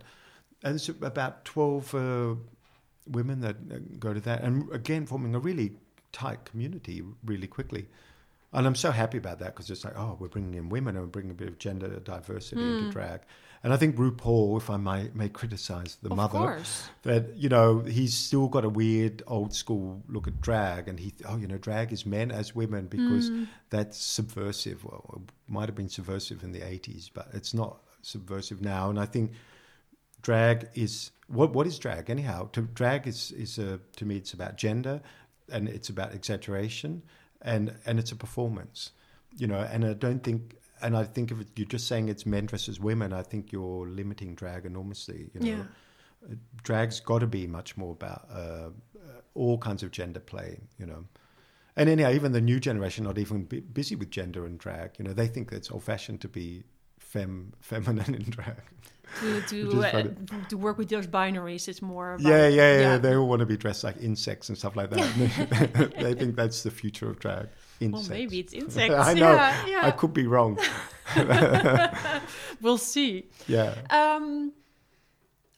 [0.65, 2.35] and it's about 12 uh,
[3.07, 4.43] women that uh, go to that.
[4.43, 5.73] And again, forming a really
[6.13, 7.87] tight community really quickly.
[8.55, 11.05] And I'm so happy about that because it's like, oh, we're bringing in women and
[11.07, 12.91] we're bringing a bit of gender diversity into Mm.
[12.93, 13.21] drag.
[13.65, 16.89] And I think RuPaul, if I may, may criticize the of mother, course.
[17.05, 21.15] that you know he's still got a weird old school look at drag, and he
[21.29, 23.47] oh you know drag is men as women because Mm.
[23.71, 24.85] that's subversive.
[24.85, 28.91] Well, it might have been subversive in the eighties, but it's not subversive now.
[28.91, 29.31] And I think
[30.23, 32.49] drag is what what is drag anyhow?
[32.53, 35.01] To, drag is is a, to me it's about gender,
[35.51, 37.03] and it's about exaggeration,
[37.43, 38.93] and and it's a performance,
[39.37, 39.61] you know.
[39.73, 40.57] And I don't think.
[40.85, 43.53] And I think if it, you're just saying it's men dressed as women, I think
[43.53, 45.31] you're limiting drag enormously.
[45.33, 45.47] You know,
[46.29, 46.35] Yeah.
[46.65, 48.71] drag's got to be much more about uh, uh,
[49.35, 51.05] all kinds of gender play, you know.
[51.77, 54.99] And anyhow, even the new generation not even bu- busy with gender and drag.
[54.99, 56.65] You know, they think it's old-fashioned to be
[56.99, 58.63] fem feminine in drag.
[59.21, 60.03] To to uh,
[60.49, 61.69] to work with those binaries.
[61.69, 64.57] It's more about, yeah, yeah, yeah, They all want to be dressed like insects and
[64.57, 65.93] stuff like that.
[66.01, 67.49] they think that's the future of drag.
[67.81, 68.95] Well, maybe it's insects.
[68.95, 69.33] I know.
[69.33, 69.87] Yeah, yeah.
[69.87, 70.59] I could be wrong.
[72.61, 73.27] we'll see.
[73.47, 73.75] Yeah.
[73.91, 74.53] Um,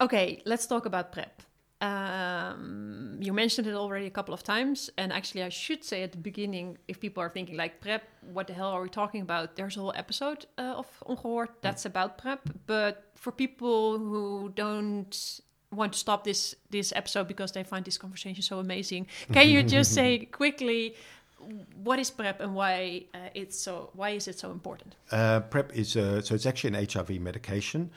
[0.01, 1.44] okay, let's talk about PrEP.
[1.85, 6.13] Um, you mentioned it already a couple of times, and actually, I should say at
[6.13, 8.03] the beginning, if people are thinking like PrEP,
[8.33, 9.57] what the hell are we talking about?
[9.57, 12.41] There's a whole episode uh, of Ongehoord that's about PrEP.
[12.67, 15.41] But for people who don't
[15.71, 19.63] want to stop this this episode because they find this conversation so amazing, can you
[19.63, 20.95] just say quickly
[21.83, 24.97] what is PrEP and why uh, it's so why is it so important?
[25.11, 27.91] Uh, PrEP is uh, so it's actually an HIV medication,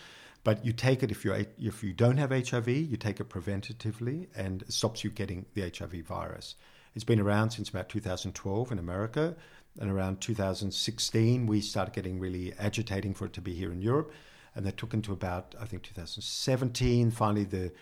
[0.47, 4.27] but you take it if you if you don't have HIV, you take it preventatively,
[4.33, 6.55] and it stops you getting the HIV virus.
[6.95, 9.35] It's been around since about 2012 in America,
[9.77, 14.13] and around 2016 we started getting really agitating for it to be here in Europe,
[14.55, 17.11] and that took into about I think 2017.
[17.11, 17.73] Finally, the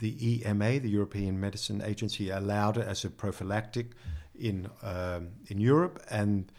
[0.00, 3.92] the EMA, the European Medicine Agency, allowed it as a prophylactic
[4.36, 6.50] in um, in Europe, and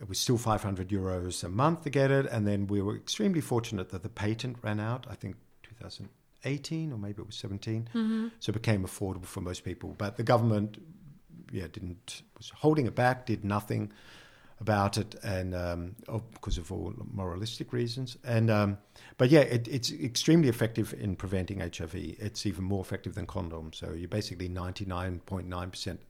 [0.00, 2.26] it was still 500 euros a month to get it.
[2.26, 5.06] And then we were extremely fortunate that the patent ran out.
[5.08, 7.88] I think 2018 or maybe it was 17,
[8.38, 9.94] so it became affordable for most people.
[9.98, 10.78] But the government,
[11.52, 13.92] yeah, didn't was holding it back, did nothing
[14.60, 18.16] about it, and um, oh, because of all moralistic reasons.
[18.24, 18.78] And um,
[19.18, 21.94] but yeah, it, it's extremely effective in preventing HIV.
[21.94, 23.74] It's even more effective than condoms.
[23.74, 26.00] So you're basically 99.9 percent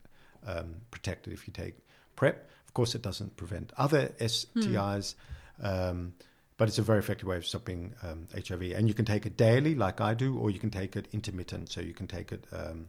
[0.45, 1.75] um, protected if you take
[2.15, 2.47] PrEP.
[2.73, 5.13] Of course, it doesn't prevent other STIs.
[5.61, 6.15] Um,
[6.57, 9.37] but it's a very effective way of stopping um, HIV, and you can take it
[9.37, 11.69] daily, like I do, or you can take it intermittent.
[11.69, 12.87] So you can take it um,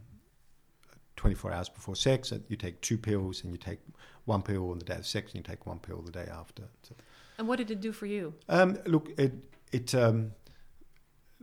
[1.16, 2.32] 24 hours before sex.
[2.32, 3.80] and You take two pills, and you take
[4.24, 6.62] one pill on the day of sex, and you take one pill the day after.
[6.82, 6.94] So,
[7.36, 8.32] And what did it do for you?
[8.48, 9.32] um, look, it
[9.70, 10.32] it um,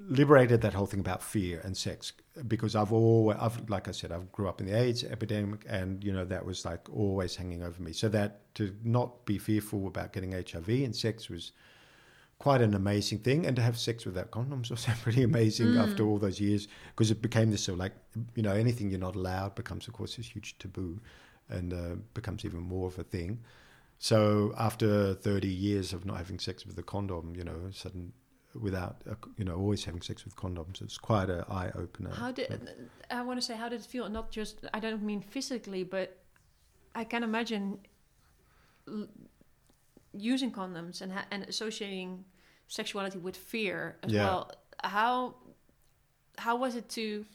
[0.07, 2.13] liberated that whole thing about fear and sex
[2.47, 6.03] because I've always, I've like I said, I grew up in the AIDS epidemic, and
[6.03, 7.93] you know that was like always hanging over me.
[7.93, 11.51] So that to not be fearful about getting HIV and sex was
[12.39, 16.17] quite an amazing thing, and to have sex without condoms was pretty amazing after all
[16.17, 17.93] those years because it became this sort of like
[18.35, 20.99] you know anything you're not allowed becomes of course this huge taboo,
[21.49, 23.39] and uh, becomes even more of a thing.
[23.99, 28.13] So after 30 years of not having sex with a condom, you know, sudden
[28.59, 32.11] without a, you know always having sex with condoms, it's quite an eye opener.
[32.11, 32.49] How did
[33.09, 33.55] I want to say?
[33.55, 34.09] How did it feel?
[34.09, 36.17] Not just I don't mean physically, but
[36.95, 37.79] I can imagine
[38.87, 39.07] l-
[40.13, 42.25] using condoms and ha- and associating
[42.67, 44.25] sexuality with fear as Yeah.
[44.25, 44.51] well.
[44.83, 45.35] How
[46.37, 47.25] how was it to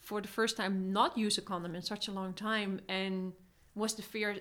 [0.00, 2.80] for the first time not use a condom in such a long time?
[2.88, 3.32] And
[3.74, 4.36] was the fear?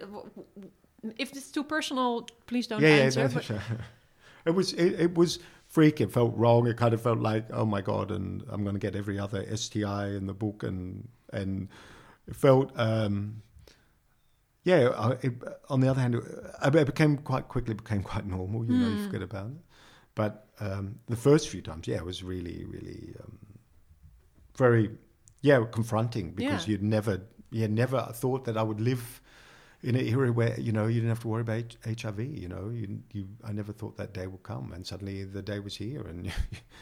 [1.18, 3.22] If it's too personal, please don't yeah, answer.
[3.22, 3.60] yeah, but- no,
[4.46, 5.40] it was it, it was
[5.76, 6.02] freak.
[6.02, 6.68] It felt wrong.
[6.68, 9.42] It kind of felt like oh my god, and I'm going to get every other
[9.56, 11.70] STI in the book, and and
[12.28, 13.42] it felt um,
[14.64, 15.34] yeah, it,
[15.70, 18.66] on the other hand, it, became quite quickly became quite normal.
[18.66, 19.58] You know, you forget about it.
[20.16, 23.38] But um, the first few times, yeah, it was really, really um,
[24.58, 24.90] very,
[25.42, 26.72] yeah, confronting because Yeah.
[26.72, 27.22] you'd never,
[27.52, 29.22] you had never thought that I would live
[29.84, 32.20] in an era where you know you didn't have to worry about H- HIV.
[32.20, 35.60] You know, you, you, I never thought that day would come, and suddenly the day
[35.60, 36.32] was here, and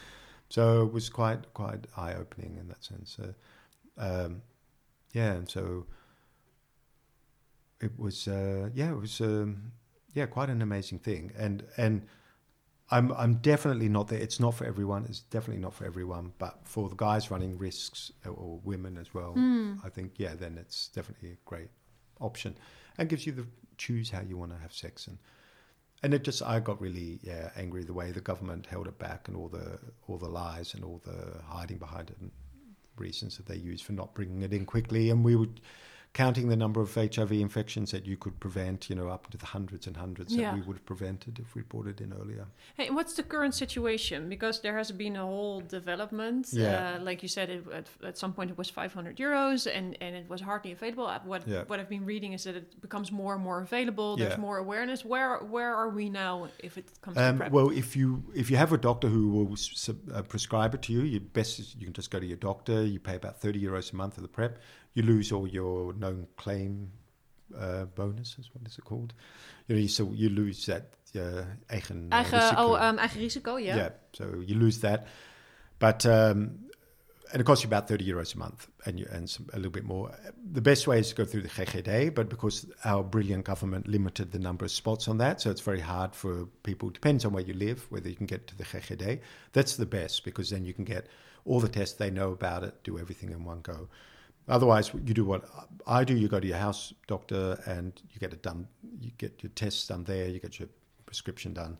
[0.48, 3.18] so it was quite, quite eye opening in that sense.
[3.18, 3.32] Uh,
[3.98, 4.42] um,
[5.12, 5.86] yeah, and so
[7.80, 9.72] it was, uh, yeah, it was, um,
[10.14, 12.06] yeah, quite an amazing thing, and and.
[12.90, 14.18] I'm I'm definitely not there.
[14.18, 15.06] It's not for everyone.
[15.08, 16.34] It's definitely not for everyone.
[16.38, 19.32] But for the guys running risks or, or women as well,
[19.82, 21.70] I think yeah, then it's definitely a great
[22.20, 22.56] option,
[22.98, 23.46] and gives you the
[23.76, 25.18] choose how you want to have sex and
[26.02, 29.28] and it just I got really yeah angry the way the government held it back
[29.28, 32.30] and all the all the lies and all the hiding behind it and
[32.96, 35.10] reasons that they used for not bringing it in quickly.
[35.10, 35.48] And we were
[36.14, 39.46] counting the number of HIV infections that you could prevent you know up to the
[39.46, 40.42] hundreds and hundreds Yeah.
[40.50, 42.46] that we would have prevented if we brought it in earlier.
[42.76, 44.28] Hey, what's the current situation?
[44.28, 46.48] Because there has been a whole development.
[46.52, 46.96] Yeah.
[46.96, 50.14] Uh, like you said, it, at, at some point it was 500 euros and, and
[50.14, 51.06] it was hardly available.
[51.06, 51.64] Uh, What Yeah.
[51.66, 54.16] what I've been reading is that it becomes more and more available.
[54.16, 54.46] There's Yeah.
[54.48, 55.04] more awareness.
[55.04, 56.34] Where where are we now
[56.68, 57.52] if it comes Um, to PrEP?
[57.52, 60.92] well, if you if you have a doctor who will s- uh, prescribe it to
[60.92, 62.76] you, you best you can just go to your doctor.
[62.86, 64.54] You pay about thirty euros a month for the PrEP.
[64.94, 66.90] You lose all your known claim
[67.58, 68.50] uh, bonuses.
[68.52, 69.14] What is it called?
[69.68, 72.54] You know, you, so you lose that uh, eigen uh, eigen, risico.
[72.58, 73.76] oh, um, eigen risico, yeah.
[73.76, 75.06] Yeah, so you lose that,
[75.78, 76.58] but um,
[77.32, 79.70] and it costs you about thirty euros a month, and you, and some, a little
[79.72, 80.14] bit more.
[80.52, 84.32] The best way is to go through the GGD, but because our brilliant government limited
[84.32, 86.90] the number of spots on that, so it's very hard for people.
[86.90, 89.20] Depends on where you live, whether you can get to the GGD.
[89.52, 91.06] That's the best because then you can get
[91.44, 93.88] all the tests they know about it, do everything in one go.
[94.48, 95.48] Otherwise, you do what
[95.86, 96.16] I do.
[96.16, 98.68] You go to your house doctor and you get it done.
[99.00, 100.28] You get your tests done there.
[100.28, 100.68] You get your
[101.06, 101.78] prescription done.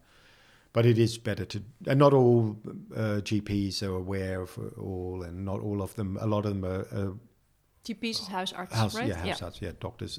[0.72, 2.56] But it is better to, and not all
[2.96, 6.18] uh, GPs are aware of all, and not all of them.
[6.20, 7.14] A lot of them are, are
[7.84, 9.06] GP's is huisarts, house, right?
[9.06, 10.18] yeah, house arts, yeah, doctors.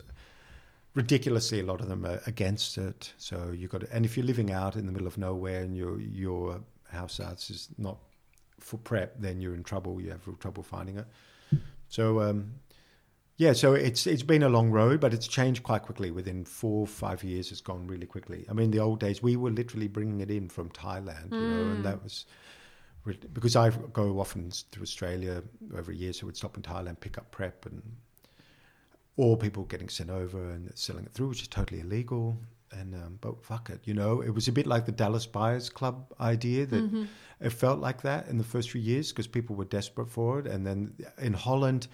[0.94, 3.12] Ridiculously, a lot of them are against it.
[3.18, 5.76] So you got, to, and if you're living out in the middle of nowhere and
[5.76, 7.98] your your house arts is not
[8.60, 10.00] for PrEP, then you're in trouble.
[10.00, 11.08] You have real trouble finding it.
[11.96, 12.56] So um,
[13.38, 16.12] yeah, so it's it's been a long road, but it's changed quite quickly.
[16.12, 18.46] Within four five years, it's gone really quickly.
[18.50, 21.72] I mean, the old days we were literally bringing it in from Thailand, you know,
[21.72, 22.26] and that was
[23.34, 25.42] because I go often to Australia
[25.78, 27.82] every year, so we'd stop in Thailand, pick up PrEP, and
[29.16, 32.38] or people getting sent over and selling it through, which is totally illegal.
[32.80, 35.70] And um, but fuck it, you know, it was a bit like the Dallas Buyers
[35.70, 37.08] Club idea that
[37.40, 40.48] it felt like that in the first few years because people were desperate for it.
[40.48, 41.88] And then in Holland,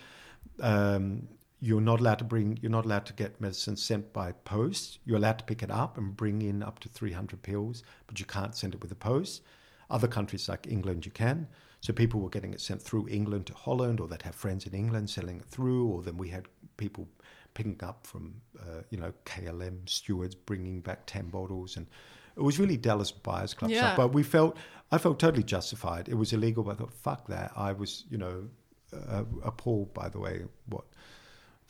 [0.60, 1.28] um,
[1.60, 5.00] you're not allowed to bring, you're not allowed to get medicine sent by post.
[5.06, 8.26] You're allowed to pick it up and bring in up to 300 pills, but you
[8.26, 9.44] can't send it with the post.
[9.90, 11.48] Other countries like England, you can.
[11.82, 14.74] So people were getting it sent through England to Holland, or they'd have friends in
[14.74, 16.48] England selling it through, or then we had
[16.78, 17.08] people
[17.54, 21.78] picking up from, uh, you know, KLM stewards bringing back 10 bottles.
[21.78, 21.88] And
[22.36, 23.78] it was really Dallas Buyers Club Yeah.
[23.80, 23.98] stuff.
[23.98, 24.58] But we felt,
[24.92, 26.10] I felt totally justified.
[26.10, 27.52] It was illegal, but I thought, fuck that.
[27.56, 28.48] I was, you know,
[28.94, 30.84] uh, appalled by the way what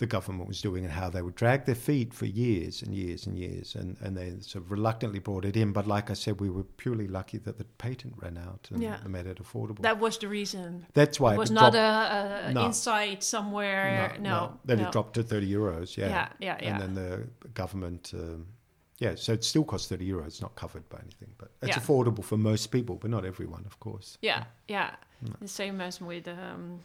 [0.01, 3.27] the government was doing and how they would drag their feet for years and years
[3.27, 3.75] and years.
[3.75, 5.71] And, and they sort of reluctantly brought it in.
[5.73, 8.97] But like I said, we were purely lucky that the patent ran out and Yeah.
[9.07, 9.83] made it affordable.
[9.83, 10.87] That was the reason.
[10.95, 12.65] That's why It was dropped- not a, a No.
[12.65, 14.17] insight somewhere.
[14.19, 14.87] No, Then no.
[14.87, 15.95] it dropped to 30 euros.
[15.95, 16.07] Yeah.
[16.09, 16.69] Yeah, yeah, yeah.
[16.71, 18.47] And then the government, um,
[18.97, 20.25] yeah, so it still costs 30 euros.
[20.27, 21.79] It's not covered by anything, but it's Yeah.
[21.83, 24.17] affordable for most people, but not everyone, of course.
[24.23, 24.95] Yeah, yeah.
[25.39, 26.79] The same as with um,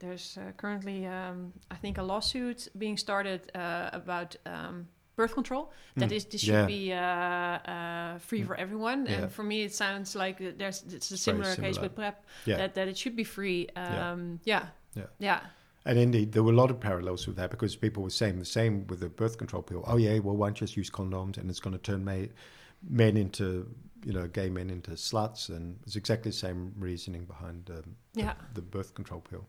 [0.00, 5.72] there's uh, currently um, I think a lawsuit being started uh, about um, birth control.
[5.96, 6.66] That Mm, is this should yeah.
[6.66, 9.06] be uh, uh, free for everyone.
[9.06, 9.22] Yeah.
[9.22, 11.82] And for me, it sounds like there's it's a very similar, case similar.
[11.82, 12.56] with PrEP Yeah.
[12.58, 13.68] that that it should be free.
[13.76, 14.12] Yeah.
[14.12, 14.66] Um, yeah.
[14.94, 15.04] Yeah.
[15.18, 15.40] yeah,
[15.84, 18.44] And indeed, there were a lot of parallels with that because people were saying the
[18.44, 19.84] same with the birth control pill.
[19.86, 22.26] Oh, yeah, well, why don't you just use condoms and it's going to turn ma-
[22.88, 23.68] men into,
[24.04, 25.50] you know, gay men into sluts.
[25.50, 28.34] And it's exactly the same reasoning behind um, the- Yeah.
[28.54, 29.46] the, birth control pill.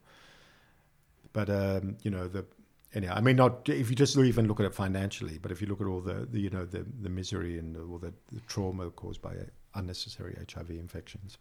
[1.34, 2.46] But, um, you know, the.
[2.92, 5.68] Anyhow, I mean, not if you just even look at it financially, but if you
[5.68, 8.90] look at all the, the you know, the, the misery and all the, the trauma
[8.90, 9.36] caused by
[9.76, 11.38] unnecessary HIV infections.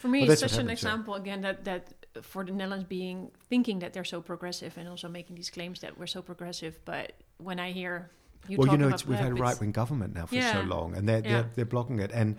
[0.00, 0.72] For me, it's such an yeah.
[0.72, 1.92] example again that that
[2.22, 5.98] for the Netherlands being thinking that they're so progressive and also making these claims that
[5.98, 8.10] we're so progressive, but when I hear
[8.48, 11.08] you well, you know, we've had a right wing government now for so long, and
[11.08, 11.22] they're, Yeah.
[11.22, 12.36] they're they're blocking it, and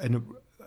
[0.00, 0.22] and it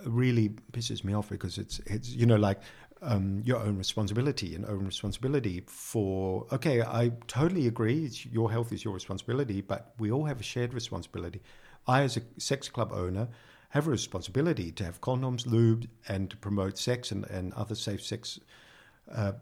[0.06, 2.60] really pisses me off because it's it's you know like
[3.02, 6.46] um, your own responsibility and own responsibility for.
[6.52, 8.06] Okay, I totally agree.
[8.06, 11.42] It's, your health is your responsibility, but we all have a shared responsibility.
[11.88, 13.30] I, as a sex club owner,
[13.70, 18.04] have a responsibility to have condoms, lube, and to promote sex and, and other safe
[18.04, 18.40] sex
[19.12, 19.34] uh,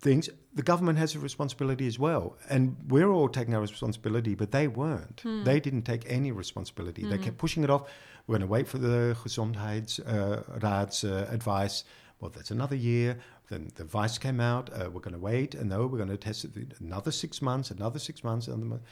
[0.00, 0.28] things.
[0.54, 2.36] The government has a responsibility as well.
[2.48, 5.22] And we're all taking our responsibility, but they weren't.
[5.44, 7.02] They didn't take any responsibility.
[7.04, 7.90] They kept pushing it off.
[8.26, 11.84] We're going to wait for the Gezondheidsraad's uh, advice.
[12.22, 13.18] Well, that's another year.
[13.50, 14.70] Then the advice came out.
[14.72, 15.56] Uh, we're going to wait.
[15.56, 18.82] And no, we're going to test it another six months, another six months, another month.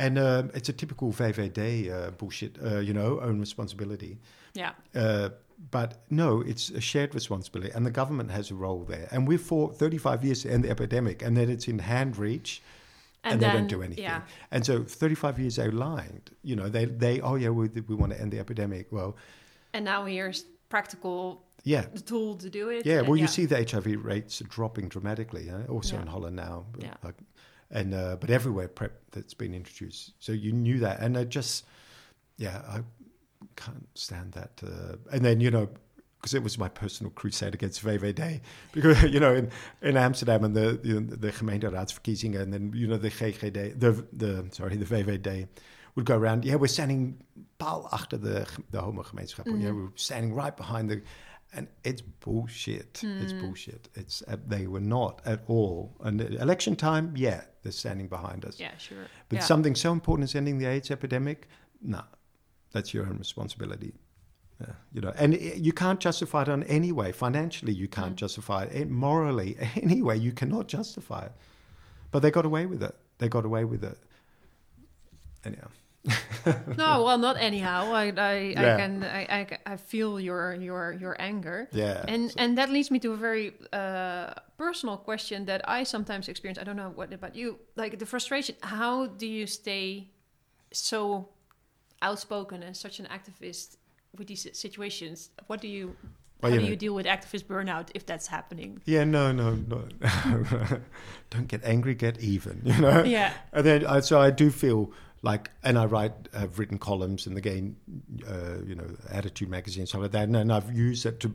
[0.00, 4.18] And uh, it's a typical VVD uh, bullshit, uh, you know, own responsibility.
[4.54, 4.72] Yeah.
[4.94, 5.28] Uh,
[5.70, 9.06] but no, it's a shared responsibility, and the government has a role there.
[9.12, 12.62] And we've fought 35 years to end the epidemic, and then it's in hand reach,
[13.22, 14.02] and, And they don't do anything.
[14.02, 14.22] yeah.
[14.50, 16.32] And so 35 years they lied.
[16.42, 18.90] You know, they, they oh yeah, we, we want to end the epidemic.
[18.90, 19.14] Well,
[19.72, 21.84] And now here's practical yeah.
[21.92, 22.84] the tool to do it.
[22.86, 26.02] Yeah, well, you see the HIV rates are dropping dramatically, uh, also Yeah.
[26.02, 26.66] in Holland now.
[26.72, 26.94] but Yeah.
[27.02, 27.14] Like,
[27.70, 31.64] and uh, but everywhere PrEP that's been introduced, so you knew that, and I just,
[32.36, 32.80] yeah, I
[33.56, 34.60] can't stand that.
[34.62, 35.68] Uh, and then you know,
[36.20, 38.40] because it was my personal crusade against VVD,
[38.72, 42.86] because you know in, in Amsterdam and the you know, the gemeenteraadsverkiezingen, and then you
[42.86, 45.48] know the GGD, the the sorry the VVD
[45.94, 46.44] would go around.
[46.44, 47.22] Yeah, we're standing
[47.58, 49.46] paal achter the the homogemeenschap.
[49.60, 51.02] Yeah, we're standing right behind the.
[51.54, 53.02] And it's bullshit.
[53.04, 53.88] It's bullshit.
[53.94, 55.94] It's uh, they were not at all.
[56.00, 58.58] And election time, yeah, they're standing behind us.
[58.58, 59.04] Yeah, sure.
[59.28, 59.44] But yeah.
[59.44, 61.48] something so important as ending the AIDS epidemic,
[61.82, 62.02] no,
[62.72, 63.92] that's your own responsibility.
[64.60, 67.12] Yeah, you know, and i- you can't justify it on any way.
[67.12, 68.70] Financially, you can't justify it.
[68.74, 71.32] Eh, Morally, anyway, you cannot justify it.
[72.12, 72.94] But they got away with it.
[73.18, 73.98] They got away with it.
[75.44, 75.68] Anyhow,
[76.76, 77.92] no, well, not anyhow.
[77.92, 81.68] I, I, I can, I, I, I feel your, your, your anger.
[81.72, 82.04] yeah.
[82.08, 86.28] And so- and that leads me to a very uh, personal question that I sometimes
[86.28, 86.58] experience.
[86.58, 87.58] I don't know what about you.
[87.76, 88.56] Like the frustration.
[88.62, 90.10] How do you stay
[90.72, 91.28] so
[92.00, 93.76] outspoken and such an activist
[94.18, 95.30] with these situations?
[95.46, 95.94] What do you?
[96.42, 98.80] Well, how you do know- you deal with activist burnout if that's happening?
[98.84, 99.84] yeah, no, no, no.
[101.30, 102.62] Don't get angry, get even.
[102.64, 103.04] You know.
[103.04, 103.32] Yeah.
[103.52, 104.90] And then, uh, so I do feel
[105.22, 107.76] like, and I write, I've written columns in the game,
[108.28, 111.34] uh, you know, Attitude magazine, stuff like that, and, and I've used it to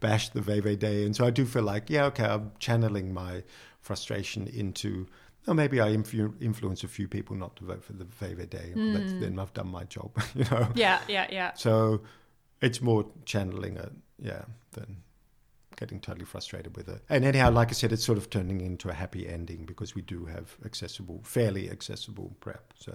[0.00, 3.42] bash the VVD, and so I do feel like, yeah, okay, I'm channeling my
[3.80, 5.06] frustration into,
[5.48, 8.76] oh, maybe I influ- influence a few people not to vote for the VVD.
[8.76, 10.68] Well, that's, then I've done my job, you know.
[10.74, 11.52] Yeah, yeah, yeah.
[11.54, 12.02] So
[12.60, 14.42] it's more channeling it, yeah,
[14.72, 15.03] than
[15.76, 17.02] getting totally frustrated with it.
[17.08, 20.02] And anyhow, like I said, it's sort of turning into a happy ending because we
[20.02, 22.72] do have accessible, fairly accessible PrEP.
[22.78, 22.94] So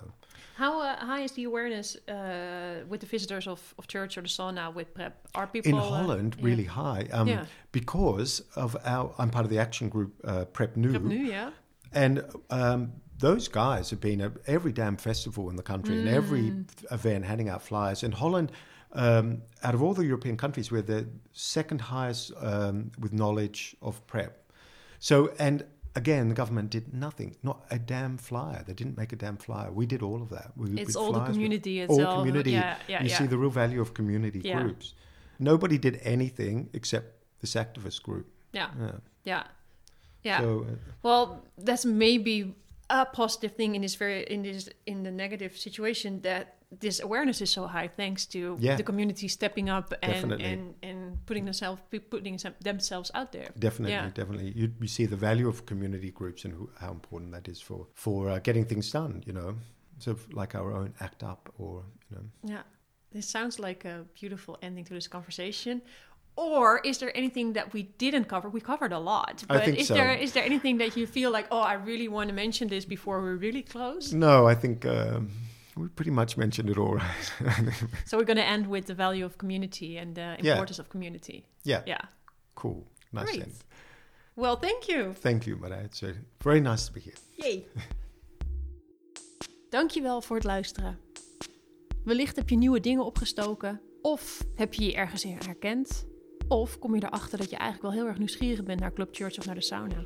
[0.55, 4.27] How uh, high is the awareness uh, with the visitors of, of church or the
[4.29, 5.13] sauna with PrEP?
[5.35, 6.45] Are people in uh, Holland, yeah.
[6.45, 7.45] really high, um, Yeah.
[7.71, 9.13] because of our.
[9.17, 11.51] I'm part of the action group uh, PrEPnu, PrEP nu, yeah.
[11.93, 16.51] and um, those guys have been at every damn festival in the country and every
[16.51, 16.65] Mm.
[16.91, 18.03] event handing out flyers.
[18.03, 18.51] In Holland,
[18.93, 24.05] um, out of all the European countries, we're the second highest um, with knowledge of
[24.07, 24.51] PrEP.
[24.99, 25.63] So, and
[25.95, 28.63] again, the government did nothing, not a damn flyer.
[28.65, 29.71] They didn't make a damn flyer.
[29.71, 30.51] We did all of that.
[30.55, 32.51] We, It's all the community all community.
[32.51, 33.17] Yeah, yeah, you yeah.
[33.17, 34.61] see the real value of community Yeah.
[34.61, 34.93] groups.
[35.39, 37.07] Nobody did anything except
[37.41, 38.27] this activist group.
[38.51, 38.91] yeah, Yeah.
[39.23, 39.43] yeah,
[40.23, 40.39] yeah.
[40.41, 42.55] So, uh, Well, that's maybe
[42.89, 47.41] a positive thing in this very in this in the negative situation that this awareness
[47.41, 48.75] is so high thanks to Yeah.
[48.75, 50.45] the community stepping up and Definitely.
[50.45, 53.49] and, and putting themselves putting themselves out there.
[53.57, 54.09] Definitely, Yeah.
[54.13, 54.51] definitely.
[54.55, 57.87] You, you see the value of community groups and who, how important that is for
[57.95, 59.23] for uh, getting things done.
[59.25, 59.55] You know,
[59.97, 62.63] so like our own act up, or you know, Yeah,
[63.11, 65.81] this sounds like a beautiful ending to this conversation.
[66.35, 68.47] Or is there anything that we didn't cover?
[68.47, 69.93] We covered a lot, I but is so.
[69.95, 72.85] there is there anything that you feel like, oh, I really want to mention this
[72.85, 74.13] before we really close?
[74.13, 75.31] no, I think um,
[75.79, 76.93] we pretty much mentioned it all.
[76.95, 77.73] Right?
[78.05, 80.51] So we're going to end with the value of community and the Yeah.
[80.51, 81.43] importance of community.
[81.63, 82.01] yeah, Yeah.
[82.53, 83.41] cool, nice Great.
[83.43, 83.55] end.
[84.35, 85.13] Well, thank you.
[85.13, 85.81] Thank you, Maria.
[85.83, 86.09] It's uh,
[86.43, 87.17] very nice to be here.
[87.35, 87.65] Yay.
[89.69, 90.99] Dankjewel voor het luisteren.
[92.03, 93.81] Wellicht heb je nieuwe dingen opgestoken.
[94.01, 96.05] Of heb je je ergens in herkend.
[96.47, 99.37] Of kom je erachter dat je eigenlijk wel heel erg nieuwsgierig bent naar Club Church
[99.37, 100.03] of naar de sauna.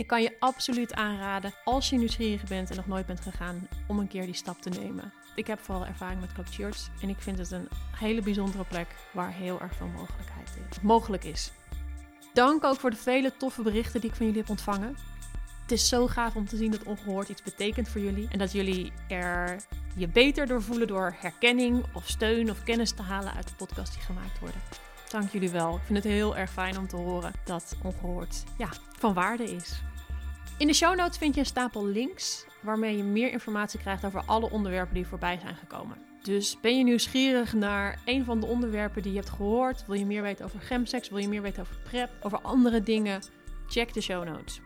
[0.00, 3.98] Ik kan je absoluut aanraden, als je nieuwsgierig bent en nog nooit bent gegaan, om
[3.98, 5.12] een keer die stap te nemen.
[5.34, 8.86] Ik heb vooral ervaring met Club Church en ik vind het een hele bijzondere plek
[9.12, 10.50] waar heel erg veel mogelijkheid
[10.82, 11.52] mogelijk is.
[12.32, 14.96] Dank ook voor de vele toffe berichten die ik van jullie heb ontvangen.
[15.62, 18.28] Het is zo gaaf om te zien dat ongehoord iets betekent voor jullie.
[18.30, 19.62] En dat jullie er
[19.96, 23.94] je beter door voelen door herkenning of steun of kennis te halen uit de podcasts
[23.94, 24.60] die gemaakt worden.
[25.08, 25.74] Dank jullie wel.
[25.74, 28.68] Ik vind het heel erg fijn om te horen dat ongehoord ja,
[28.98, 29.82] van waarde is.
[30.60, 34.22] In de show notes vind je een stapel links waarmee je meer informatie krijgt over
[34.26, 35.96] alle onderwerpen die voorbij zijn gekomen.
[36.22, 39.86] Dus ben je nieuwsgierig naar een van de onderwerpen die je hebt gehoord?
[39.86, 41.08] Wil je meer weten over gemsex?
[41.08, 42.10] Wil je meer weten over prep?
[42.22, 43.22] Over andere dingen?
[43.68, 44.60] Check de show notes.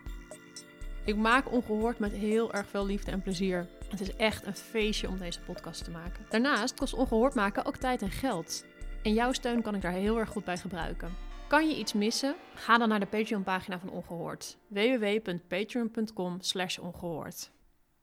[1.04, 3.66] Ik maak ongehoord met heel erg veel liefde en plezier.
[3.88, 6.26] Het is echt een feestje om deze podcast te maken.
[6.28, 8.64] Daarnaast kost ongehoord maken ook tijd en geld.
[9.02, 11.16] En jouw steun kan ik daar heel erg goed bij gebruiken.
[11.46, 12.36] Kan je iets missen?
[12.54, 14.56] Ga dan naar de Patreon-pagina van Ongehoord.
[14.66, 16.38] www.patreon.com
[16.80, 17.50] ongehoord.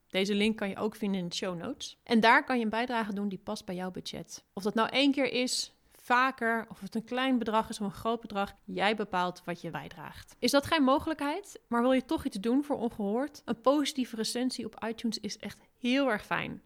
[0.07, 1.97] Deze link kan je ook vinden in de show notes.
[2.03, 4.43] En daar kan je een bijdrage doen die past bij jouw budget.
[4.53, 7.91] Of dat nou één keer is, vaker, of het een klein bedrag is of een
[7.91, 10.35] groot bedrag, jij bepaalt wat je bijdraagt.
[10.39, 13.41] Is dat geen mogelijkheid, maar wil je toch iets doen voor ongehoord?
[13.45, 16.61] Een positieve recensie op iTunes is echt heel erg fijn.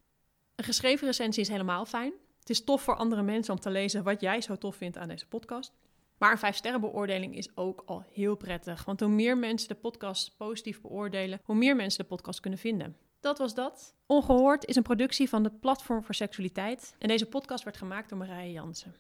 [0.56, 2.14] Een geschreven recensie is helemaal fijn.
[2.39, 5.07] Het is tof voor andere mensen om te lezen wat jij zo tof vindt aan
[5.07, 5.73] deze podcast.
[6.18, 8.86] Maar een 5 sterren beoordeling is ook al heel prettig.
[8.86, 12.98] Want hoe meer mensen de podcast positief beoordelen, hoe meer mensen de podcast kunnen vinden.
[13.20, 13.96] Dat was dat.
[14.06, 16.96] Ongehoord is een productie van de Platform voor Seksualiteit.
[17.00, 18.96] En deze podcast werd gemaakt door Marije Jansen.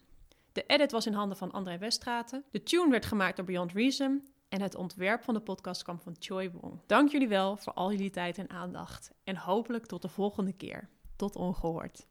[0.51, 2.43] De edit was in handen van André Weststraten.
[2.51, 4.27] De tune werd gemaakt door Beyond Reason.
[4.49, 6.81] En het ontwerp van de podcast kwam van Choi Wong.
[6.85, 9.11] Dank jullie wel voor al jullie tijd en aandacht.
[9.23, 10.89] En hopelijk tot de volgende keer.
[11.15, 12.07] Tot ongehoord.